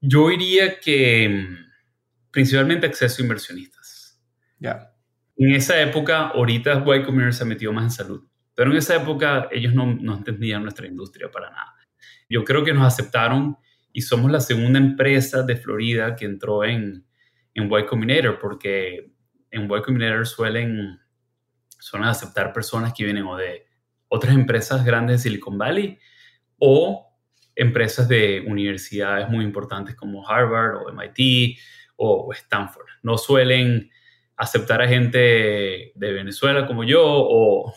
Yo 0.00 0.28
diría 0.28 0.78
que 0.78 1.28
mm, 1.28 2.30
principalmente 2.30 2.86
acceso 2.86 3.20
a 3.20 3.24
inversionistas. 3.24 4.20
Ya. 4.60 4.92
En 5.36 5.52
esa 5.52 5.80
época, 5.80 6.28
ahorita 6.28 6.84
Y 6.86 7.02
Combinator 7.02 7.34
se 7.34 7.44
metió 7.44 7.72
más 7.72 7.84
en 7.84 7.90
salud, 7.90 8.28
pero 8.54 8.70
en 8.70 8.76
esa 8.76 8.94
época 8.94 9.48
ellos 9.50 9.74
no, 9.74 9.86
no 9.86 10.16
entendían 10.16 10.62
nuestra 10.62 10.86
industria 10.86 11.30
para 11.30 11.50
nada. 11.50 11.74
Yo 12.28 12.44
creo 12.44 12.64
que 12.64 12.72
nos 12.72 12.86
aceptaron 12.86 13.56
y 13.92 14.02
somos 14.02 14.30
la 14.30 14.40
segunda 14.40 14.78
empresa 14.78 15.42
de 15.42 15.56
Florida 15.56 16.14
que 16.14 16.26
entró 16.26 16.64
en, 16.64 17.07
en 17.58 17.70
Y 17.70 17.86
Combinator, 17.86 18.38
porque 18.38 19.12
en 19.50 19.64
Y 19.64 19.82
Combinator 19.82 20.26
suelen, 20.26 20.98
suelen 21.78 22.08
aceptar 22.08 22.52
personas 22.52 22.92
que 22.94 23.04
vienen 23.04 23.24
o 23.24 23.36
de 23.36 23.66
otras 24.08 24.34
empresas 24.34 24.84
grandes 24.84 25.22
de 25.22 25.30
Silicon 25.30 25.58
Valley 25.58 25.98
o 26.58 27.06
empresas 27.54 28.08
de 28.08 28.44
universidades 28.46 29.28
muy 29.28 29.44
importantes 29.44 29.94
como 29.94 30.26
Harvard 30.26 30.76
o 30.76 30.92
MIT 30.92 31.58
o 31.96 32.32
Stanford. 32.32 32.86
No 33.02 33.18
suelen 33.18 33.90
aceptar 34.36 34.80
a 34.80 34.88
gente 34.88 35.18
de 35.94 36.12
Venezuela 36.12 36.64
como 36.66 36.84
yo 36.84 37.02
o, 37.04 37.72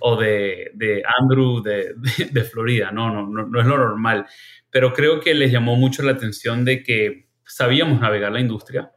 o, 0.00 0.16
de, 0.16 0.70
de, 0.74 1.02
Andrew 1.20 1.62
de, 1.62 1.94
de, 2.30 2.44
Florida. 2.44 2.90
No, 2.90 3.12
no, 3.12 3.26
no, 3.26 3.46
no 3.46 3.60
es 3.60 3.66
lo 3.66 3.76
normal. 3.76 4.26
Pero 4.70 4.94
creo 4.94 5.20
que 5.20 5.34
les 5.34 5.52
llamó 5.52 5.76
mucho 5.76 6.02
la 6.02 6.12
atención 6.12 6.64
de 6.64 6.82
que 6.82 7.28
sabíamos 7.46 8.00
navegar 8.00 8.32
la 8.32 8.40
industria, 8.40 8.90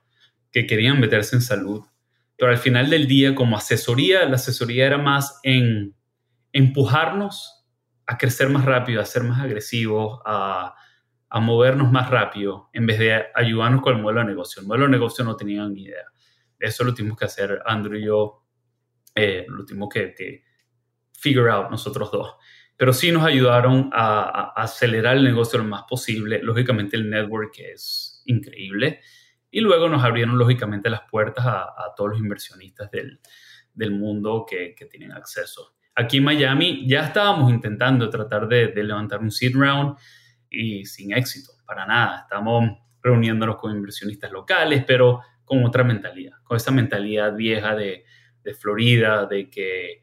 que 0.52 0.68
querían 0.68 1.00
meterse 1.00 1.36
en 1.36 1.41
salud, 1.41 1.84
pero 2.38 2.52
al 2.52 2.58
final 2.58 2.89
del 2.89 3.08
día, 3.08 3.34
como 3.36 3.58
asesoría, 3.58 4.26
la 4.26 4.36
asesoría 4.36 4.86
era 4.86 4.98
más 4.98 5.39
en 5.43 5.95
empujarnos 6.54 7.66
a 8.06 8.18
crecer 8.18 8.50
más 8.50 8.64
rápido, 8.64 9.02
a 9.02 9.06
ser 9.06 9.24
más 9.24 9.41
agresivos, 9.41 10.22
a, 10.26 10.76
a 11.30 11.39
movernos 11.39 11.91
más 11.91 12.10
rápido, 12.10 12.70
en 12.74 12.86
vez 12.86 13.00
de 13.00 13.26
ayudarnos 13.36 13.82
con 13.82 13.95
el 13.95 14.02
modelo 14.02 14.22
de 14.22 14.28
negocio. 14.28 14.62
El 14.62 14.68
modelo 14.68 14.86
de 14.86 14.91
negocio 14.91 15.26
no 15.26 15.36
tenían 15.36 15.74
ni 15.74 15.84
idea. 15.84 16.06
Eso 16.60 16.84
lo 16.84 16.93
tuvimos 16.93 17.18
que 17.18 17.26
hacer 17.26 17.62
Andrew 17.66 18.00
y 18.00 18.06
yo, 18.06 18.43
eh, 19.14 19.45
lo 19.50 19.66
tuvimos 19.66 19.89
que, 19.89 20.14
que, 20.14 20.43
figure 21.20 21.50
out 21.50 21.72
nosotros 21.72 22.12
dos. 22.12 22.36
Pero 22.78 22.93
sí 22.93 23.12
nos 23.12 23.26
ayudaron 23.26 23.89
a, 23.91 24.54
a 24.56 24.64
acelerar 24.64 25.18
el 25.18 25.24
negocio 25.24 25.58
lo 25.58 25.66
más 25.66 25.84
posible. 25.89 26.39
Lógicamente 26.43 26.95
el 26.95 27.10
network 27.10 27.58
es 27.58 28.22
increíble. 28.26 29.02
Y 29.50 29.62
luego 29.62 29.89
nos 29.89 30.04
abrieron 30.04 30.38
lógicamente 30.38 30.89
las 30.89 31.02
puertas 31.10 31.45
a, 31.45 31.62
a 31.64 31.93
todos 31.95 32.12
los 32.12 32.20
inversionistas 32.20 32.91
del, 32.91 33.20
del 33.74 33.91
mundo 33.91 34.45
que, 34.50 34.76
que, 34.76 34.86
tienen 34.86 35.12
acceso. 35.12 35.76
Aquí 35.95 36.18
en 36.18 36.26
Miami 36.26 36.86
ya 36.88 37.06
estábamos 37.06 37.52
intentando 37.52 38.10
tratar 38.10 38.48
de, 38.48 38.68
de, 38.68 38.84
levantar 38.84 39.20
un 39.22 39.32
seed 39.32 39.56
round 39.56 39.95
y 40.50 40.86
sin 40.86 41.14
éxito, 41.14 41.54
para 41.66 41.86
nada. 41.86 42.22
Estamos 42.22 42.78
reuniéndonos 43.02 43.58
con 43.58 43.76
inversionistas 43.76 44.32
locales, 44.32 44.84
pero 44.86 45.22
con 45.45 45.64
otra 45.64 45.84
mentalidad, 45.84 46.38
con 46.43 46.58
esa 46.58 46.72
mentalidad 46.72 47.36
vieja 47.36 47.76
de, 47.76 48.04
de 48.43 48.54
Florida, 48.54 49.26
de 49.26 49.50
que 49.50 50.02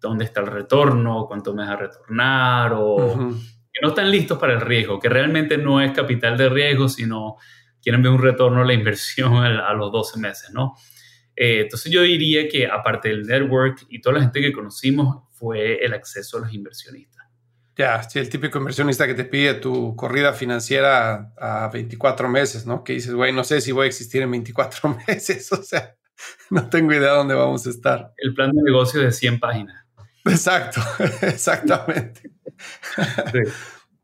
dónde 0.00 0.24
está 0.24 0.40
el 0.40 0.46
retorno, 0.46 1.26
cuánto 1.26 1.54
me 1.54 1.62
vas 1.62 1.72
a 1.72 1.76
retornar, 1.76 2.72
o 2.72 2.94
uh 2.94 3.16
-huh. 3.16 3.60
que 3.72 3.80
no 3.82 3.88
están 3.88 4.10
listos 4.10 4.38
para 4.38 4.54
el 4.54 4.60
riesgo, 4.60 4.98
que 4.98 5.08
realmente 5.08 5.58
no 5.58 5.80
es 5.80 5.92
capital 5.92 6.36
de 6.36 6.48
riesgo, 6.48 6.88
sino 6.88 7.36
quieren 7.86 8.02
ver 8.02 8.10
un 8.10 8.20
retorno 8.20 8.62
a 8.62 8.64
la 8.64 8.72
inversión 8.72 9.36
a, 9.44 9.72
los 9.74 9.92
12 9.92 10.18
meses, 10.18 10.50
¿no? 10.50 10.74
Eh, 11.36 11.60
entonces 11.60 11.92
yo 11.92 12.02
diría 12.02 12.48
que 12.48 12.66
aparte 12.66 13.10
del 13.10 13.22
network 13.22 13.86
y 13.88 14.00
toda 14.00 14.16
la 14.16 14.22
gente 14.22 14.40
que 14.40 14.52
conocimos 14.52 15.22
fue 15.34 15.84
el 15.84 15.94
acceso 15.94 16.38
a 16.38 16.40
los 16.40 16.52
inversionistas. 16.52 17.24
Ya, 17.76 18.02
sí, 18.02 18.18
el 18.18 18.28
típico 18.28 18.58
inversionista 18.58 19.06
que 19.06 19.14
te 19.14 19.24
pide 19.24 19.54
tu 19.54 19.94
corrida 19.94 20.32
financiera 20.32 21.32
a 21.38 21.70
24 21.72 22.28
meses, 22.28 22.66
¿no? 22.66 22.82
Que 22.82 22.94
dices, 22.94 23.14
güey, 23.14 23.32
no 23.32 23.44
sé 23.44 23.60
si 23.60 23.70
voy 23.70 23.84
a 23.84 23.86
existir 23.86 24.20
en 24.20 24.32
24 24.32 24.98
meses, 25.06 25.52
o 25.52 25.62
sea, 25.62 25.94
no 26.50 26.68
tengo 26.68 26.92
idea 26.92 27.12
dónde 27.12 27.34
vamos 27.34 27.68
a 27.68 27.70
estar. 27.70 28.14
El 28.16 28.34
plan 28.34 28.50
de 28.50 28.62
negocio 28.64 29.00
de 29.00 29.12
100 29.12 29.38
páginas. 29.38 29.86
Exacto, 30.24 30.80
exactamente. 31.22 32.32
Sí. 33.30 33.52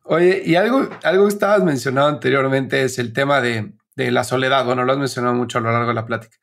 Oye, 0.05 0.43
y 0.45 0.57
algo, 0.57 0.89
algo 1.03 1.25
que 1.25 1.33
estabas 1.33 1.63
mencionando 1.63 2.09
anteriormente 2.09 2.83
es 2.83 2.99
el 2.99 3.13
tema 3.13 3.41
de, 3.41 3.73
de, 3.95 4.11
la 4.11 4.25
soledad. 4.25 4.65
Bueno, 4.65 4.85
lo 4.85 4.93
has 4.93 4.99
mencionado 4.99 5.35
mucho 5.35 5.59
a 5.59 5.61
lo 5.61 5.71
largo 5.71 5.89
de 5.89 5.95
la 5.95 6.07
plática. 6.07 6.37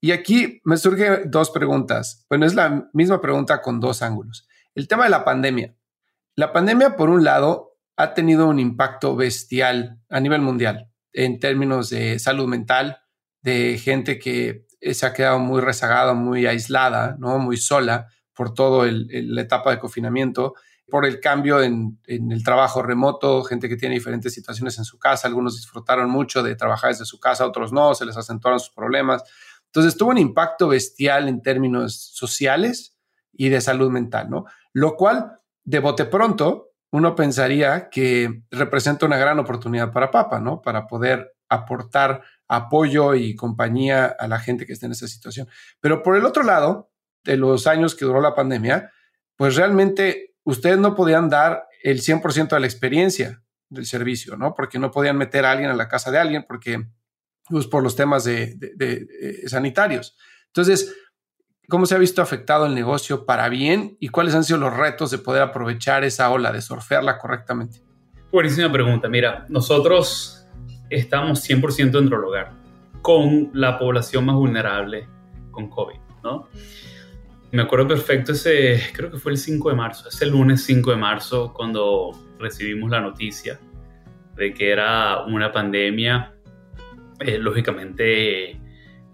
Y 0.00 0.12
aquí 0.12 0.60
me 0.64 0.76
surgen 0.76 1.30
dos 1.30 1.50
preguntas. 1.50 2.24
Bueno, 2.28 2.46
es 2.46 2.54
la 2.54 2.88
misma 2.92 3.20
pregunta 3.20 3.60
con 3.60 3.80
dos 3.80 4.02
ángulos. 4.02 4.48
El 4.74 4.88
tema 4.88 5.04
de 5.04 5.10
la 5.10 5.24
pandemia. 5.24 5.74
La 6.36 6.52
pandemia, 6.52 6.96
por 6.96 7.10
un 7.10 7.24
lado, 7.24 7.76
ha 7.96 8.14
tenido 8.14 8.46
un 8.46 8.58
impacto 8.58 9.16
bestial 9.16 9.98
a 10.08 10.20
nivel 10.20 10.42
mundial 10.42 10.90
en 11.12 11.40
términos 11.40 11.88
de 11.90 12.18
salud 12.18 12.46
mental, 12.46 12.98
de 13.40 13.78
gente 13.78 14.18
que 14.18 14.66
se 14.80 15.06
ha 15.06 15.14
quedado 15.14 15.38
muy 15.38 15.60
rezagada, 15.60 16.12
muy 16.12 16.46
aislada, 16.46 17.16
¿no? 17.18 17.38
muy 17.38 17.56
sola 17.56 18.08
por 18.34 18.52
toda 18.52 18.86
la 18.90 19.40
etapa 19.40 19.70
de 19.70 19.78
confinamiento 19.78 20.54
por 20.88 21.04
el 21.04 21.20
cambio 21.20 21.62
en, 21.62 21.98
en, 22.06 22.30
el 22.30 22.44
trabajo 22.44 22.82
remoto, 22.82 23.42
gente 23.42 23.68
que 23.68 23.76
tiene 23.76 23.96
diferentes 23.96 24.32
situaciones 24.32 24.78
en 24.78 24.84
su 24.84 24.98
casa, 24.98 25.26
algunos 25.26 25.56
disfrutaron 25.56 26.08
mucho 26.08 26.42
de 26.42 26.54
trabajar 26.54 26.90
desde 26.90 27.04
su 27.04 27.18
casa, 27.18 27.46
otros 27.46 27.72
no, 27.72 27.94
se 27.94 28.06
les 28.06 28.16
acentuaron 28.16 28.60
sus 28.60 28.74
problemas. 28.74 29.24
Entonces 29.66 29.96
tuvo 29.96 30.10
un 30.10 30.18
impacto 30.18 30.68
bestial 30.68 31.28
en 31.28 31.42
términos 31.42 32.12
sociales 32.14 32.96
y 33.32 33.48
de 33.48 33.60
salud 33.60 33.90
mental, 33.90 34.30
¿no? 34.30 34.46
Lo 34.72 34.96
cual, 34.96 35.38
de 35.64 35.80
bote 35.80 36.04
pronto, 36.04 36.70
uno 36.92 37.14
pensaría 37.14 37.90
que 37.90 38.42
representa 38.50 39.06
una 39.06 39.18
gran 39.18 39.38
oportunidad 39.38 39.92
para 39.92 40.10
Papa, 40.10 40.40
¿no? 40.40 40.62
Para 40.62 40.86
poder 40.86 41.34
aportar 41.48 42.22
apoyo 42.48 43.14
y 43.14 43.34
compañía 43.34 44.06
a 44.06 44.28
la 44.28 44.38
gente 44.38 44.66
que 44.66 44.72
está 44.72 44.86
en 44.86 44.92
esa 44.92 45.08
situación. 45.08 45.48
Pero 45.80 46.02
por 46.02 46.16
el 46.16 46.24
otro 46.24 46.42
lado, 46.42 46.90
de 47.24 47.36
los 47.36 47.66
años 47.66 47.94
que 47.94 48.04
duró 48.04 48.20
la 48.20 48.34
pandemia, 48.34 48.92
pues 49.36 49.56
realmente 49.56 50.35
ustedes 50.46 50.78
no 50.78 50.94
podían 50.94 51.28
dar 51.28 51.66
el 51.82 52.00
100% 52.00 52.48
de 52.48 52.60
la 52.60 52.66
experiencia 52.66 53.42
del 53.68 53.84
servicio, 53.84 54.36
¿no? 54.36 54.54
Porque 54.54 54.78
no 54.78 54.90
podían 54.90 55.18
meter 55.18 55.44
a 55.44 55.50
alguien 55.50 55.70
a 55.70 55.74
la 55.74 55.88
casa 55.88 56.10
de 56.10 56.18
alguien 56.18 56.44
porque 56.48 56.86
pues, 57.48 57.66
por 57.66 57.82
los 57.82 57.96
temas 57.96 58.24
de, 58.24 58.54
de, 58.56 58.74
de, 58.76 59.48
sanitarios. 59.48 60.16
Entonces, 60.46 60.94
¿cómo 61.68 61.84
se 61.84 61.96
ha 61.96 61.98
visto 61.98 62.22
afectado 62.22 62.66
el 62.66 62.74
negocio 62.74 63.26
para 63.26 63.48
bien 63.48 63.96
y 64.00 64.08
cuáles 64.08 64.34
han 64.34 64.44
sido 64.44 64.58
los 64.58 64.74
retos 64.74 65.10
de 65.10 65.18
poder 65.18 65.42
aprovechar 65.42 66.04
esa 66.04 66.30
ola, 66.30 66.52
de 66.52 66.62
surfearla 66.62 67.18
correctamente? 67.18 67.82
Buenísima 68.30 68.70
pregunta. 68.70 69.08
Mira, 69.08 69.46
nosotros 69.48 70.46
estamos 70.90 71.48
100% 71.48 71.90
dentro 71.90 72.18
del 72.18 72.24
hogar 72.24 72.52
con 73.02 73.50
la 73.52 73.78
población 73.78 74.26
más 74.26 74.36
vulnerable 74.36 75.08
con 75.50 75.68
COVID, 75.68 75.98
¿no? 76.22 76.48
Me 77.56 77.62
acuerdo 77.62 77.88
perfecto 77.88 78.32
ese, 78.32 78.82
creo 78.92 79.10
que 79.10 79.16
fue 79.16 79.32
el 79.32 79.38
5 79.38 79.70
de 79.70 79.76
marzo, 79.76 80.10
ese 80.10 80.26
lunes 80.26 80.62
5 80.64 80.90
de 80.90 80.96
marzo, 80.98 81.54
cuando 81.54 82.10
recibimos 82.38 82.90
la 82.90 83.00
noticia 83.00 83.58
de 84.34 84.52
que 84.52 84.70
era 84.70 85.24
una 85.24 85.50
pandemia. 85.50 86.34
Eh, 87.18 87.38
lógicamente 87.38 88.60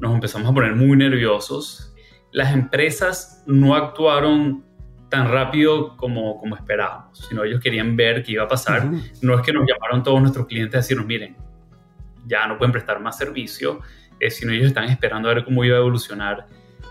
nos 0.01 0.13
empezamos 0.13 0.51
a 0.51 0.55
poner 0.55 0.75
muy 0.75 0.97
nerviosos. 0.97 1.95
Las 2.33 2.53
empresas 2.53 3.45
no 3.47 3.77
actuaron 3.77 4.65
tan 5.09 5.31
rápido 5.31 5.97
como, 5.97 6.37
como 6.39 6.57
esperábamos, 6.57 7.25
sino 7.29 7.45
ellos 7.45 7.61
querían 7.61 7.95
ver 7.95 8.25
qué 8.25 8.33
iba 8.33 8.43
a 8.43 8.49
pasar. 8.49 8.87
Uh 8.87 8.91
-huh. 8.95 9.19
No 9.23 9.37
es 9.37 9.43
que 9.43 9.53
nos 9.53 9.65
llamaron 9.69 10.03
todos 10.03 10.21
nuestros 10.21 10.49
clientes 10.49 10.75
a 10.75 10.79
decirnos, 10.79 11.07
miren, 11.07 11.37
ya 12.27 12.49
no 12.49 12.59
pueden 12.59 12.73
prestar 12.73 12.99
más 12.99 13.17
servicio, 13.17 13.83
eh, 14.19 14.33
sino 14.33 14.51
ellos 14.51 14.67
están 14.67 14.87
esperando 14.87 15.31
a 15.31 15.35
ver 15.35 15.45
cómo 15.45 15.65
iba 15.65 15.77
a 15.77 15.79
evolucionar 15.79 16.47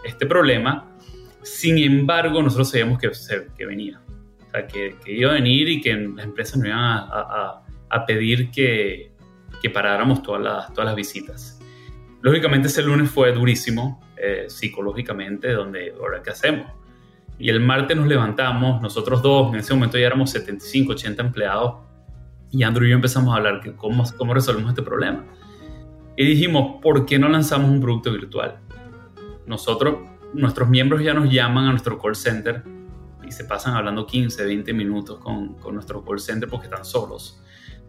este 0.06 0.26
problema. 0.26 0.88
Sin 1.44 1.78
embargo, 1.78 2.42
nosotros 2.42 2.70
sabíamos 2.70 3.00
que, 3.00 3.12
que 3.58 3.66
venía, 3.66 4.02
o 4.48 4.52
sea, 4.52 4.68
que, 4.68 4.96
iba 5.08 5.32
a 5.32 5.34
venir 5.34 5.70
y 5.70 5.82
que 5.82 5.94
las 5.94 6.26
empresas 6.26 6.58
nos 6.58 6.68
iban 6.68 6.80
a, 6.80 7.64
a, 7.90 8.06
pedir 8.06 8.52
que, 8.52 9.12
que, 9.62 9.70
paráramos 9.70 10.22
todas 10.22 10.42
las, 10.42 10.74
todas 10.74 10.86
las 10.86 10.96
visitas. 10.96 11.60
Lógicamente 12.22 12.68
ese 12.68 12.84
lunes 12.84 13.10
fue 13.10 13.32
durísimo 13.32 14.00
eh, 14.18 14.46
psicológicamente, 14.48 15.52
donde 15.52 15.94
ahora 16.00 16.22
qué 16.22 16.30
hacemos. 16.30 16.68
Y 17.40 17.50
el 17.50 17.60
martes 17.60 17.98
nos 17.98 18.08
levantamos, 18.08 18.82
nosotros 18.82 19.24
dos, 19.24 19.52
en 19.52 19.60
ese 19.60 19.74
momento 19.74 19.98
ya 19.98 20.06
éramos 20.06 20.30
75, 20.30 20.92
80 20.92 21.24
empleados, 21.24 21.76
y 22.52 22.62
Andrew 22.64 22.86
y 22.86 22.90
yo 22.92 22.96
empezamos 22.96 23.34
a 23.34 23.38
hablar 23.38 23.62
que 23.62 23.74
cómo, 23.74 24.04
cómo 24.18 24.34
resolvemos 24.36 24.70
este 24.70 24.84
problema. 24.84 25.26
Y 26.16 26.26
dijimos, 26.26 26.82
¿por 26.82 27.06
qué 27.06 27.18
no 27.18 27.30
lanzamos 27.30 27.72
un 27.72 27.82
producto 27.82 28.12
virtual? 28.12 28.60
Nosotros, 29.48 30.11
nuestros 30.34 30.70
miembros 30.70 31.04
ya 31.04 31.14
nos 31.14 31.32
llaman 31.32 31.66
a 31.68 31.72
nuestro 31.72 32.00
call 32.00 32.16
center 32.16 32.64
y 33.26 33.32
se 33.32 33.46
pasan 33.46 33.76
hablando 33.76 34.06
15, 34.06 34.46
20 34.46 34.74
minutos 34.74 35.20
con, 35.20 35.56
con 35.56 35.76
nuestro 35.76 36.04
call 36.04 36.20
center 36.20 36.50
porque 36.50 36.68
están 36.68 36.86
solos, 36.86 37.42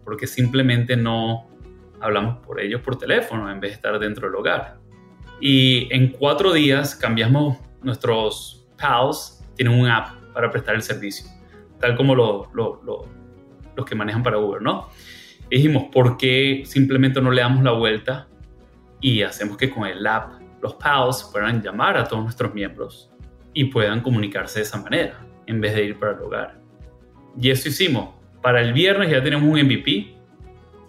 porque 0.03 0.27
simplemente 0.27 0.95
no 0.95 1.47
hablamos 1.99 2.37
por 2.45 2.59
ellos 2.59 2.81
por 2.81 2.97
teléfono 2.97 3.49
en 3.49 3.59
vez 3.59 3.71
de 3.71 3.75
estar 3.75 3.97
dentro 3.99 4.27
del 4.27 4.35
hogar. 4.35 4.77
Y 5.39 5.87
en 5.93 6.09
cuatro 6.09 6.53
días 6.53 6.95
cambiamos 6.95 7.57
nuestros 7.81 8.65
PALs, 8.77 9.43
tienen 9.55 9.79
un 9.79 9.87
app 9.87 10.15
para 10.33 10.51
prestar 10.51 10.75
el 10.75 10.81
servicio, 10.81 11.27
tal 11.79 11.95
como 11.95 12.15
lo, 12.15 12.49
lo, 12.53 12.81
los 13.75 13.85
que 13.85 13.95
manejan 13.95 14.23
para 14.23 14.37
Uber, 14.37 14.61
¿no? 14.61 14.89
Y 15.49 15.57
dijimos, 15.57 15.85
¿por 15.91 16.17
qué 16.17 16.63
simplemente 16.65 17.21
no 17.21 17.31
le 17.31 17.41
damos 17.41 17.63
la 17.63 17.71
vuelta 17.71 18.27
y 19.01 19.21
hacemos 19.21 19.57
que 19.57 19.69
con 19.69 19.85
el 19.85 20.05
app 20.07 20.42
los 20.63 20.75
PALs 20.75 21.29
puedan 21.31 21.61
llamar 21.61 21.97
a 21.97 22.05
todos 22.05 22.23
nuestros 22.23 22.53
miembros 22.53 23.11
y 23.53 23.65
puedan 23.65 24.01
comunicarse 24.01 24.59
de 24.59 24.63
esa 24.63 24.81
manera 24.81 25.19
en 25.45 25.61
vez 25.61 25.75
de 25.75 25.83
ir 25.83 25.99
para 25.99 26.13
el 26.13 26.19
hogar? 26.19 26.59
Y 27.39 27.51
eso 27.51 27.69
hicimos. 27.69 28.15
Para 28.41 28.61
el 28.61 28.73
viernes 28.73 29.11
ya 29.11 29.21
tenemos 29.21 29.47
un 29.47 29.59
MVP 29.61 30.15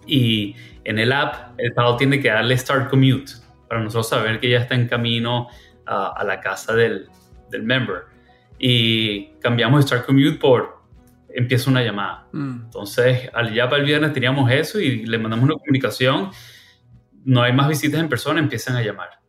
y 0.07 0.55
en 0.83 0.97
el 0.97 1.11
app 1.11 1.59
el 1.59 1.73
PAL 1.73 1.97
tiene 1.97 2.19
que 2.19 2.29
darle 2.29 2.57
Start 2.57 2.89
Commute 2.89 3.33
para 3.67 3.81
nosotros 3.81 4.09
saber 4.09 4.39
que 4.39 4.49
ya 4.49 4.59
está 4.59 4.75
en 4.75 4.87
camino 4.87 5.49
a, 5.85 6.23
la 6.25 6.39
casa 6.39 6.73
del, 6.73 7.09
del 7.51 7.63
member. 7.63 8.03
Y 8.57 9.27
cambiamos 9.41 9.85
Start 9.85 10.05
Commute 10.05 10.37
por 10.37 10.75
empieza 11.35 11.69
una 11.69 11.83
llamada. 11.83 12.27
Mm. 12.31 12.65
Entonces, 12.65 13.29
al, 13.33 13.53
ya 13.53 13.69
para 13.69 13.81
el 13.81 13.85
viernes 13.85 14.13
teníamos 14.13 14.49
eso 14.49 14.79
y 14.79 15.05
le 15.05 15.17
mandamos 15.17 15.45
una 15.45 15.55
comunicación. 15.55 16.31
No 17.25 17.41
hay 17.41 17.53
más 17.53 17.67
visitas 17.67 17.99
en 17.99 18.07
persona, 18.07 18.39
empiezan 18.39 18.75
a 18.75 18.81
llamar. 18.81 19.24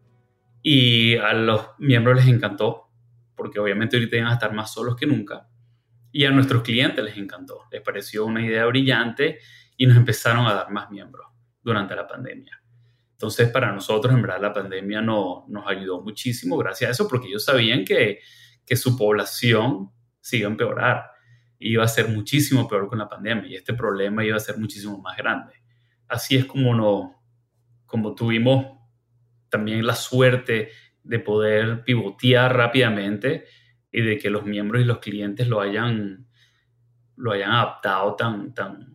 Y 0.68 1.16
a 1.18 1.32
los 1.32 1.64
miembros 1.78 2.16
les 2.16 2.26
encantó, 2.26 2.90
porque 3.36 3.60
obviamente 3.60 3.96
ahorita 3.96 4.16
iban 4.16 4.30
a 4.30 4.34
estar 4.34 4.52
más 4.52 4.72
solos 4.72 4.96
que 4.96 5.06
nunca. 5.06 5.48
Y 6.10 6.24
a 6.24 6.32
nuestros 6.32 6.62
clientes 6.62 7.04
les 7.04 7.16
encantó, 7.16 7.60
les 7.70 7.82
pareció 7.82 8.26
una 8.26 8.44
idea 8.44 8.66
brillante 8.66 9.38
y 9.76 9.86
nos 9.86 9.96
empezaron 9.96 10.44
a 10.44 10.54
dar 10.54 10.72
más 10.72 10.90
miembros 10.90 11.28
durante 11.62 11.94
la 11.94 12.08
pandemia. 12.08 12.60
Entonces, 13.12 13.48
para 13.50 13.70
nosotros, 13.70 14.12
en 14.12 14.22
verdad, 14.22 14.40
la 14.40 14.52
pandemia 14.52 15.00
no, 15.00 15.44
nos 15.46 15.68
ayudó 15.68 16.02
muchísimo 16.02 16.56
gracias 16.56 16.88
a 16.88 16.92
eso, 16.94 17.06
porque 17.06 17.28
ellos 17.28 17.44
sabían 17.44 17.84
que, 17.84 18.18
que 18.66 18.74
su 18.74 18.96
población 18.96 19.92
sigue 20.20 20.46
a 20.46 20.48
empeorar 20.48 21.04
iba 21.58 21.84
a 21.84 21.88
ser 21.88 22.08
muchísimo 22.08 22.68
peor 22.68 22.88
con 22.88 22.98
la 22.98 23.08
pandemia 23.08 23.48
y 23.48 23.54
este 23.54 23.72
problema 23.72 24.24
iba 24.24 24.36
a 24.36 24.40
ser 24.40 24.58
muchísimo 24.58 24.98
más 24.98 25.16
grande. 25.16 25.54
Así 26.08 26.36
es 26.36 26.44
como, 26.44 26.74
no, 26.74 27.22
como 27.86 28.14
tuvimos 28.14 28.75
también 29.56 29.86
la 29.86 29.94
suerte 29.94 30.70
de 31.02 31.18
poder 31.18 31.82
pivotear 31.82 32.54
rápidamente 32.54 33.46
y 33.90 34.02
de 34.02 34.18
que 34.18 34.28
los 34.28 34.44
miembros 34.44 34.82
y 34.82 34.84
los 34.84 34.98
clientes 34.98 35.48
lo 35.48 35.62
hayan, 35.62 36.26
lo 37.16 37.32
hayan 37.32 37.52
adaptado 37.52 38.14
tan, 38.16 38.52
tan, 38.52 38.94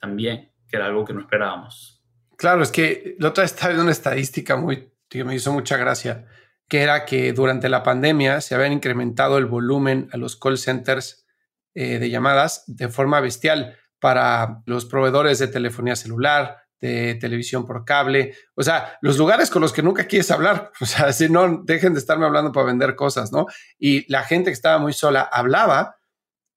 tan 0.00 0.16
bien, 0.16 0.52
que 0.66 0.76
era 0.76 0.86
algo 0.86 1.04
que 1.04 1.12
no 1.12 1.20
esperábamos. 1.20 2.02
Claro, 2.38 2.62
es 2.62 2.72
que 2.72 3.16
la 3.18 3.28
otra 3.28 3.42
vez 3.42 3.52
estaba 3.52 3.68
viendo 3.68 3.82
una 3.82 3.92
estadística 3.92 4.56
muy, 4.56 4.90
que 5.10 5.22
me 5.22 5.34
hizo 5.34 5.52
mucha 5.52 5.76
gracia, 5.76 6.24
que 6.66 6.80
era 6.80 7.04
que 7.04 7.34
durante 7.34 7.68
la 7.68 7.82
pandemia 7.82 8.40
se 8.40 8.54
habían 8.54 8.72
incrementado 8.72 9.36
el 9.36 9.44
volumen 9.44 10.08
a 10.12 10.16
los 10.16 10.36
call 10.36 10.56
centers 10.56 11.26
eh, 11.74 11.98
de 11.98 12.08
llamadas 12.08 12.64
de 12.66 12.88
forma 12.88 13.20
bestial 13.20 13.76
para 14.00 14.62
los 14.64 14.86
proveedores 14.86 15.38
de 15.38 15.48
telefonía 15.48 15.94
celular, 15.94 16.63
de 16.80 17.14
televisión 17.14 17.64
por 17.66 17.84
cable, 17.84 18.34
o 18.54 18.62
sea, 18.62 18.98
los 19.00 19.16
lugares 19.16 19.50
con 19.50 19.62
los 19.62 19.72
que 19.72 19.82
nunca 19.82 20.06
quieres 20.06 20.30
hablar, 20.30 20.70
o 20.80 20.86
sea, 20.86 21.12
si 21.12 21.28
no, 21.28 21.62
dejen 21.64 21.94
de 21.94 22.00
estarme 22.00 22.26
hablando 22.26 22.52
para 22.52 22.66
vender 22.66 22.94
cosas, 22.94 23.32
¿no? 23.32 23.46
Y 23.78 24.10
la 24.10 24.22
gente 24.22 24.50
que 24.50 24.54
estaba 24.54 24.78
muy 24.78 24.92
sola 24.92 25.22
hablaba 25.22 25.96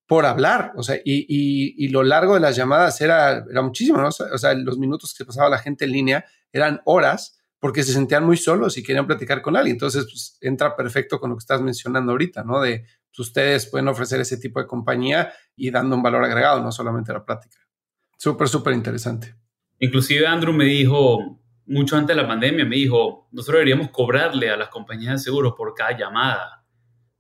por 0.06 0.26
hablar, 0.26 0.72
o 0.76 0.84
sea, 0.84 0.96
y, 1.04 1.26
y, 1.28 1.90
lo 1.90 2.02
largo 2.02 2.34
de 2.34 2.40
las 2.40 2.56
llamadas 2.56 3.02
era, 3.02 3.44
era 3.50 3.62
muchísimo, 3.62 3.98
¿no? 3.98 4.08
O 4.08 4.38
sea, 4.38 4.54
los 4.54 4.78
minutos 4.78 5.14
que 5.14 5.26
pasaba 5.26 5.50
la 5.50 5.60
gente 5.60 5.84
en 5.84 5.92
línea 5.92 6.26
eran 6.54 6.82
horas 6.86 7.38
porque 7.60 7.84
se 7.84 7.94
sentían 7.94 8.24
muy 8.24 8.38
solos 8.38 8.78
y 8.78 8.84
querían 8.84 9.08
platicar 9.08 9.42
con 9.42 9.58
alguien. 9.58 9.76
Entonces, 9.76 10.06
pues, 10.06 10.38
entra 10.42 10.76
perfecto 10.76 11.20
con 11.20 11.32
lo 11.32 11.36
que 11.36 11.42
estás 11.42 11.62
mencionando 11.62 12.12
ahorita, 12.12 12.44
¿no? 12.44 12.62
De 12.62 12.86
pues, 13.10 13.28
ustedes 13.28 13.66
pueden 13.68 13.88
ofrecer 13.88 14.22
ese 14.22 14.38
tipo 14.38 14.60
de 14.60 14.68
compañía 14.68 15.34
y 15.56 15.72
dando 15.72 15.96
un 15.96 16.04
valor 16.04 16.24
agregado, 16.24 16.62
no 16.62 16.72
solamente 16.72 17.12
la 17.12 17.26
práctica. 17.26 17.58
Súper, 18.18 18.48
súper 18.48 18.74
interesante. 18.74 19.36
Inclusive 19.80 20.26
Andrew 20.26 20.54
me 20.54 20.66
dijo, 20.66 21.40
mucho 21.68 21.98
antes 21.98 22.16
de 22.16 22.22
la 22.22 22.28
pandemia, 22.28 22.66
me 22.66 22.76
dijo, 22.78 23.28
nosotros 23.32 23.58
deberíamos 23.58 23.90
cobrarle 23.90 24.50
a 24.50 24.58
las 24.58 24.70
compañías 24.70 25.14
de 25.14 25.20
seguros 25.20 25.54
por 25.56 25.74
cada 25.74 25.98
llamada, 25.98 26.66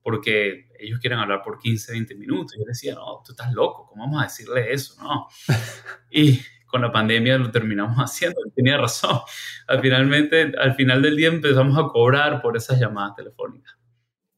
porque 0.02 0.70
ellos 0.80 1.00
quieren 1.00 1.20
hablar 1.20 1.42
por 1.44 1.60
15, 1.60 1.92
20 1.92 2.16
minutos. 2.16 2.56
Yo 2.58 2.64
decía, 2.66 2.96
no, 2.96 3.22
tú 3.26 3.34
estás 3.34 3.52
loco, 3.54 3.86
¿cómo 3.88 4.06
vamos 4.06 4.22
a 4.22 4.24
decirle 4.24 4.72
eso? 4.72 4.96
No. 5.02 5.28
y 6.12 6.40
con 6.66 6.82
la 6.82 6.92
pandemia 6.92 7.38
lo 7.38 7.52
terminamos 7.52 7.98
haciendo, 7.98 8.40
tenía 8.56 8.78
razón. 8.78 9.20
Al, 9.68 9.82
finalmente, 9.82 10.54
al 10.58 10.76
final 10.76 11.02
del 11.02 11.16
día 11.16 11.28
empezamos 11.28 11.78
a 11.78 11.88
cobrar 11.88 12.42
por 12.42 12.56
esas 12.56 12.80
llamadas 12.80 13.16
telefónicas. 13.16 13.76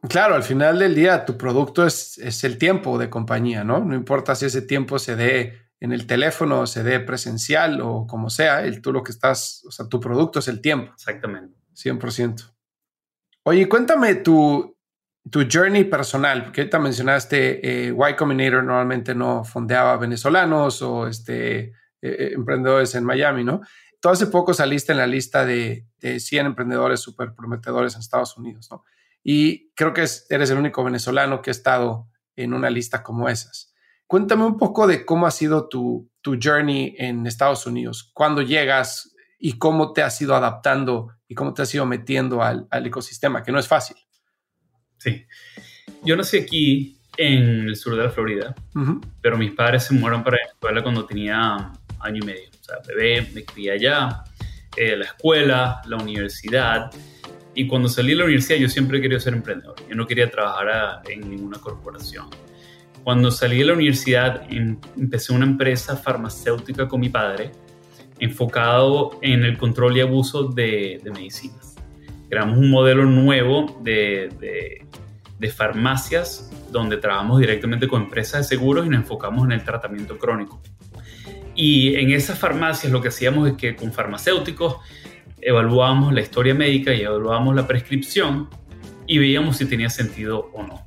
Claro, 0.08 0.36
al 0.36 0.44
final 0.44 0.80
del 0.80 0.96
día 0.96 1.26
tu 1.26 1.38
producto 1.38 1.86
es, 1.86 2.18
es, 2.20 2.46
el 2.46 2.58
tiempo 2.58 2.98
de 2.98 3.10
compañía, 3.10 3.66
¿no? 3.66 3.84
No 3.84 3.96
importa 3.96 4.34
si 4.34 4.46
ese 4.46 4.62
tiempo 4.62 4.98
se 4.98 5.18
dé 5.18 5.69
en 5.80 5.92
el 5.92 6.06
teléfono, 6.08 6.68
se 6.68 6.84
dé 6.84 7.00
presencial 7.00 7.80
o 7.82 8.06
como 8.06 8.30
sea, 8.30 8.64
el, 8.64 8.82
tú 8.82 8.92
lo 8.92 9.04
que 9.04 9.12
estás, 9.12 9.64
o 9.68 9.72
sea, 9.72 9.88
tu 9.88 10.00
producto 10.00 10.40
es 10.40 10.48
el 10.48 10.62
tiempo. 10.62 10.92
Exactamente. 10.94 11.58
100%. 11.74 12.54
Oye, 13.44 13.70
cuéntame 13.70 14.16
tu, 14.16 14.78
tu 15.32 15.48
journey 15.50 15.86
personal, 15.86 16.44
porque 16.44 16.62
ahorita 16.62 16.80
mencionaste 16.80 17.88
eh, 17.88 17.94
Y 17.94 18.16
Combinator 18.16 18.64
normalmente 18.64 19.16
no 19.16 19.44
fondeaba 19.46 19.96
venezolanos 19.98 20.82
o 20.82 21.08
este, 21.08 21.60
eh, 21.60 21.74
eh, 22.02 22.32
emprendedores 22.34 22.94
en 22.96 23.06
Miami, 23.06 23.44
¿no? 23.44 23.62
Tú 24.02 24.10
hace 24.10 24.28
poco 24.28 24.54
saliste 24.54 24.92
en 24.92 24.98
la 24.98 25.08
lista 25.08 25.46
de, 25.46 25.86
de 26.00 26.20
100 26.20 26.48
emprendedores 26.48 27.00
súper 27.00 27.34
prometedores 27.34 27.96
en 27.96 28.02
Estados 28.02 28.38
Unidos, 28.38 28.68
¿no? 28.72 28.84
y 29.24 29.72
creo 29.74 29.94
que 29.94 30.06
eres 30.30 30.50
el 30.50 30.58
único 30.58 30.84
venezolano 30.84 31.42
que 31.42 31.50
ha 31.50 31.52
estado 31.52 32.08
en 32.36 32.54
una 32.54 32.70
lista 32.70 33.04
como 33.04 33.28
esas. 33.28 33.69
Cuéntame 34.10 34.44
un 34.44 34.58
poco 34.58 34.88
de 34.88 35.06
cómo 35.06 35.28
ha 35.28 35.32
sido 35.32 35.70
tu, 35.70 36.10
tu 36.22 36.40
journey 36.42 36.96
en 36.98 37.28
Estados 37.28 37.68
Unidos, 37.68 38.10
cuándo 38.12 38.42
llegas 38.42 39.16
y 39.38 39.60
cómo 39.60 39.94
te 39.94 40.02
has 40.02 40.20
ido 40.20 40.34
adaptando 40.34 41.10
y 41.28 41.36
cómo 41.36 41.54
te 41.54 41.62
has 41.62 41.76
ido 41.76 41.86
metiendo 41.86 42.42
al, 42.42 42.66
al 42.72 42.88
ecosistema, 42.88 43.44
que 43.44 43.52
no 43.52 43.60
es 43.60 43.68
fácil. 43.68 43.98
Sí, 44.98 45.28
yo 46.04 46.16
nací 46.16 46.40
aquí 46.40 47.00
en 47.18 47.68
el 47.68 47.76
sur 47.76 47.96
de 47.96 48.06
la 48.06 48.10
Florida, 48.10 48.56
pero 49.22 49.38
mis 49.38 49.52
padres 49.52 49.84
se 49.84 49.94
mudaron 49.94 50.24
para 50.24 50.38
la 50.38 50.54
escuela 50.54 50.82
cuando 50.82 51.06
tenía 51.06 51.72
año 52.00 52.24
y 52.24 52.26
medio. 52.26 52.50
O 52.50 52.64
sea, 52.64 52.78
bebé, 52.88 53.30
me 53.32 53.46
crié 53.46 53.74
allá, 53.74 54.24
eh, 54.76 54.98
la 54.98 55.06
escuela, 55.06 55.84
la 55.86 55.98
universidad 55.98 56.90
y 57.54 57.68
cuando 57.68 57.88
salí 57.90 58.14
de 58.14 58.16
la 58.16 58.24
universidad 58.24 58.58
yo 58.58 58.70
siempre 58.70 59.00
quería 59.00 59.20
ser 59.20 59.34
emprendedor. 59.34 59.76
Yo 59.88 59.96
no 59.96 60.08
quería 60.08 60.32
trabajar 60.32 61.04
en 61.08 61.30
ninguna 61.30 61.60
corporación. 61.60 62.28
Cuando 63.04 63.32
salí 63.32 63.60
de 63.60 63.66
la 63.66 63.74
universidad 63.74 64.44
em, 64.50 64.78
empecé 64.98 65.34
una 65.34 65.46
empresa 65.46 65.96
farmacéutica 65.96 66.88
con 66.88 67.00
mi 67.00 67.10
padre 67.10 67.52
enfocado 68.20 69.18
en 69.22 69.46
el 69.46 69.58
control 69.58 69.98
y 69.98 70.02
abuso 70.02 70.44
de, 70.44 71.02
medicinas. 71.14 71.76
Creamos 72.30 72.58
un 72.58 72.70
modelo 72.70 73.06
nuevo 73.06 73.80
de, 73.82 74.30
de, 74.40 74.86
de 75.40 75.50
farmacias 75.50 76.52
donde 76.72 76.98
trabajamos 76.98 77.40
directamente 77.40 77.88
con 77.88 78.04
empresas 78.04 78.42
de 78.42 78.56
seguros 78.56 78.86
y 78.86 78.90
nos 78.90 79.00
enfocamos 79.00 79.46
en 79.46 79.54
el 79.54 79.64
tratamiento 79.64 80.18
crónico. 80.18 80.62
Y 81.56 81.96
en 81.96 82.12
esas 82.12 82.38
farmacias 82.38 82.92
lo 82.92 83.02
que 83.02 83.08
hacíamos 83.08 83.50
es 83.50 83.56
que 83.56 83.76
con 83.76 83.92
farmacéuticos 83.92 84.78
evaluábamos 85.42 86.14
la 86.14 86.22
historia 86.22 86.54
médica 86.54 86.94
y 86.94 87.02
evaluábamos 87.02 87.56
la 87.56 87.68
prescripción 87.68 88.50
y 89.08 89.18
veíamos 89.18 89.58
si 89.58 89.66
tenía 89.66 89.90
sentido 89.90 90.50
o 90.54 90.64
no. 90.64 90.86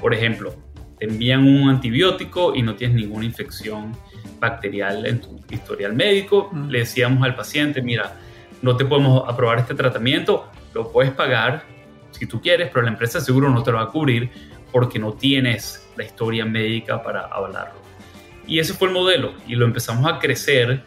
Por 0.00 0.12
ejemplo, 0.14 0.54
te 0.98 1.06
envían 1.06 1.46
un 1.46 1.68
antibiótico 1.68 2.54
y 2.54 2.62
no 2.62 2.74
tienes 2.74 2.96
ninguna 2.96 3.24
infección 3.24 3.92
bacterial 4.38 5.06
en 5.06 5.20
tu 5.20 5.40
historial 5.50 5.94
médico. 5.94 6.50
Le 6.68 6.80
decíamos 6.80 7.22
al 7.24 7.34
paciente, 7.34 7.82
mira, 7.82 8.16
no 8.62 8.76
te 8.76 8.84
podemos 8.84 9.28
aprobar 9.28 9.58
este 9.58 9.74
tratamiento, 9.74 10.50
lo 10.74 10.90
puedes 10.90 11.12
pagar 11.12 11.64
si 12.10 12.26
tú 12.26 12.40
quieres, 12.40 12.70
pero 12.72 12.82
la 12.82 12.90
empresa 12.90 13.20
seguro 13.20 13.50
no 13.50 13.62
te 13.62 13.70
lo 13.70 13.78
va 13.78 13.84
a 13.84 13.88
cubrir 13.88 14.30
porque 14.72 14.98
no 14.98 15.12
tienes 15.12 15.86
la 15.96 16.04
historia 16.04 16.44
médica 16.44 17.02
para 17.02 17.22
avalarlo. 17.26 17.80
Y 18.46 18.58
ese 18.58 18.74
fue 18.74 18.88
el 18.88 18.94
modelo 18.94 19.34
y 19.46 19.54
lo 19.54 19.64
empezamos 19.64 20.10
a 20.10 20.18
crecer 20.18 20.82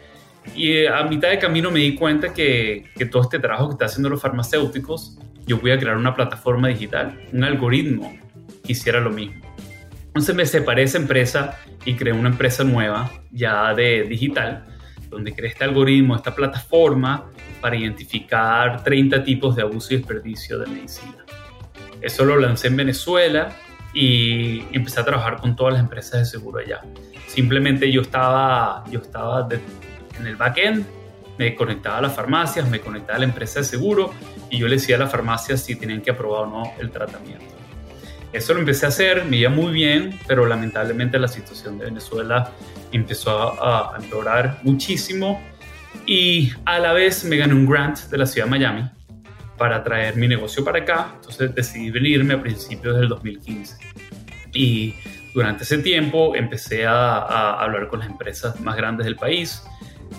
y 0.54 0.72
eh, 0.72 0.88
a 0.88 1.04
mitad 1.04 1.28
de 1.28 1.38
camino 1.38 1.70
me 1.70 1.80
di 1.80 1.94
cuenta 1.94 2.32
que, 2.32 2.84
que 2.96 3.06
todo 3.06 3.22
este 3.22 3.38
trabajo 3.38 3.68
que 3.68 3.72
están 3.74 3.86
haciendo 3.86 4.08
los 4.08 4.20
farmacéuticos, 4.20 5.18
yo 5.46 5.58
voy 5.58 5.70
a 5.72 5.78
crear 5.78 5.96
una 5.96 6.14
plataforma 6.14 6.68
digital, 6.68 7.20
un 7.32 7.44
algoritmo 7.44 8.16
que 8.64 8.72
hiciera 8.72 9.00
lo 9.00 9.10
mismo. 9.10 9.49
Entonces 10.10 10.34
me 10.34 10.44
separé 10.44 10.82
de 10.82 10.86
esa 10.86 10.98
empresa 10.98 11.56
y 11.84 11.94
creé 11.94 12.12
una 12.12 12.30
empresa 12.30 12.64
nueva 12.64 13.08
ya 13.30 13.72
de 13.74 14.02
digital, 14.02 14.66
donde 15.08 15.32
creé 15.32 15.50
este 15.50 15.62
algoritmo, 15.62 16.16
esta 16.16 16.34
plataforma 16.34 17.30
para 17.60 17.76
identificar 17.76 18.82
30 18.82 19.22
tipos 19.22 19.54
de 19.54 19.62
abuso 19.62 19.94
y 19.94 19.98
desperdicio 19.98 20.58
de 20.58 20.66
medicina. 20.66 21.24
Eso 22.00 22.24
lo 22.24 22.36
lancé 22.40 22.66
en 22.66 22.76
Venezuela 22.76 23.52
y 23.94 24.64
empecé 24.72 24.98
a 24.98 25.04
trabajar 25.04 25.36
con 25.36 25.54
todas 25.54 25.74
las 25.74 25.82
empresas 25.82 26.18
de 26.18 26.24
seguro 26.24 26.58
allá. 26.58 26.80
Simplemente 27.28 27.92
yo 27.92 28.00
estaba, 28.00 28.82
yo 28.90 28.98
estaba 28.98 29.46
en 30.18 30.26
el 30.26 30.34
backend, 30.34 30.86
me 31.38 31.54
conectaba 31.54 31.98
a 31.98 32.00
las 32.00 32.16
farmacias, 32.16 32.68
me 32.68 32.80
conectaba 32.80 33.16
a 33.16 33.20
la 33.20 33.26
empresa 33.26 33.60
de 33.60 33.64
seguro 33.64 34.12
y 34.50 34.58
yo 34.58 34.66
le 34.66 34.74
decía 34.74 34.96
a 34.96 34.98
las 34.98 35.10
farmacias 35.12 35.62
si 35.62 35.76
tenían 35.76 36.00
que 36.00 36.10
aprobar 36.10 36.42
o 36.42 36.46
no 36.46 36.72
el 36.80 36.90
tratamiento. 36.90 37.59
Eso 38.32 38.54
lo 38.54 38.60
empecé 38.60 38.86
a 38.86 38.90
hacer, 38.90 39.24
me 39.24 39.38
iba 39.38 39.50
muy 39.50 39.72
bien, 39.72 40.18
pero 40.28 40.46
lamentablemente 40.46 41.18
la 41.18 41.26
situación 41.26 41.78
de 41.78 41.86
Venezuela 41.86 42.52
empezó 42.92 43.60
a, 43.62 43.96
empeorar 44.00 44.60
muchísimo 44.62 45.42
y 46.06 46.52
a 46.64 46.78
la 46.78 46.92
vez 46.92 47.24
me 47.24 47.36
gané 47.36 47.54
un 47.54 47.66
grant 47.66 47.98
de 48.08 48.18
la 48.18 48.26
ciudad 48.26 48.46
de 48.46 48.50
Miami 48.50 48.90
para 49.58 49.82
traer 49.82 50.16
mi 50.16 50.28
negocio 50.28 50.64
para 50.64 50.78
acá, 50.78 51.12
entonces 51.16 51.54
decidí 51.54 51.90
venirme 51.90 52.34
a 52.34 52.40
principios 52.40 52.96
del 52.98 53.08
2015. 53.08 53.76
Y 54.54 54.94
durante 55.34 55.64
ese 55.64 55.78
tiempo 55.78 56.34
empecé 56.36 56.86
a, 56.86 57.18
a 57.18 57.64
hablar 57.64 57.88
con 57.88 57.98
las 57.98 58.08
empresas 58.08 58.60
más 58.60 58.76
grandes 58.76 59.06
del 59.06 59.16
país 59.16 59.62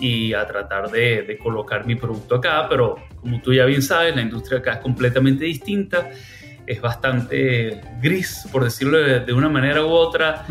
y 0.02 0.34
a 0.34 0.46
tratar 0.46 0.92
de, 0.92 1.24
de, 1.24 1.38
colocar 1.38 1.86
mi 1.86 1.96
producto 1.96 2.36
acá, 2.36 2.68
pero 2.70 2.98
como 3.22 3.42
tú 3.42 3.54
ya 3.54 3.66
bien 3.66 3.82
sabes, 3.82 4.16
la 4.16 4.22
industria 4.22 4.60
acá 4.60 4.74
es 4.74 4.80
completamente 4.80 5.46
distinta 5.46 6.10
es 6.72 6.82
bastante 6.82 7.82
gris, 8.02 8.48
por 8.52 8.64
decirlo 8.64 8.98
de, 8.98 9.34
una 9.34 9.50
manera 9.50 9.84
u 9.84 9.90
otra, 9.90 10.46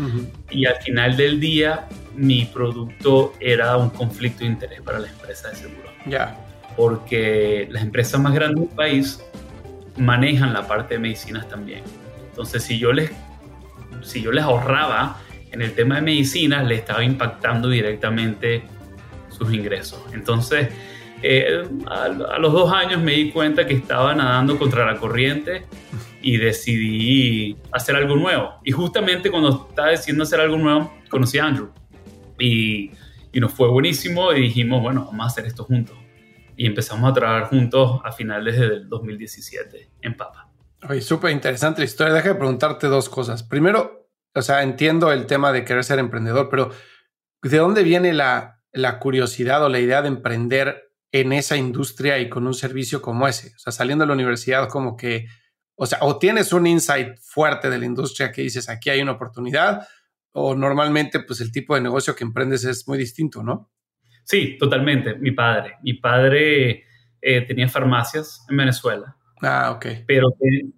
y 0.49 0.65
al 0.65 0.75
final 0.77 1.17
del 1.17 1.39
día 1.39 1.87
mi 2.15 2.45
producto 2.45 3.33
era 3.39 3.75
un 3.77 3.89
conflicto 3.89 4.39
de 4.39 4.45
interés 4.47 4.81
para 4.81 4.99
la 4.99 5.07
empresa 5.07 5.49
de 5.49 5.55
seguro. 5.55 5.89
Ya. 6.05 6.37
Porque 6.77 7.67
las 7.71 7.81
empresas 7.81 8.19
más 8.21 8.33
grandes 8.33 8.67
del 8.67 8.75
país 8.75 9.19
manejan 9.97 10.53
la 10.53 10.67
parte 10.67 10.93
de 10.95 10.99
medicinas 10.99 11.47
también. 11.49 11.81
Entonces, 12.29 12.63
si 12.63 12.77
yo 12.77 12.93
les, 12.93 13.11
si 14.03 14.21
yo 14.21 14.31
les 14.31 14.43
ahorraba 14.43 15.17
en 15.51 15.61
el 15.61 15.73
tema 15.73 15.95
de 15.95 16.01
medicinas, 16.01 16.65
le 16.65 16.75
estaba 16.75 17.03
impactando 17.03 17.67
directamente 17.69 18.63
sus 19.29 19.51
ingresos. 19.53 20.01
Entonces, 20.13 20.69
eh, 21.23 21.63
a, 21.87 22.07
los 22.39 22.53
dos 22.53 22.71
años 22.71 23.01
me 23.01 23.13
di 23.13 23.31
cuenta 23.31 23.65
que 23.67 23.75
estaba 23.75 24.13
nadando 24.15 24.57
contra 24.57 24.85
la 24.85 24.97
corriente 24.97 25.65
y 26.21 26.37
decidí 26.37 27.57
hacer 27.71 27.95
algo 27.95 28.15
nuevo. 28.15 28.53
Y 28.63 28.71
justamente 28.71 29.31
cuando 29.31 29.67
estaba 29.69 29.89
decidiendo 29.89 30.23
hacer 30.23 30.39
algo 30.39 30.57
nuevo, 30.57 30.93
conocí 31.09 31.39
a 31.39 31.45
Andrew. 31.45 31.69
Y, 32.39 32.91
y 33.31 33.39
nos 33.39 33.53
fue 33.53 33.69
buenísimo 33.69 34.33
y 34.33 34.41
dijimos, 34.41 34.81
bueno, 34.81 35.05
vamos 35.05 35.25
a 35.25 35.27
hacer 35.27 35.45
esto 35.45 35.63
juntos. 35.63 35.97
Y 36.55 36.65
empezamos 36.65 37.09
a 37.09 37.13
trabajar 37.13 37.49
juntos 37.49 38.01
a 38.03 38.11
finales 38.11 38.59
del 38.59 38.87
2017 38.87 39.89
en 40.01 40.15
Papa. 40.15 40.51
Oye, 40.89 41.01
súper 41.01 41.31
interesante 41.31 41.81
la 41.81 41.85
historia. 41.85 42.13
Deja 42.13 42.29
de 42.29 42.35
preguntarte 42.35 42.87
dos 42.87 43.09
cosas. 43.09 43.43
Primero, 43.43 44.09
o 44.33 44.41
sea, 44.41 44.63
entiendo 44.63 45.11
el 45.11 45.25
tema 45.25 45.51
de 45.51 45.63
querer 45.63 45.83
ser 45.83 45.99
emprendedor, 45.99 46.49
pero 46.49 46.71
¿de 47.43 47.57
dónde 47.57 47.83
viene 47.83 48.13
la, 48.13 48.61
la 48.71 48.99
curiosidad 48.99 49.63
o 49.63 49.69
la 49.69 49.79
idea 49.79 50.01
de 50.01 50.07
emprender 50.07 50.91
en 51.11 51.33
esa 51.33 51.57
industria 51.57 52.19
y 52.19 52.29
con 52.29 52.47
un 52.47 52.53
servicio 52.53 53.01
como 53.01 53.27
ese? 53.27 53.53
O 53.55 53.59
sea, 53.59 53.71
saliendo 53.71 54.03
de 54.03 54.07
la 54.07 54.13
universidad, 54.13 54.69
como 54.69 54.95
que, 54.95 55.27
o 55.75 55.85
sea, 55.85 55.99
o 56.01 56.17
tienes 56.19 56.53
un 56.53 56.67
insight 56.67 57.17
fuerte 57.19 57.69
de 57.69 57.79
la 57.79 57.85
industria 57.85 58.31
que 58.31 58.41
dices, 58.41 58.69
aquí 58.69 58.89
hay 58.89 59.01
una 59.01 59.13
oportunidad, 59.13 59.87
o 60.33 60.55
normalmente, 60.55 61.19
pues 61.19 61.41
el 61.41 61.51
tipo 61.51 61.75
de 61.75 61.81
negocio 61.81 62.15
que 62.15 62.23
emprendes 62.23 62.63
es 62.63 62.87
muy 62.87 62.97
distinto, 62.97 63.43
¿no? 63.43 63.71
Sí, 64.23 64.57
totalmente. 64.57 65.15
Mi 65.15 65.31
padre. 65.31 65.75
Mi 65.83 65.93
padre 65.93 66.85
eh, 67.21 67.41
tenía 67.41 67.67
farmacias 67.67 68.45
en 68.49 68.57
Venezuela. 68.57 69.17
Ah, 69.41 69.71
ok. 69.75 69.85
Pero 70.07 70.29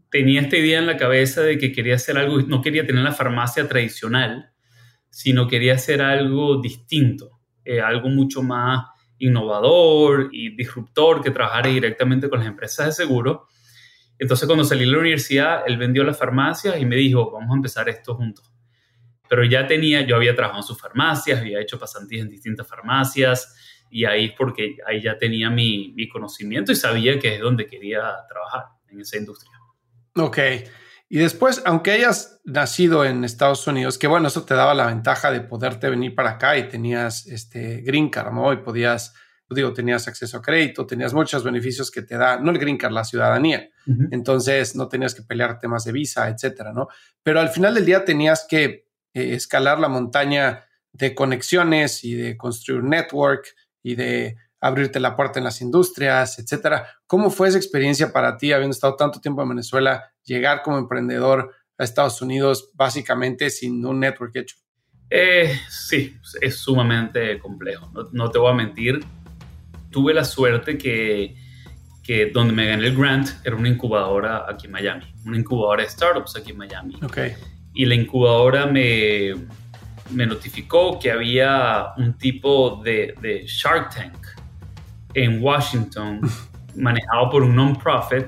tenía 0.10 0.41
esta 0.41 0.58
idea 0.58 0.80
en 0.80 0.88
la 0.88 0.98
cabeza 0.98 1.41
de 1.41 1.58
que 1.58 1.72
quería 1.72 1.96
hacer 1.96 2.18
algo, 2.18 2.41
no 2.41 2.62
quería 2.62 2.88
tener 2.88 3.04
la 3.04 3.12
farmacia 3.12 3.68
tradicional, 3.68 4.52
sino 5.10 5.48
quería 5.48 5.74
hacer 5.74 6.02
algo 6.02 6.62
distinto, 6.62 7.41
eh, 7.66 7.82
algo 7.82 8.10
mucho 8.10 8.41
más 8.41 8.86
innovador 9.20 10.30
y 10.32 10.56
disruptor 10.56 11.22
que 11.22 11.32
trabajara 11.32 11.70
directamente 11.70 12.30
con 12.30 12.39
las 12.39 12.48
empresas 12.48 12.88
de 12.88 12.91
seguro. 13.06 13.48
Entonces 14.24 14.47
cuando 14.47 14.63
salí 14.63 14.86
de 14.86 14.91
la 14.91 14.99
universidad, 14.99 15.63
él 15.67 15.78
vendió 15.78 16.01
las 16.05 16.17
farmacias 16.17 16.80
y 16.80 16.86
me 16.86 16.95
dijo, 16.95 17.30
vamos 17.30 17.51
a 17.51 17.55
empezar 17.57 17.89
esto 17.89 18.15
juntos. 18.15 18.49
Pero 19.28 19.43
ya 19.43 19.67
tenía, 19.67 19.99
yo 20.07 20.15
había 20.15 20.34
trabajado 20.34 20.61
en 20.61 20.67
sus 20.67 20.80
farmacias, 20.80 21.41
había 21.41 21.59
hecho 21.59 21.78
pasantías 21.78 22.24
en 22.24 22.30
distintas 22.30 22.65
farmacias 22.65 23.53
y 23.89 24.05
ahí 24.05 24.34
porque 24.38 24.78
ahí 24.88 25.01
ya 25.01 25.17
tenía 25.17 25.49
mi, 25.49 25.91
mi 25.93 26.07
conocimiento 26.07 26.71
y 26.71 26.76
sabía 26.78 27.19
que 27.19 27.36
es 27.36 27.41
donde 27.41 27.67
quería 27.67 27.99
trabajar, 28.30 28.67
en 28.88 29.01
esa 29.01 29.17
industria. 29.17 29.51
Ok. 30.15 30.38
Y 31.09 31.17
después, 31.17 31.61
aunque 31.65 31.91
hayas 31.91 32.39
nacido 32.45 33.03
en 33.03 33.26
Estados 33.26 33.67
Unidos, 33.67 33.97
que 33.97 34.07
bueno, 34.07 34.30
eso 34.30 34.45
te 34.45 34.53
daba 34.53 34.74
la 34.74 34.86
ventaja 34.86 35.32
de 35.32 35.41
poderte 35.41 35.89
venir 35.89 36.15
para 36.15 36.30
acá 36.30 36.57
y 36.57 36.69
tenías 36.69 37.28
este 37.28 37.82
green 37.82 38.09
card, 38.09 38.32
¿no? 38.32 38.53
Y 38.53 38.57
podías, 38.57 39.15
digo, 39.50 39.74
tenías 39.74 40.08
acceso 40.08 40.38
a 40.38 40.41
crédito, 40.41 40.86
tenías 40.86 41.14
muchos 41.14 41.44
beneficios 41.44 41.91
que 41.91 42.02
te 42.02 42.18
da, 42.18 42.39
no 42.39 42.52
el 42.52 42.58
green 42.58 42.78
card, 42.78 42.94
la 42.94 43.04
ciudadanía. 43.04 43.70
Entonces, 44.12 44.76
no 44.76 44.88
tenías 44.88 45.14
que 45.14 45.24
pelear 45.24 45.60
temas 45.60 45.84
de 45.84 45.91
visa, 45.91 46.30
etcétera, 46.30 46.72
¿no? 46.72 46.88
Pero 47.22 47.39
al 47.39 47.50
final 47.50 47.74
del 47.74 47.86
día 47.86 48.06
tenías 48.06 48.46
que 48.50 48.88
eh, 49.14 49.34
escalar 49.34 49.80
la 49.80 49.89
montaña 49.89 50.66
de 50.94 51.14
conexiones 51.14 52.04
y 52.04 52.14
de 52.14 52.38
construir 52.38 52.84
network 52.84 53.54
y 53.82 53.96
de 53.96 54.38
abrirte 54.62 55.02
la 55.02 55.16
puerta 55.16 55.39
en 55.39 55.44
las 55.44 55.60
industrias, 55.62 56.39
etcétera. 56.39 56.88
¿Cómo 57.06 57.30
fue 57.30 57.50
esa 57.50 57.58
experiencia 57.58 58.14
para 58.14 58.38
ti, 58.38 58.54
habiendo 58.54 58.74
estado 58.74 58.96
tanto 58.96 59.20
tiempo 59.20 59.41
en 59.41 59.50
Venezuela, 59.50 60.14
llegar 60.24 60.62
como 60.62 60.78
emprendedor 60.78 61.54
a 61.78 61.84
Estados 61.84 62.22
Unidos 62.22 62.72
básicamente 62.74 63.50
sin 63.50 63.86
un 63.86 64.00
network 64.00 64.36
hecho? 64.38 64.56
Eh, 65.10 65.60
sí, 65.70 66.18
es 66.41 66.56
sumamente 66.56 67.38
complejo. 67.39 67.91
No, 68.14 68.32
te 68.32 68.39
voy 68.39 68.52
a 68.52 68.56
mentir. 68.56 69.00
Tuve 69.94 70.14
la 70.14 70.26
suerte 70.26 70.78
que, 70.78 71.36
que 72.04 72.32
donde 72.32 72.52
me 72.52 72.66
gané 72.68 72.88
el 72.88 72.98
grant 72.98 73.30
era 73.46 73.56
una 73.56 73.70
incubadora 73.70 74.46
aquí 74.50 74.66
en 74.66 74.74
Miami, 74.74 75.06
una 75.26 75.38
incubadora 75.38 75.84
de 75.84 75.89
startups 75.89 76.36
aquí 76.36 76.52
en 76.52 76.58
Miami. 76.58 76.96
Okay. 77.02 77.34
Y 77.74 77.86
la 77.86 77.96
incubadora 77.96 78.66
me, 78.66 79.34
me 80.10 80.26
notificó 80.26 81.00
que 81.00 81.12
había 81.12 81.94
un 81.98 82.14
tipo 82.18 82.82
de, 82.84 83.16
de 83.22 83.46
Shark 83.48 83.96
Tank 83.96 84.18
en 85.14 85.41
Washington, 85.41 86.22
manejado 86.76 87.30
por 87.30 87.44
un 87.44 87.56
non-profit, 87.56 88.26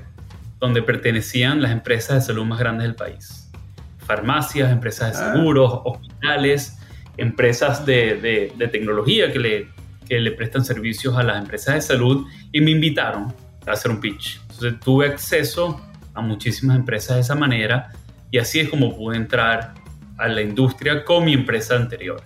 donde 0.59 0.81
pertenecían 0.81 1.61
las 1.61 1.71
empresas 1.71 2.15
de 2.15 2.21
salud 2.21 2.45
más 2.45 2.59
grandes 2.59 2.87
del 2.87 2.95
país. 2.95 3.51
Farmacias, 3.97 4.71
empresas 4.71 5.17
de 5.17 5.23
ah. 5.25 5.33
seguros, 5.33 5.81
hospitales, 5.83 6.77
empresas 7.17 7.85
de, 7.85 8.51
de, 8.55 8.67
tecnología 8.67 9.31
que 9.31 9.39
le, 9.39 9.67
que 10.05 10.19
le 10.19 10.31
prestan 10.31 10.63
servicios 10.63 11.15
a 11.17 11.23
las 11.23 11.37
empresas 11.37 11.75
de 11.75 11.81
salud 11.81 12.25
y 12.51 12.61
me 12.61 12.71
invitaron 12.71 13.33
a 13.67 13.71
hacer 13.71 13.91
un 13.91 13.99
pitch. 13.99 14.39
Entonces 14.41 14.79
tuve 14.79 15.07
acceso 15.07 15.81
a 16.13 16.21
muchísimas 16.21 16.77
empresas 16.77 17.15
de 17.15 17.21
esa 17.21 17.35
manera 17.35 17.91
y 18.31 18.37
así 18.37 18.59
es 18.59 18.69
como 18.69 18.95
pude 18.95 19.17
entrar 19.17 19.73
a 20.17 20.27
la 20.27 20.41
industria 20.41 21.03
con 21.03 21.25
mi 21.25 21.33
empresa 21.33 21.75
anterior. 21.75 22.21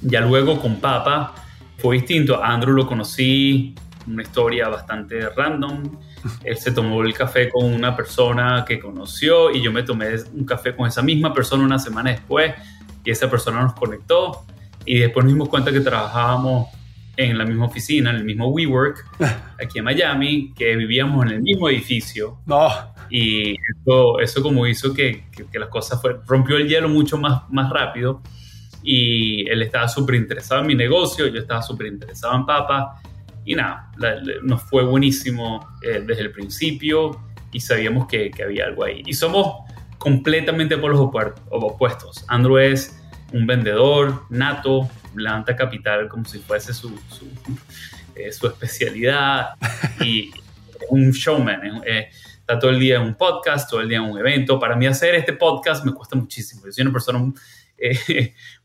Ya 0.00 0.20
luego 0.20 0.60
con 0.60 0.76
Papa 0.76 1.34
fue 1.78 1.96
distinto. 1.96 2.42
A 2.42 2.52
Andrew 2.52 2.74
lo 2.74 2.86
conocí 2.86 3.74
una 4.06 4.22
historia 4.22 4.68
bastante 4.68 5.28
random. 5.30 5.82
Él 6.44 6.56
se 6.56 6.72
tomó 6.72 7.02
el 7.02 7.14
café 7.14 7.48
con 7.50 7.64
una 7.72 7.96
persona 7.96 8.64
que 8.66 8.78
conoció 8.78 9.50
y 9.50 9.62
yo 9.62 9.72
me 9.72 9.82
tomé 9.82 10.14
un 10.32 10.44
café 10.44 10.74
con 10.74 10.86
esa 10.86 11.02
misma 11.02 11.32
persona 11.32 11.64
una 11.64 11.78
semana 11.78 12.10
después 12.10 12.54
y 13.04 13.10
esa 13.10 13.28
persona 13.28 13.62
nos 13.62 13.74
conectó 13.74 14.44
y 14.86 14.98
después 14.98 15.24
nos 15.24 15.34
dimos 15.34 15.48
cuenta 15.48 15.72
que 15.72 15.80
trabajábamos 15.80 16.68
en 17.16 17.38
la 17.38 17.44
misma 17.44 17.66
oficina, 17.66 18.10
en 18.10 18.16
el 18.16 18.24
mismo 18.24 18.48
WeWork, 18.48 19.04
aquí 19.62 19.78
en 19.78 19.84
Miami, 19.84 20.52
que 20.54 20.76
vivíamos 20.76 21.26
en 21.26 21.32
el 21.32 21.42
mismo 21.42 21.68
edificio. 21.68 22.38
No. 22.46 22.68
Y 23.10 23.52
eso, 23.52 24.18
eso 24.20 24.42
como 24.42 24.66
hizo 24.66 24.92
que, 24.94 25.24
que, 25.30 25.58
las 25.58 25.68
cosas 25.68 26.00
fue, 26.00 26.16
rompió 26.26 26.56
el 26.56 26.68
hielo 26.68 26.88
mucho 26.88 27.18
más, 27.18 27.42
más 27.50 27.70
rápido 27.70 28.22
y 28.82 29.48
él 29.48 29.62
estaba 29.62 29.88
súper 29.88 30.16
interesado 30.16 30.60
en 30.60 30.66
mi 30.66 30.74
negocio, 30.74 31.26
yo 31.28 31.40
estaba 31.40 31.62
súper 31.62 31.86
interesado 31.86 32.34
en 32.36 32.46
Papa 32.46 33.00
y 33.44 33.54
nada, 33.54 33.90
nos 34.42 34.62
fue 34.62 34.84
buenísimo 34.84 35.66
eh, 35.82 36.02
desde 36.04 36.22
el 36.22 36.32
principio 36.32 37.20
y 37.52 37.60
sabíamos 37.60 38.06
que, 38.06 38.30
que, 38.30 38.42
había 38.42 38.66
algo 38.66 38.84
ahí. 38.84 39.02
Y 39.06 39.12
somos 39.12 39.64
completamente 39.98 40.76
por 40.76 40.90
los 40.90 41.00
opuestos. 41.00 42.24
Andrew 42.28 42.58
es 42.58 43.00
un 43.32 43.46
vendedor 43.46 44.22
nato, 44.30 44.88
levanta 45.22 45.54
capital 45.54 46.08
como 46.08 46.24
si 46.24 46.38
fuese 46.38 46.72
su, 46.72 46.88
su, 47.08 47.26
eh, 48.14 48.32
su 48.32 48.46
especialidad 48.46 49.50
y 50.00 50.32
un 50.88 51.10
showman. 51.10 51.82
Eh, 51.86 52.08
está 52.38 52.58
todo 52.58 52.70
el 52.70 52.78
día 52.78 52.96
en 52.96 53.02
un 53.02 53.14
podcast, 53.14 53.68
todo 53.70 53.80
el 53.80 53.88
día 53.88 53.98
en 53.98 54.04
un 54.04 54.18
evento. 54.18 54.58
Para 54.58 54.76
mí 54.76 54.86
hacer 54.86 55.14
este 55.14 55.32
podcast 55.32 55.84
me 55.84 55.92
cuesta 55.92 56.16
muchísimo. 56.16 56.62
Yo 56.64 56.72
soy 56.72 56.82
una 56.82 56.92
persona 56.92 57.18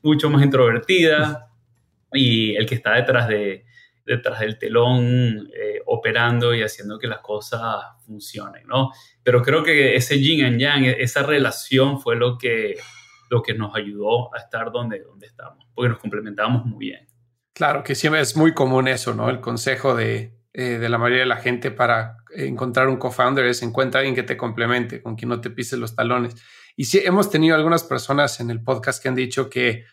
mucho 0.02 0.30
más 0.30 0.44
introvertida 0.44 1.48
y 2.14 2.56
el 2.56 2.66
que 2.66 2.76
está 2.76 2.94
detrás 2.94 3.28
de, 3.28 3.66
detrás 4.10 4.40
del 4.40 4.58
telón 4.58 5.50
eh, 5.54 5.82
operando 5.86 6.56
y 6.56 6.64
haciendo 6.64 6.98
que 6.98 7.08
las 7.08 7.20
cosas 7.20 7.62
funcionen, 8.06 8.66
¿no? 8.68 8.92
Pero 9.24 9.44
creo 9.44 9.64
que 9.64 9.96
ese 9.96 10.20
yin 10.20 10.44
and 10.44 10.60
yang, 10.60 10.86
esa 10.86 11.22
relación 11.22 12.02
fue 12.02 12.16
lo 12.16 12.38
que, 12.38 12.80
lo 13.30 13.42
que 13.42 13.54
nos 13.54 13.76
ayudó 13.76 14.34
a 14.34 14.40
estar 14.40 14.72
donde, 14.72 15.02
donde 15.02 15.28
estamos, 15.28 15.66
porque 15.74 15.90
nos 15.90 16.00
complementábamos 16.00 16.66
muy 16.66 16.88
bien. 16.88 17.08
Claro, 17.54 17.84
que 17.84 17.96
siempre 17.96 18.22
es 18.22 18.36
muy 18.36 18.54
común 18.54 18.88
eso, 18.88 19.14
¿no? 19.14 19.30
El 19.30 19.42
consejo 19.42 19.96
de, 19.96 20.34
eh, 20.54 20.78
de 20.78 20.90
la 20.90 20.98
mayoría 20.98 21.22
de 21.22 21.28
la 21.28 21.38
gente 21.38 21.72
para 21.72 22.18
encontrar 22.36 22.88
un 22.88 22.98
co-founder 22.98 23.46
es 23.46 23.62
encuentra 23.64 24.00
a 24.00 24.02
alguien 24.02 24.16
que 24.16 24.24
te 24.24 24.38
complemente, 24.38 25.02
con 25.02 25.16
quien 25.16 25.30
no 25.30 25.42
te 25.42 25.50
pise 25.50 25.78
los 25.78 25.96
talones. 25.96 26.36
Y 26.76 26.86
sí, 26.86 27.02
hemos 27.04 27.30
tenido 27.30 27.56
algunas 27.56 27.84
personas 27.84 28.40
en 28.40 28.50
el 28.50 28.64
podcast 28.64 29.02
que 29.02 29.10
han 29.10 29.16
dicho 29.16 29.50
que 29.50 29.84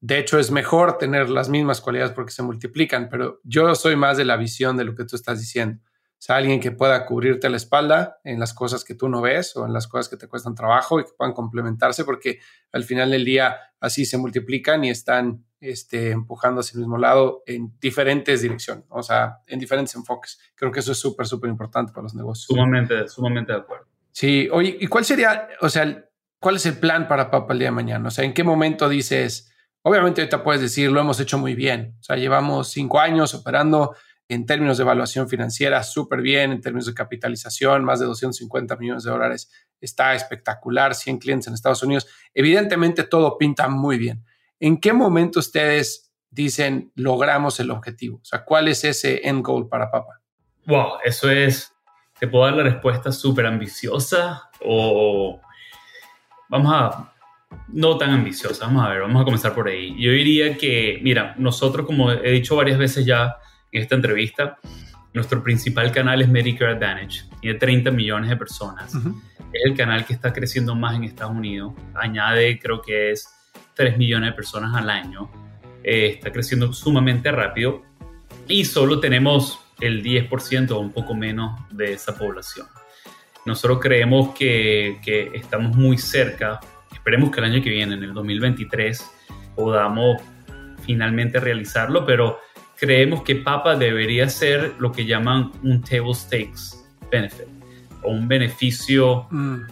de 0.00 0.18
hecho, 0.18 0.38
es 0.38 0.50
mejor 0.50 0.98
tener 0.98 1.30
las 1.30 1.48
mismas 1.48 1.80
cualidades 1.80 2.12
porque 2.12 2.32
se 2.32 2.42
multiplican, 2.42 3.08
pero 3.08 3.40
yo 3.44 3.74
soy 3.74 3.96
más 3.96 4.16
de 4.16 4.24
la 4.24 4.36
visión 4.36 4.76
de 4.76 4.84
lo 4.84 4.94
que 4.94 5.04
tú 5.04 5.16
estás 5.16 5.40
diciendo. 5.40 5.82
Sea, 6.26 6.34
alguien 6.34 6.58
que 6.58 6.72
pueda 6.72 7.06
cubrirte 7.06 7.48
la 7.48 7.56
espalda 7.56 8.18
en 8.24 8.40
las 8.40 8.52
cosas 8.52 8.82
que 8.82 8.96
tú 8.96 9.08
no 9.08 9.22
ves 9.22 9.54
o 9.54 9.64
en 9.64 9.72
las 9.72 9.86
cosas 9.86 10.08
que 10.08 10.16
te 10.16 10.26
cuestan 10.26 10.56
trabajo 10.56 10.98
y 10.98 11.04
que 11.04 11.12
puedan 11.16 11.32
complementarse 11.32 12.02
porque 12.04 12.40
al 12.72 12.82
final 12.82 13.12
del 13.12 13.24
día 13.24 13.56
así 13.78 14.04
se 14.04 14.18
multiplican 14.18 14.82
y 14.82 14.90
están 14.90 15.44
este, 15.60 16.10
empujando 16.10 16.62
hacia 16.62 16.78
el 16.78 16.80
mismo 16.80 16.98
lado 16.98 17.44
en 17.46 17.78
diferentes 17.78 18.42
direcciones, 18.42 18.86
o 18.88 19.04
sea, 19.04 19.38
en 19.46 19.60
diferentes 19.60 19.94
enfoques. 19.94 20.40
Creo 20.56 20.72
que 20.72 20.80
eso 20.80 20.90
es 20.90 20.98
súper, 20.98 21.28
súper 21.28 21.48
importante 21.48 21.92
para 21.92 22.02
los 22.02 22.14
negocios. 22.16 22.46
Sumamente, 22.46 23.06
sumamente 23.06 23.52
de 23.52 23.58
acuerdo. 23.60 23.86
Sí, 24.10 24.48
oye, 24.50 24.78
¿y 24.80 24.88
cuál 24.88 25.04
sería, 25.04 25.46
o 25.60 25.68
sea, 25.68 26.08
cuál 26.40 26.56
es 26.56 26.66
el 26.66 26.76
plan 26.78 27.06
para 27.06 27.30
Papa 27.30 27.52
el 27.52 27.60
día 27.60 27.68
de 27.68 27.72
mañana? 27.72 28.08
O 28.08 28.10
sea, 28.10 28.24
¿en 28.24 28.34
qué 28.34 28.42
momento 28.42 28.88
dices 28.88 29.52
Obviamente 29.88 30.20
ahorita 30.20 30.42
puedes 30.42 30.60
decir, 30.60 30.90
lo 30.90 30.98
hemos 30.98 31.20
hecho 31.20 31.38
muy 31.38 31.54
bien. 31.54 31.94
O 32.00 32.02
sea, 32.02 32.16
llevamos 32.16 32.70
cinco 32.72 32.98
años 32.98 33.34
operando 33.34 33.94
en 34.28 34.46
términos 34.46 34.76
de 34.76 34.82
evaluación 34.82 35.28
financiera 35.28 35.82
súper 35.82 36.20
bien, 36.20 36.52
en 36.52 36.60
términos 36.60 36.86
de 36.86 36.94
capitalización, 36.94 37.84
más 37.84 38.00
de 38.00 38.06
250 38.06 38.76
millones 38.76 39.04
de 39.04 39.10
dólares. 39.10 39.50
Está 39.80 40.14
espectacular, 40.14 40.94
100 40.94 41.18
clientes 41.18 41.48
en 41.48 41.54
Estados 41.54 41.82
Unidos. 41.82 42.08
Evidentemente 42.34 43.04
todo 43.04 43.38
pinta 43.38 43.68
muy 43.68 43.98
bien. 43.98 44.24
¿En 44.58 44.78
qué 44.78 44.92
momento 44.92 45.38
ustedes 45.38 46.12
dicen 46.30 46.90
logramos 46.96 47.60
el 47.60 47.70
objetivo? 47.70 48.18
O 48.18 48.24
sea, 48.24 48.44
¿cuál 48.44 48.68
es 48.68 48.84
ese 48.84 49.26
end 49.28 49.44
goal 49.44 49.68
para 49.68 49.90
Papa? 49.90 50.20
Wow, 50.66 50.94
eso 51.04 51.30
es, 51.30 51.72
te 52.18 52.26
puedo 52.26 52.44
dar 52.44 52.54
la 52.54 52.64
respuesta 52.64 53.12
súper 53.12 53.46
ambiciosa 53.46 54.50
o 54.64 55.40
vamos 56.48 56.72
a 56.74 57.12
no 57.68 57.96
tan 57.96 58.10
ambiciosa. 58.10 58.66
Vamos 58.66 58.84
a 58.84 58.88
ver, 58.88 59.00
vamos 59.02 59.22
a 59.22 59.24
comenzar 59.24 59.54
por 59.54 59.68
ahí. 59.68 59.94
Yo 59.98 60.10
diría 60.10 60.56
que, 60.56 60.98
mira, 61.02 61.34
nosotros, 61.38 61.86
como 61.86 62.10
he 62.10 62.30
dicho 62.32 62.56
varias 62.56 62.78
veces 62.78 63.06
ya 63.06 63.36
en 63.76 63.82
esta 63.82 63.94
entrevista, 63.94 64.58
nuestro 65.14 65.42
principal 65.42 65.92
canal 65.92 66.22
es 66.22 66.28
Medicare 66.28 66.72
Advantage. 66.72 67.24
Tiene 67.40 67.58
30 67.58 67.90
millones 67.90 68.30
de 68.30 68.36
personas. 68.36 68.94
Es 68.94 69.62
el 69.64 69.76
canal 69.76 70.04
que 70.04 70.12
está 70.12 70.32
creciendo 70.32 70.74
más 70.74 70.96
en 70.96 71.04
Estados 71.04 71.34
Unidos. 71.34 71.72
Añade, 71.94 72.58
creo 72.58 72.82
que 72.82 73.12
es 73.12 73.28
3 73.74 73.96
millones 73.96 74.30
de 74.30 74.36
personas 74.36 74.74
al 74.74 74.90
año. 74.90 75.30
Eh, 75.82 76.14
está 76.16 76.30
creciendo 76.32 76.72
sumamente 76.72 77.30
rápido. 77.30 77.82
Y 78.48 78.64
solo 78.64 79.00
tenemos 79.00 79.60
el 79.80 80.02
10% 80.02 80.70
o 80.70 80.78
un 80.78 80.92
poco 80.92 81.14
menos 81.14 81.60
de 81.70 81.92
esa 81.92 82.16
población. 82.16 82.66
Nosotros 83.44 83.78
creemos 83.80 84.34
que, 84.34 84.98
que 85.04 85.30
estamos 85.34 85.76
muy 85.76 85.98
cerca 85.98 86.60
Esperemos 87.06 87.30
que 87.30 87.38
el 87.38 87.46
año 87.46 87.62
que 87.62 87.70
viene, 87.70 87.94
en 87.94 88.02
el 88.02 88.12
2023, 88.12 89.08
podamos 89.54 90.20
finalmente 90.84 91.38
realizarlo, 91.38 92.04
pero 92.04 92.40
creemos 92.76 93.22
que 93.22 93.36
Papa 93.36 93.74
debería 93.74 94.28
ser 94.28 94.74
lo 94.78 94.92
que 94.92 95.06
llaman 95.06 95.52
un 95.62 95.82
table 95.82 96.14
stakes 96.14 96.84
benefit 97.10 97.48
o 98.02 98.10
un 98.10 98.28
beneficio 98.28 99.26
mm. 99.30 99.62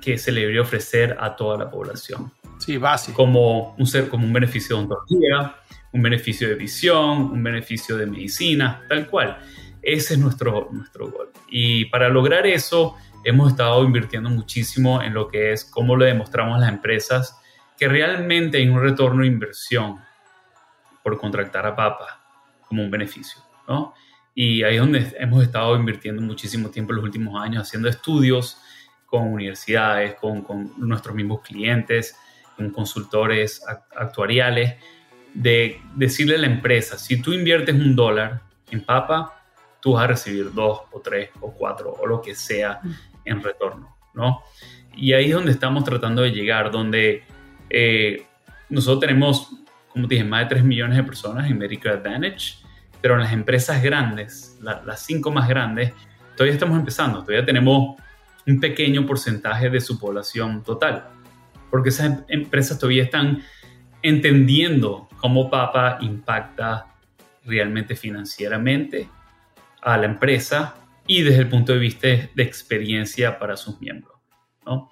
que 0.00 0.16
se 0.16 0.32
le 0.32 0.42
debería 0.42 0.62
ofrecer 0.62 1.16
a 1.20 1.34
toda 1.34 1.58
la 1.58 1.70
población. 1.70 2.32
Sí, 2.58 2.76
básico. 2.78 3.16
Como 3.16 3.74
un, 3.76 3.86
ser, 3.86 4.08
como 4.08 4.24
un 4.24 4.32
beneficio 4.32 4.76
de 4.76 4.82
ontología, 4.82 5.56
un 5.92 6.02
beneficio 6.02 6.48
de 6.48 6.54
visión, 6.54 7.32
un 7.32 7.42
beneficio 7.42 7.96
de 7.96 8.06
medicina, 8.06 8.82
tal 8.88 9.08
cual. 9.08 9.38
Ese 9.82 10.14
es 10.14 10.20
nuestro, 10.20 10.68
nuestro 10.72 11.10
gol. 11.10 11.30
Y 11.48 11.86
para 11.86 12.08
lograr 12.08 12.46
eso, 12.46 12.96
hemos 13.24 13.50
estado 13.50 13.84
invirtiendo 13.84 14.30
muchísimo 14.30 15.02
en 15.02 15.12
lo 15.12 15.28
que 15.28 15.52
es 15.52 15.64
cómo 15.64 15.96
le 15.96 16.06
demostramos 16.06 16.56
a 16.56 16.60
las 16.60 16.68
empresas 16.70 17.38
que 17.76 17.88
realmente 17.88 18.58
hay 18.58 18.68
un 18.68 18.80
retorno 18.80 19.22
de 19.22 19.26
inversión 19.26 19.98
por 21.02 21.18
contratar 21.18 21.66
a 21.66 21.76
Papa 21.76 22.23
como 22.74 22.82
un 22.86 22.90
beneficio, 22.90 23.40
¿no? 23.68 23.94
Y 24.34 24.64
ahí 24.64 24.74
es 24.74 24.80
donde 24.80 25.16
hemos 25.20 25.44
estado 25.44 25.76
invirtiendo 25.76 26.20
muchísimo 26.20 26.70
tiempo 26.70 26.92
en 26.92 26.96
los 26.96 27.04
últimos 27.04 27.40
años, 27.40 27.62
haciendo 27.62 27.88
estudios 27.88 28.58
con 29.06 29.32
universidades, 29.32 30.16
con, 30.16 30.42
con 30.42 30.72
nuestros 30.76 31.14
mismos 31.14 31.40
clientes, 31.42 32.16
con 32.56 32.70
consultores 32.70 33.64
actuariales, 33.94 34.74
de 35.32 35.80
decirle 35.94 36.34
a 36.34 36.38
la 36.38 36.46
empresa, 36.46 36.98
si 36.98 37.22
tú 37.22 37.32
inviertes 37.32 37.76
un 37.76 37.94
dólar 37.94 38.42
en 38.72 38.80
Papa, 38.80 39.40
tú 39.80 39.92
vas 39.92 40.04
a 40.04 40.06
recibir 40.08 40.52
dos 40.52 40.80
o 40.90 41.00
tres 41.00 41.30
o 41.40 41.52
cuatro 41.52 41.92
o 41.92 42.06
lo 42.06 42.20
que 42.20 42.34
sea 42.34 42.80
en 43.24 43.40
retorno, 43.40 43.96
¿no? 44.14 44.42
Y 44.96 45.12
ahí 45.12 45.26
es 45.26 45.34
donde 45.34 45.52
estamos 45.52 45.84
tratando 45.84 46.22
de 46.22 46.32
llegar, 46.32 46.72
donde 46.72 47.22
eh, 47.70 48.26
nosotros 48.68 49.00
tenemos, 49.00 49.50
como 49.90 50.08
te 50.08 50.16
dije, 50.16 50.26
más 50.26 50.42
de 50.42 50.56
3 50.56 50.64
millones 50.64 50.96
de 50.96 51.04
personas 51.04 51.48
en 51.48 51.56
Medicare 51.56 51.98
Advantage, 51.98 52.63
pero 53.04 53.16
en 53.16 53.20
las 53.20 53.34
empresas 53.34 53.82
grandes, 53.82 54.58
las 54.62 55.04
cinco 55.04 55.30
más 55.30 55.46
grandes, 55.46 55.92
todavía 56.38 56.54
estamos 56.54 56.78
empezando, 56.78 57.20
todavía 57.20 57.44
tenemos 57.44 58.00
un 58.46 58.58
pequeño 58.58 59.04
porcentaje 59.04 59.68
de 59.68 59.78
su 59.82 59.98
población 59.98 60.62
total, 60.62 61.08
porque 61.70 61.90
esas 61.90 62.20
empresas 62.28 62.78
todavía 62.78 63.02
están 63.02 63.42
entendiendo 64.00 65.06
cómo 65.18 65.50
PAPA 65.50 65.98
impacta 66.00 66.94
realmente 67.44 67.94
financieramente 67.94 69.06
a 69.82 69.98
la 69.98 70.06
empresa 70.06 70.74
y 71.06 71.20
desde 71.20 71.40
el 71.40 71.50
punto 71.50 71.74
de 71.74 71.80
vista 71.80 72.08
de 72.08 72.42
experiencia 72.42 73.38
para 73.38 73.58
sus 73.58 73.78
miembros. 73.82 74.18
¿no? 74.64 74.90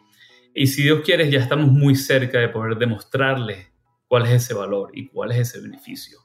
Y 0.55 0.67
si 0.67 0.83
Dios 0.83 1.01
quiere, 1.03 1.31
ya 1.31 1.39
estamos 1.39 1.73
muy 1.73 1.97
cerca 1.97 2.39
de 2.41 2.51
poder 2.51 2.77
demostrarles 2.77 3.69
cuál 4.07 4.27
es 4.27 4.33
ese 4.33 4.53
valor 4.53 4.91
y 4.93 5.09
cuál 5.09 5.33
es 5.33 5.39
ese 5.39 5.63
beneficio. 5.63 6.22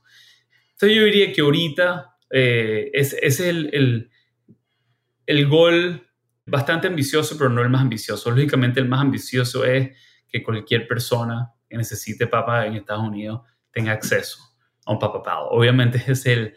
Entonces 0.78 0.95
yo 0.95 1.05
diría 1.05 1.34
que 1.34 1.41
ahorita 1.41 2.17
eh, 2.30 2.91
es, 2.93 3.13
es 3.19 3.39
el, 3.39 3.71
el, 3.73 4.11
el 5.25 5.47
gol 5.47 6.07
bastante 6.45 6.86
ambicioso, 6.86 7.36
pero 7.36 7.49
no 7.49 7.63
el 7.63 7.69
más 7.69 7.82
ambicioso. 7.82 8.30
Lógicamente 8.30 8.80
el 8.80 8.88
más 8.88 9.01
ambicioso 9.01 9.65
es 9.65 9.97
que 10.28 10.43
cualquier 10.43 10.88
persona 10.88 11.51
que 11.67 11.78
necesite 11.78 12.28
papa 12.28 12.67
en 12.67 12.75
Estados 12.75 13.03
Unidos 13.07 13.41
tenga 13.71 13.91
acceso 13.91 14.38
a 14.86 14.91
un 14.91 14.99
papapado. 14.99 15.49
Obviamente 15.49 15.99
es 16.05 16.28
el, 16.28 16.53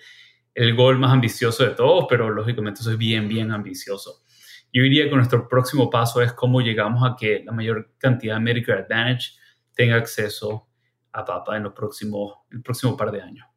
el 0.55 0.75
gol 0.75 0.99
más 0.99 1.13
ambicioso 1.13 1.65
de 1.65 1.71
todos, 1.71 2.05
pero 2.07 2.29
lógicamente 2.29 2.83
eso 2.83 2.93
es 2.93 2.99
bien, 2.99 3.27
bien 3.27 3.51
ambicioso. 3.51 4.23
Yo 4.71 4.83
diría 4.83 5.09
que 5.09 5.17
nuestro 5.17 5.49
próximo 5.49 5.89
paso 5.89 6.21
es 6.21 6.35
cómo 6.35 6.61
llegamos 6.61 7.11
a 7.11 7.17
que 7.19 7.43
la 7.43 7.53
mayor 7.53 7.95
cantidad 7.97 8.35
de 8.35 8.41
Medicare 8.41 8.81
Advantage 8.83 9.31
tenga 9.75 9.97
acceso 9.97 10.69
a 11.11 11.25
PAPA 11.25 11.57
en 11.57 11.63
los 11.63 11.73
próximos, 11.73 12.35
el 12.51 12.61
próximo 12.61 12.99
par 12.99 13.11
de 13.11 13.23
años. 13.23 13.50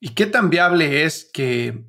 ¿Y 0.00 0.10
qué 0.10 0.26
tan 0.26 0.50
viable 0.50 1.04
es 1.04 1.28
que 1.32 1.84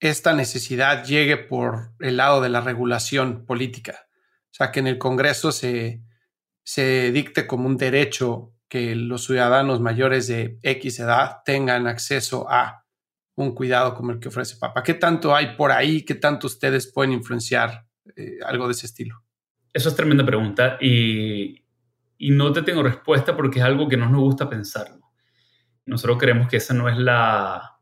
esta 0.00 0.34
necesidad 0.34 1.04
llegue 1.04 1.36
por 1.36 1.94
el 2.00 2.18
lado 2.18 2.40
de 2.40 2.48
la 2.48 2.60
regulación 2.60 3.46
política? 3.46 4.06
O 4.50 4.54
sea, 4.54 4.70
que 4.70 4.80
en 4.80 4.86
el 4.86 4.98
Congreso 4.98 5.52
se, 5.52 6.02
se 6.62 7.12
dicte 7.12 7.46
como 7.46 7.66
un 7.66 7.76
derecho 7.76 8.52
que 8.68 8.94
los 8.94 9.24
ciudadanos 9.24 9.80
mayores 9.80 10.26
de 10.26 10.58
X 10.62 11.00
edad 11.00 11.38
tengan 11.44 11.86
acceso 11.86 12.46
a 12.50 12.84
un 13.36 13.54
cuidado 13.54 13.94
como 13.94 14.12
el 14.12 14.20
que 14.20 14.28
ofrece 14.28 14.56
Papa. 14.56 14.82
¿Qué 14.82 14.94
tanto 14.94 15.34
hay 15.34 15.56
por 15.56 15.72
ahí? 15.72 16.04
¿Qué 16.04 16.14
tanto 16.14 16.46
ustedes 16.46 16.92
pueden 16.92 17.12
influenciar 17.12 17.86
eh, 18.16 18.38
algo 18.44 18.66
de 18.66 18.72
ese 18.72 18.86
estilo? 18.86 19.22
Eso 19.72 19.88
es 19.88 19.96
tremenda 19.96 20.24
pregunta 20.24 20.78
y 20.80 21.64
y 22.18 22.30
no 22.30 22.52
te 22.52 22.62
tengo 22.62 22.82
respuesta 22.82 23.36
porque 23.36 23.58
es 23.58 23.64
algo 23.64 23.88
que 23.88 23.96
no 23.96 24.08
nos 24.08 24.22
gusta 24.22 24.48
pensarlo. 24.48 25.03
Nosotros 25.86 26.18
creemos 26.18 26.48
que 26.48 26.56
esa 26.56 26.74
no 26.74 26.88
es 26.88 26.96
la, 26.96 27.78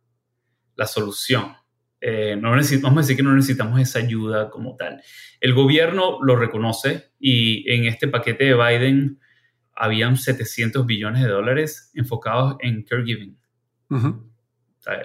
la 0.76 0.86
solución. 0.86 1.54
Eh, 2.00 2.36
no 2.36 2.56
necesitamos, 2.56 2.90
vamos 2.90 2.98
a 2.98 3.02
decir 3.02 3.16
que 3.16 3.22
no 3.22 3.34
necesitamos 3.34 3.80
esa 3.80 4.00
ayuda 4.00 4.50
como 4.50 4.74
tal. 4.76 5.00
El 5.40 5.54
gobierno 5.54 6.18
lo 6.22 6.34
reconoce 6.34 7.12
y 7.20 7.70
en 7.72 7.84
este 7.84 8.08
paquete 8.08 8.44
de 8.44 8.54
Biden 8.54 9.20
habían 9.74 10.16
700 10.16 10.84
billones 10.84 11.22
de 11.22 11.28
dólares 11.28 11.92
enfocados 11.94 12.56
en 12.60 12.82
caregiving. 12.82 13.38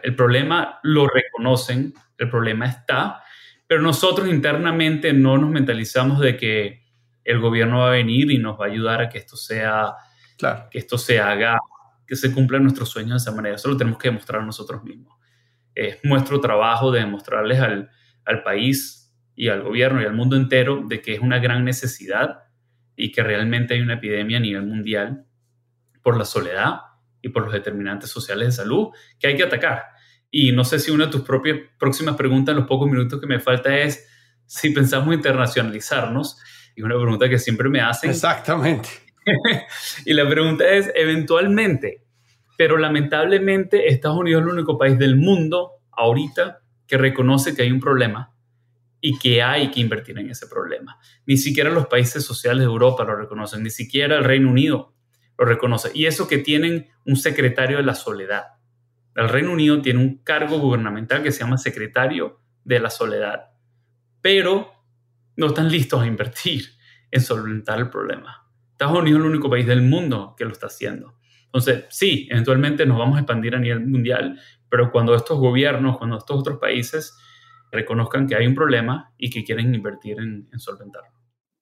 el 0.03 0.15
problema 0.15 0.79
lo 0.81 1.07
reconocen, 1.07 1.93
el 2.17 2.29
problema 2.29 2.65
está, 2.65 3.21
pero 3.67 3.81
nosotros 3.81 4.27
internamente 4.27 5.13
no 5.13 5.37
nos 5.37 5.51
mentalizamos 5.51 6.19
de 6.19 6.35
que 6.35 6.81
el 7.23 7.39
gobierno 7.39 7.79
va 7.79 7.89
a 7.89 7.91
venir 7.91 8.31
y 8.31 8.39
nos 8.39 8.59
va 8.59 8.65
a 8.65 8.69
ayudar 8.69 9.01
a 9.01 9.09
que 9.09 9.19
esto 9.19 9.35
sea, 9.35 9.93
claro. 10.37 10.67
que 10.71 10.79
esto 10.79 10.97
se 10.97 11.19
haga, 11.19 11.59
que 12.07 12.15
se 12.15 12.31
cumplan 12.31 12.63
nuestros 12.63 12.89
sueños 12.89 13.23
de 13.23 13.29
esa 13.29 13.35
manera. 13.35 13.55
Eso 13.55 13.69
lo 13.69 13.77
tenemos 13.77 13.99
que 13.99 14.07
demostrar 14.07 14.43
nosotros 14.43 14.83
mismos 14.83 15.17
es 15.77 15.99
nuestro 16.03 16.41
trabajo 16.41 16.91
de 16.91 17.01
demostrarles 17.01 17.59
al, 17.59 17.91
al 18.25 18.41
país 18.41 19.13
y 19.35 19.49
al 19.49 19.61
gobierno 19.61 20.01
y 20.01 20.05
al 20.05 20.13
mundo 20.13 20.35
entero 20.35 20.83
de 20.87 21.01
que 21.01 21.13
es 21.13 21.19
una 21.19 21.37
gran 21.37 21.63
necesidad 21.63 22.45
y 22.95 23.11
que 23.11 23.21
realmente 23.21 23.75
hay 23.75 23.81
una 23.81 23.93
epidemia 23.93 24.37
a 24.37 24.41
nivel 24.41 24.65
mundial 24.65 25.25
por 26.01 26.17
la 26.17 26.25
soledad 26.25 26.79
y 27.21 27.29
por 27.29 27.43
los 27.43 27.53
determinantes 27.53 28.09
sociales 28.09 28.47
de 28.47 28.51
salud 28.53 28.87
que 29.19 29.27
hay 29.27 29.35
que 29.35 29.43
atacar. 29.43 29.83
Y 30.31 30.51
no 30.51 30.65
sé 30.65 30.79
si 30.79 30.89
una 30.89 31.05
de 31.05 31.11
tus 31.11 31.21
propias 31.21 31.59
próximas 31.77 32.15
preguntas 32.15 32.53
en 32.53 32.57
los 32.57 32.67
pocos 32.67 32.89
minutos 32.89 33.21
que 33.21 33.27
me 33.27 33.39
falta 33.39 33.77
es 33.77 34.07
si 34.47 34.71
pensamos 34.71 35.13
internacionalizarnos. 35.13 36.37
Y 36.75 36.81
una 36.81 36.95
pregunta 36.95 37.29
que 37.29 37.39
siempre 37.39 37.69
me 37.69 37.81
hacen. 37.81 38.09
Exactamente. 38.09 38.89
y 40.05 40.13
la 40.13 40.28
pregunta 40.28 40.67
es, 40.69 40.91
eventualmente, 40.95 42.03
pero 42.57 42.78
lamentablemente 42.78 43.89
Estados 43.89 44.17
Unidos 44.17 44.41
es 44.41 44.47
el 44.47 44.53
único 44.53 44.78
país 44.78 44.97
del 44.97 45.15
mundo 45.15 45.73
ahorita 45.91 46.61
que 46.88 46.97
reconoce 46.97 47.55
que 47.55 47.63
hay 47.63 47.71
un 47.71 47.80
problema 47.80 48.34
y 48.99 49.17
que 49.19 49.43
hay 49.43 49.69
que 49.69 49.80
invertir 49.80 50.17
en 50.17 50.30
ese 50.30 50.47
problema. 50.47 50.97
Ni 51.25 51.38
siquiera 51.38 51.69
los 51.69 51.88
países 51.88 52.23
sociales 52.23 52.61
de 52.61 52.71
Europa 52.71 53.03
lo 53.03 53.15
reconocen, 53.15 53.63
ni 53.63 53.69
siquiera 53.69 54.17
el 54.17 54.23
Reino 54.23 54.49
Unido 54.49 54.93
lo 55.38 55.45
reconoce. 55.45 55.91
Y 55.93 56.05
eso 56.05 56.28
que 56.28 56.39
tienen 56.39 56.88
un 57.05 57.15
secretario 57.15 57.78
de 57.78 57.84
la 57.84 57.93
soledad. 57.93 58.43
El 59.15 59.30
Reino 59.30 59.51
Unido 59.51 59.82
tiene 59.82 59.99
un 59.99 60.17
cargo 60.23 60.59
gubernamental 60.59 61.23
que 61.23 61.32
se 61.32 61.39
llama 61.39 61.57
secretario 61.57 62.39
de 62.63 62.80
la 62.80 62.89
soledad, 62.89 63.51
pero 64.21 64.71
no 65.36 65.47
están 65.47 65.69
listos 65.69 66.01
a 66.01 66.07
invertir 66.07 66.65
en 67.11 67.21
solventar 67.21 67.80
el 67.80 67.89
problema. 67.89 68.46
Estados 68.78 68.99
Unidos 68.99 69.19
es 69.19 69.25
el 69.25 69.32
único 69.32 69.49
país 69.49 69.65
del 69.65 69.82
mundo 69.82 70.36
que 70.38 70.45
lo 70.45 70.51
está 70.51 70.67
haciendo. 70.67 71.15
Entonces, 71.45 71.86
sí, 71.89 72.28
eventualmente 72.30 72.86
nos 72.86 72.99
vamos 72.99 73.17
a 73.17 73.21
expandir 73.21 73.55
a 73.55 73.59
nivel 73.59 73.88
mundial, 73.88 74.39
pero 74.69 74.91
cuando 74.91 75.15
estos 75.15 75.39
gobiernos, 75.39 75.97
cuando 75.97 76.19
estos 76.19 76.39
otros 76.39 76.59
países 76.59 77.17
reconozcan 77.71 78.28
que 78.28 78.36
hay 78.36 78.45
un 78.45 78.53
problema 78.53 79.11
y 79.17 79.32
que 79.32 79.43
quieren 79.43 79.73
invertir 79.73 80.19
en, 80.19 80.47
solventarlo. 80.59 81.09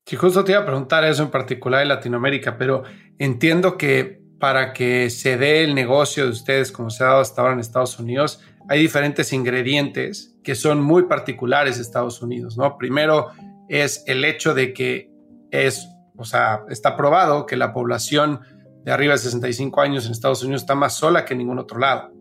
Sí, 0.06 0.18
justo 0.18 0.44
te 0.44 0.52
iba 0.52 0.62
a 0.62 0.66
preguntar 0.66 1.06
eso 1.06 1.24
en 1.24 1.32
particular 1.32 1.84
en 1.84 1.88
Latinoamérica, 1.88 2.58
pero 2.58 2.84
entiendo 3.18 3.78
que 3.78 4.22
para 4.38 4.74
que 4.74 5.10
se 5.10 5.38
dé 5.38 5.64
el 5.64 5.74
negocio 5.74 6.26
de 6.26 6.32
ustedes 6.32 6.74
como 6.74 6.90
se 6.90 7.06
ha 7.06 7.08
dado 7.08 7.22
hasta 7.22 7.42
ahora 7.42 7.54
en 7.54 7.62
Estados 7.62 7.98
Unidos, 7.98 8.42
hay 8.68 8.82
diferentes 8.82 9.32
ingredientes 9.32 10.38
que 10.44 10.54
son 10.54 10.82
muy 10.82 11.04
particulares 11.04 11.78
de 11.78 11.84
Estados 11.84 12.22
Unidos, 12.22 12.58
¿no? 12.58 12.78
Primero 12.78 13.32
es 13.70 14.04
el 14.06 14.26
hecho 14.26 14.54
de 14.54 14.74
que 14.74 15.10
es, 15.52 15.88
o 16.18 16.26
sea, 16.26 16.64
está 16.70 16.96
probado 16.96 17.46
que 17.46 17.56
la 17.56 17.74
población 17.74 18.42
de 18.84 18.92
arriba 18.92 19.14
de 19.14 19.20
65 19.20 19.82
años 19.82 20.06
en 20.06 20.12
Estados 20.12 20.44
Unidos 20.44 20.62
está 20.62 20.76
más 20.76 20.94
sola 20.94 21.26
que 21.26 21.34
en 21.34 21.40
ningún 21.40 21.60
otro 21.60 21.80
lado. 21.80 22.12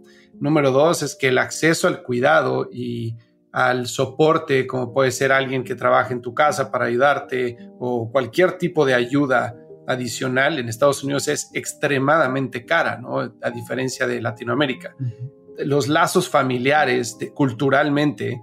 Número 0.40 0.70
dos 0.70 1.02
es 1.02 1.14
que 1.14 1.28
el 1.28 1.38
acceso 1.38 1.86
al 1.86 2.02
cuidado 2.02 2.68
y 2.72 3.16
al 3.52 3.86
soporte, 3.86 4.66
como 4.66 4.92
puede 4.92 5.12
ser 5.12 5.30
alguien 5.30 5.62
que 5.62 5.76
trabaja 5.76 6.12
en 6.12 6.22
tu 6.22 6.34
casa 6.34 6.72
para 6.72 6.86
ayudarte 6.86 7.56
o 7.78 8.10
cualquier 8.10 8.58
tipo 8.58 8.84
de 8.84 8.94
ayuda 8.94 9.54
adicional 9.86 10.58
en 10.58 10.68
Estados 10.68 11.04
Unidos 11.04 11.28
es 11.28 11.50
extremadamente 11.52 12.64
cara, 12.64 12.98
¿no? 12.98 13.20
A 13.20 13.50
diferencia 13.50 14.06
de 14.06 14.20
Latinoamérica. 14.20 14.96
Los 15.58 15.86
lazos 15.86 16.28
familiares 16.28 17.16
culturalmente 17.34 18.40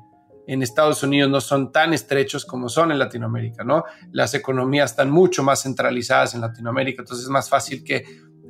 en 0.53 0.61
Estados 0.61 1.01
Unidos 1.03 1.29
no 1.29 1.39
son 1.39 1.71
tan 1.71 1.93
estrechos 1.93 2.45
como 2.45 2.67
son 2.67 2.91
en 2.91 2.99
Latinoamérica, 2.99 3.63
¿no? 3.63 3.85
Las 4.11 4.33
economías 4.33 4.91
están 4.91 5.09
mucho 5.09 5.43
más 5.43 5.63
centralizadas 5.63 6.35
en 6.35 6.41
Latinoamérica, 6.41 7.03
entonces 7.03 7.25
es 7.25 7.31
más 7.31 7.49
fácil 7.49 7.83
que 7.83 8.03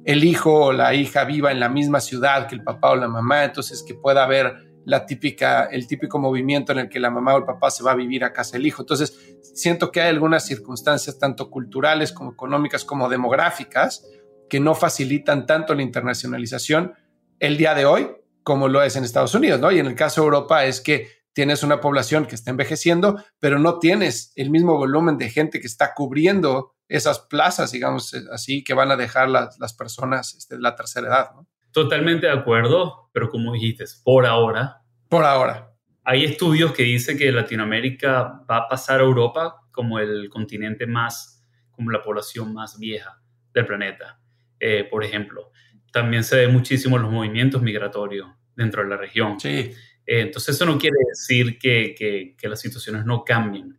el 0.03 0.23
hijo 0.23 0.65
o 0.65 0.73
la 0.73 0.93
hija 0.95 1.23
viva 1.25 1.51
en 1.51 1.59
la 1.59 1.69
misma 1.69 1.99
ciudad 1.99 2.47
que 2.47 2.55
el 2.55 2.63
papá 2.63 2.91
o 2.91 2.95
la 2.95 3.07
mamá, 3.07 3.43
entonces 3.43 3.83
que 3.83 3.93
pueda 3.93 4.23
haber 4.23 4.71
la 4.83 5.05
típica, 5.05 5.65
el 5.65 5.85
típico 5.85 6.17
movimiento 6.17 6.71
en 6.71 6.79
el 6.79 6.89
que 6.89 6.99
la 6.99 7.11
mamá 7.11 7.35
o 7.35 7.37
el 7.37 7.45
papá 7.45 7.69
se 7.69 7.83
va 7.83 7.91
a 7.91 7.95
vivir 7.95 8.23
a 8.23 8.33
casa 8.33 8.53
del 8.53 8.65
hijo. 8.65 8.81
Entonces, 8.81 9.37
siento 9.53 9.91
que 9.91 10.01
hay 10.01 10.09
algunas 10.09 10.45
circunstancias, 10.45 11.19
tanto 11.19 11.51
culturales 11.51 12.11
como 12.11 12.31
económicas 12.31 12.83
como 12.83 13.09
demográficas, 13.09 14.03
que 14.49 14.59
no 14.59 14.73
facilitan 14.73 15.45
tanto 15.45 15.75
la 15.75 15.83
internacionalización 15.83 16.93
el 17.39 17.57
día 17.57 17.75
de 17.75 17.85
hoy 17.85 18.09
como 18.43 18.67
lo 18.67 18.81
es 18.81 18.95
en 18.95 19.03
Estados 19.03 19.35
Unidos, 19.35 19.59
¿no? 19.59 19.71
Y 19.71 19.79
en 19.79 19.85
el 19.85 19.95
caso 19.95 20.21
de 20.21 20.25
Europa 20.25 20.65
es 20.65 20.81
que 20.81 21.20
tienes 21.33 21.63
una 21.63 21.81
población 21.81 22.25
que 22.25 22.35
está 22.35 22.51
envejeciendo, 22.51 23.23
pero 23.39 23.59
no 23.59 23.79
tienes 23.79 24.33
el 24.35 24.49
mismo 24.49 24.77
volumen 24.77 25.17
de 25.17 25.29
gente 25.29 25.59
que 25.59 25.67
está 25.67 25.93
cubriendo 25.93 26.75
esas 26.87 27.19
plazas, 27.19 27.71
digamos 27.71 28.13
eh, 28.13 28.23
así, 28.31 28.63
que 28.63 28.73
van 28.73 28.91
a 28.91 28.97
dejar 28.97 29.29
las, 29.29 29.57
las 29.59 29.73
personas 29.73 30.35
este, 30.35 30.55
de 30.55 30.61
la 30.61 30.75
tercera 30.75 31.07
edad. 31.07 31.31
¿no? 31.35 31.47
Totalmente 31.71 32.27
de 32.27 32.33
acuerdo, 32.33 33.09
pero 33.13 33.29
como 33.29 33.53
dijiste, 33.53 33.85
por 34.03 34.25
ahora. 34.25 34.81
Por 35.07 35.23
ahora. 35.23 35.73
Hay 36.03 36.25
estudios 36.25 36.73
que 36.73 36.83
dicen 36.83 37.17
que 37.17 37.31
Latinoamérica 37.31 38.43
va 38.49 38.57
a 38.57 38.67
pasar 38.67 38.99
a 38.99 39.03
Europa 39.03 39.55
como 39.71 39.99
el 39.99 40.29
continente 40.29 40.85
más, 40.85 41.45
como 41.71 41.91
la 41.91 42.01
población 42.01 42.53
más 42.53 42.77
vieja 42.77 43.21
del 43.53 43.65
planeta. 43.65 44.19
Eh, 44.59 44.87
por 44.89 45.03
ejemplo, 45.03 45.51
también 45.93 46.23
se 46.23 46.37
ve 46.37 46.47
muchísimo 46.47 46.97
los 46.97 47.11
movimientos 47.11 47.61
migratorios 47.61 48.27
dentro 48.55 48.83
de 48.83 48.89
la 48.89 48.97
región. 48.97 49.39
Sí. 49.39 49.71
Eh, 50.05 50.21
entonces 50.21 50.55
eso 50.55 50.65
no 50.65 50.77
quiere 50.77 50.97
decir 51.07 51.57
que, 51.59 51.95
que, 51.95 52.47
las 52.47 52.59
situaciones 52.59 53.05
no 53.05 53.23
cambien 53.23 53.77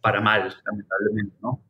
para 0.00 0.20
mal, 0.20 0.54
lamentablemente, 0.64 1.36
¿no? 1.42 1.64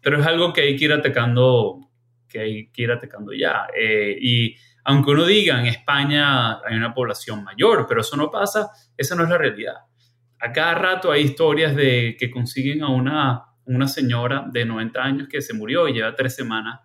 Pero 0.00 0.20
es 0.20 0.26
algo 0.26 0.52
que 0.52 0.62
hay 0.62 0.76
que 0.76 0.84
ir 0.84 0.92
atacando, 0.92 1.90
que 2.28 2.40
hay 2.40 2.70
que 2.70 2.82
ir 2.82 2.90
atacando 2.90 3.32
ya. 3.32 3.66
Eh, 3.76 4.16
y 4.20 4.56
aunque 4.84 5.10
uno 5.10 5.24
diga, 5.24 5.58
en 5.58 5.66
España 5.66 6.60
hay 6.60 6.76
una 6.76 6.94
población 6.94 7.42
mayor, 7.42 7.86
pero 7.88 8.02
eso 8.02 8.16
no 8.16 8.30
pasa, 8.30 8.70
esa 8.96 9.14
no 9.16 9.24
es 9.24 9.30
la 9.30 9.38
realidad. 9.38 9.74
A 10.38 10.52
cada 10.52 10.74
rato 10.74 11.10
hay 11.10 11.22
historias 11.22 11.74
de 11.74 12.16
que 12.18 12.30
consiguen 12.30 12.82
a 12.82 12.90
una, 12.90 13.44
una 13.64 13.88
señora 13.88 14.46
de 14.48 14.64
90 14.64 15.02
años 15.02 15.28
que 15.28 15.40
se 15.40 15.54
murió 15.54 15.88
y 15.88 15.94
lleva 15.94 16.14
tres 16.14 16.36
semanas 16.36 16.80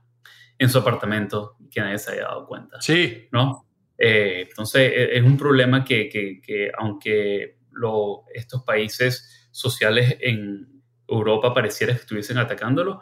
en 0.57 0.69
su 0.69 0.77
apartamento 0.77 1.57
que 1.69 1.81
nadie 1.81 1.97
se 1.97 2.13
haya 2.13 2.23
dado 2.23 2.45
cuenta. 2.45 2.79
Sí. 2.81 3.27
¿No? 3.31 3.67
Eh, 4.03 4.47
entonces, 4.49 4.91
e, 4.95 5.17
es 5.17 5.23
un 5.23 5.37
problema 5.37 5.85
que, 5.85 6.09
que, 6.09 6.71
aunque 6.75 7.59
lo, 7.71 8.23
estos 8.33 8.63
países 8.63 9.47
sociales 9.51 10.17
en 10.21 10.81
Europa 11.07 11.53
pareciera 11.53 11.93
que 11.93 11.99
estuviesen 11.99 12.39
atacándolo, 12.39 13.01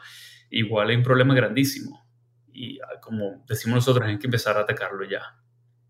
igual 0.50 0.90
hay 0.90 0.98
un 0.98 1.04
problema 1.04 1.34
grandísimo. 1.34 2.06
Y 2.52 2.82
ah, 2.82 3.00
como 3.02 3.46
decimos 3.48 3.78
nosotros, 3.78 4.06
hay 4.06 4.20
que 4.20 4.28
empezar 4.28 4.58
a 4.58 4.62
atacarlo 4.62 5.06
ya, 5.06 5.22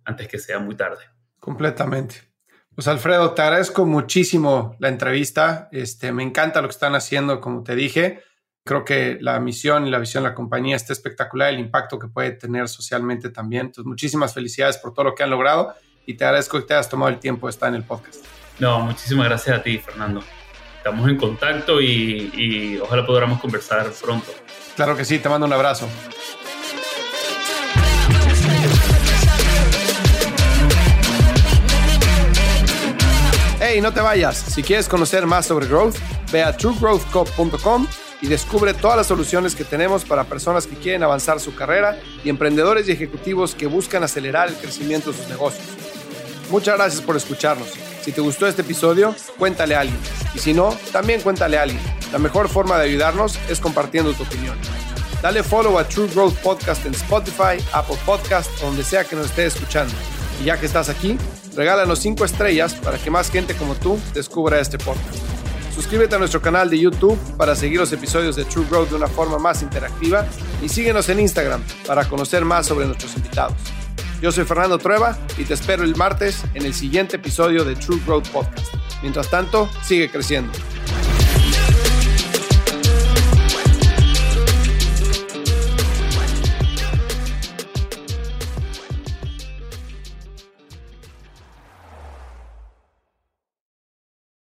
antes 0.04 0.28
que 0.28 0.38
sea 0.38 0.60
muy 0.60 0.76
tarde. 0.76 1.06
Completamente. 1.40 2.18
Pues 2.76 2.88
Alfredo, 2.88 3.34
te 3.34 3.42
agradezco 3.42 3.88
muchísimo 3.88 4.76
la 4.80 4.90
entrevista. 4.90 5.70
Este, 5.72 6.12
me 6.12 6.22
encanta 6.22 6.62
lo 6.62 6.68
que 6.68 6.74
están 6.74 6.94
haciendo, 6.94 7.42
como 7.42 7.64
te 7.64 7.76
dije. 7.76 8.22
Creo 8.66 8.86
que 8.86 9.18
la 9.22 9.40
misión 9.40 9.88
y 9.88 9.90
la 9.90 10.00
visión 10.00 10.24
de 10.24 10.30
la 10.30 10.36
compañía 10.36 10.76
está 10.76 10.94
espectacular, 10.94 11.54
el 11.54 11.60
impacto 11.60 11.98
que 11.98 12.08
puede 12.08 12.32
tener 12.32 12.68
socialmente 12.68 13.30
también. 13.30 13.68
Entonces, 13.68 13.86
muchísimas 13.86 14.34
felicidades 14.34 14.78
por 14.78 14.94
todo 14.94 15.06
lo 15.06 15.16
que 15.16 15.24
han 15.24 15.30
logrado 15.30 15.74
y 16.06 16.16
te 16.16 16.26
agradezco 16.26 16.60
que 16.60 16.66
te 16.66 16.74
hayas 16.74 16.90
tomado 16.90 17.10
el 17.10 17.20
tiempo 17.20 17.48
de 17.48 17.52
estar 17.52 17.70
en 17.70 17.76
el 17.76 17.84
podcast. 17.84 18.24
No, 18.60 18.80
muchísimas 18.82 19.26
gracias 19.26 19.58
a 19.58 19.64
ti, 19.64 19.78
Fernando. 19.78 20.24
Estamos 20.78 21.10
en 21.10 21.18
contacto 21.18 21.82
y, 21.82 22.32
y 22.34 22.78
ojalá 22.78 23.06
podamos 23.06 23.40
conversar 23.40 23.90
pronto. 24.02 24.32
Claro 24.76 24.96
que 24.96 25.04
sí, 25.04 25.20
te 25.20 25.30
mando 25.30 25.48
un 25.48 25.54
abrazo. 25.54 25.88
Hey, 33.62 33.82
no 33.82 33.94
te 33.94 34.02
vayas. 34.02 34.38
Si 34.38 34.64
quieres 34.64 34.88
conocer 34.88 35.26
más 35.26 35.46
sobre 35.46 35.68
Growth, 35.68 35.98
ve 36.32 36.44
a 36.44 36.56
truegrowthco.com 36.56 37.88
y 38.22 38.28
descubre 38.28 38.74
todas 38.74 38.98
las 38.98 39.08
soluciones 39.08 39.56
que 39.56 39.64
tenemos 39.64 40.06
para 40.06 40.26
personas 40.26 40.68
que 40.68 40.76
quieren 40.76 41.04
avanzar 41.04 41.40
su 41.40 41.56
carrera 41.56 42.00
y 42.24 42.30
emprendedores 42.30 42.88
y 42.88 42.92
ejecutivos 42.92 43.56
que 43.56 43.68
buscan 43.68 44.04
acelerar 44.04 44.50
el 44.50 44.56
crecimiento 44.56 45.12
de 45.12 45.18
sus 45.18 45.28
negocios. 45.28 45.66
Muchas 46.50 46.78
gracias 46.78 47.02
por 47.02 47.16
escucharnos. 47.16 47.70
Si 48.02 48.12
te 48.12 48.22
gustó 48.22 48.48
este 48.48 48.64
episodio, 48.64 49.16
cuéntale 49.38 49.76
a 49.76 49.82
alguien. 49.82 50.00
Y 50.34 50.40
si 50.40 50.54
no, 50.54 50.76
también 50.92 51.22
cuéntale 51.22 51.58
a 51.58 51.64
alguien. 51.64 51.82
La 52.12 52.18
mejor 52.18 52.50
forma 52.50 52.78
de 52.78 52.86
ayudarnos 52.86 53.38
es 53.50 53.60
compartiendo 53.60 54.14
tu 54.14 54.24
opinión. 54.24 54.58
Dale 55.22 55.44
follow 55.44 55.78
a 55.78 55.88
True 55.88 56.08
Growth 56.08 56.36
Podcast 56.38 56.86
en 56.86 56.94
Spotify, 56.94 57.64
Apple 57.74 57.98
Podcast 58.06 58.50
o 58.62 58.68
donde 58.68 58.84
sea 58.84 59.04
que 59.04 59.16
nos 59.16 59.28
esté 59.28 59.46
escuchando. 59.46 59.94
Y 60.42 60.46
ya 60.46 60.58
que 60.58 60.66
estás 60.66 60.90
aquí, 60.90 61.18
regálanos 61.56 62.00
5 62.00 62.24
estrellas 62.24 62.74
para 62.76 62.98
que 62.98 63.12
más 63.12 63.30
gente 63.30 63.54
como 63.54 63.76
tú 63.76 64.00
descubra 64.14 64.60
este 64.60 64.78
podcast. 64.78 65.39
Suscríbete 65.80 66.14
a 66.14 66.20
nuestro 66.20 66.42
canal 66.42 66.70
de 66.70 66.78
YouTube 66.78 67.18
para 67.38 67.56
seguir 67.56 67.80
los 67.80 67.94
episodios 67.94 68.36
de 68.36 68.44
True 68.44 68.66
Growth 68.70 68.90
de 68.90 68.96
una 68.96 69.08
forma 69.08 69.40
más 69.40 69.62
interactiva 69.62 70.26
y 70.62 70.68
síguenos 70.68 71.08
en 71.08 71.22
Instagram 71.22 71.64
para 71.88 72.04
conocer 72.04 72.44
más 72.44 72.66
sobre 72.68 72.86
nuestros 72.86 73.16
invitados. 73.16 73.56
Yo 74.22 74.30
soy 74.34 74.44
Fernando 74.44 74.78
Trueba 74.78 75.18
y 75.38 75.46
te 75.46 75.54
espero 75.54 75.86
el 75.86 75.96
martes 75.96 76.44
en 76.54 76.66
el 76.66 76.74
siguiente 76.74 77.16
episodio 77.16 77.64
de 77.64 77.78
True 77.78 78.02
Growth 78.06 78.28
Podcast. 78.28 78.74
Mientras 79.02 79.30
tanto, 79.30 79.70
sigue 79.82 80.12
creciendo. 80.12 80.52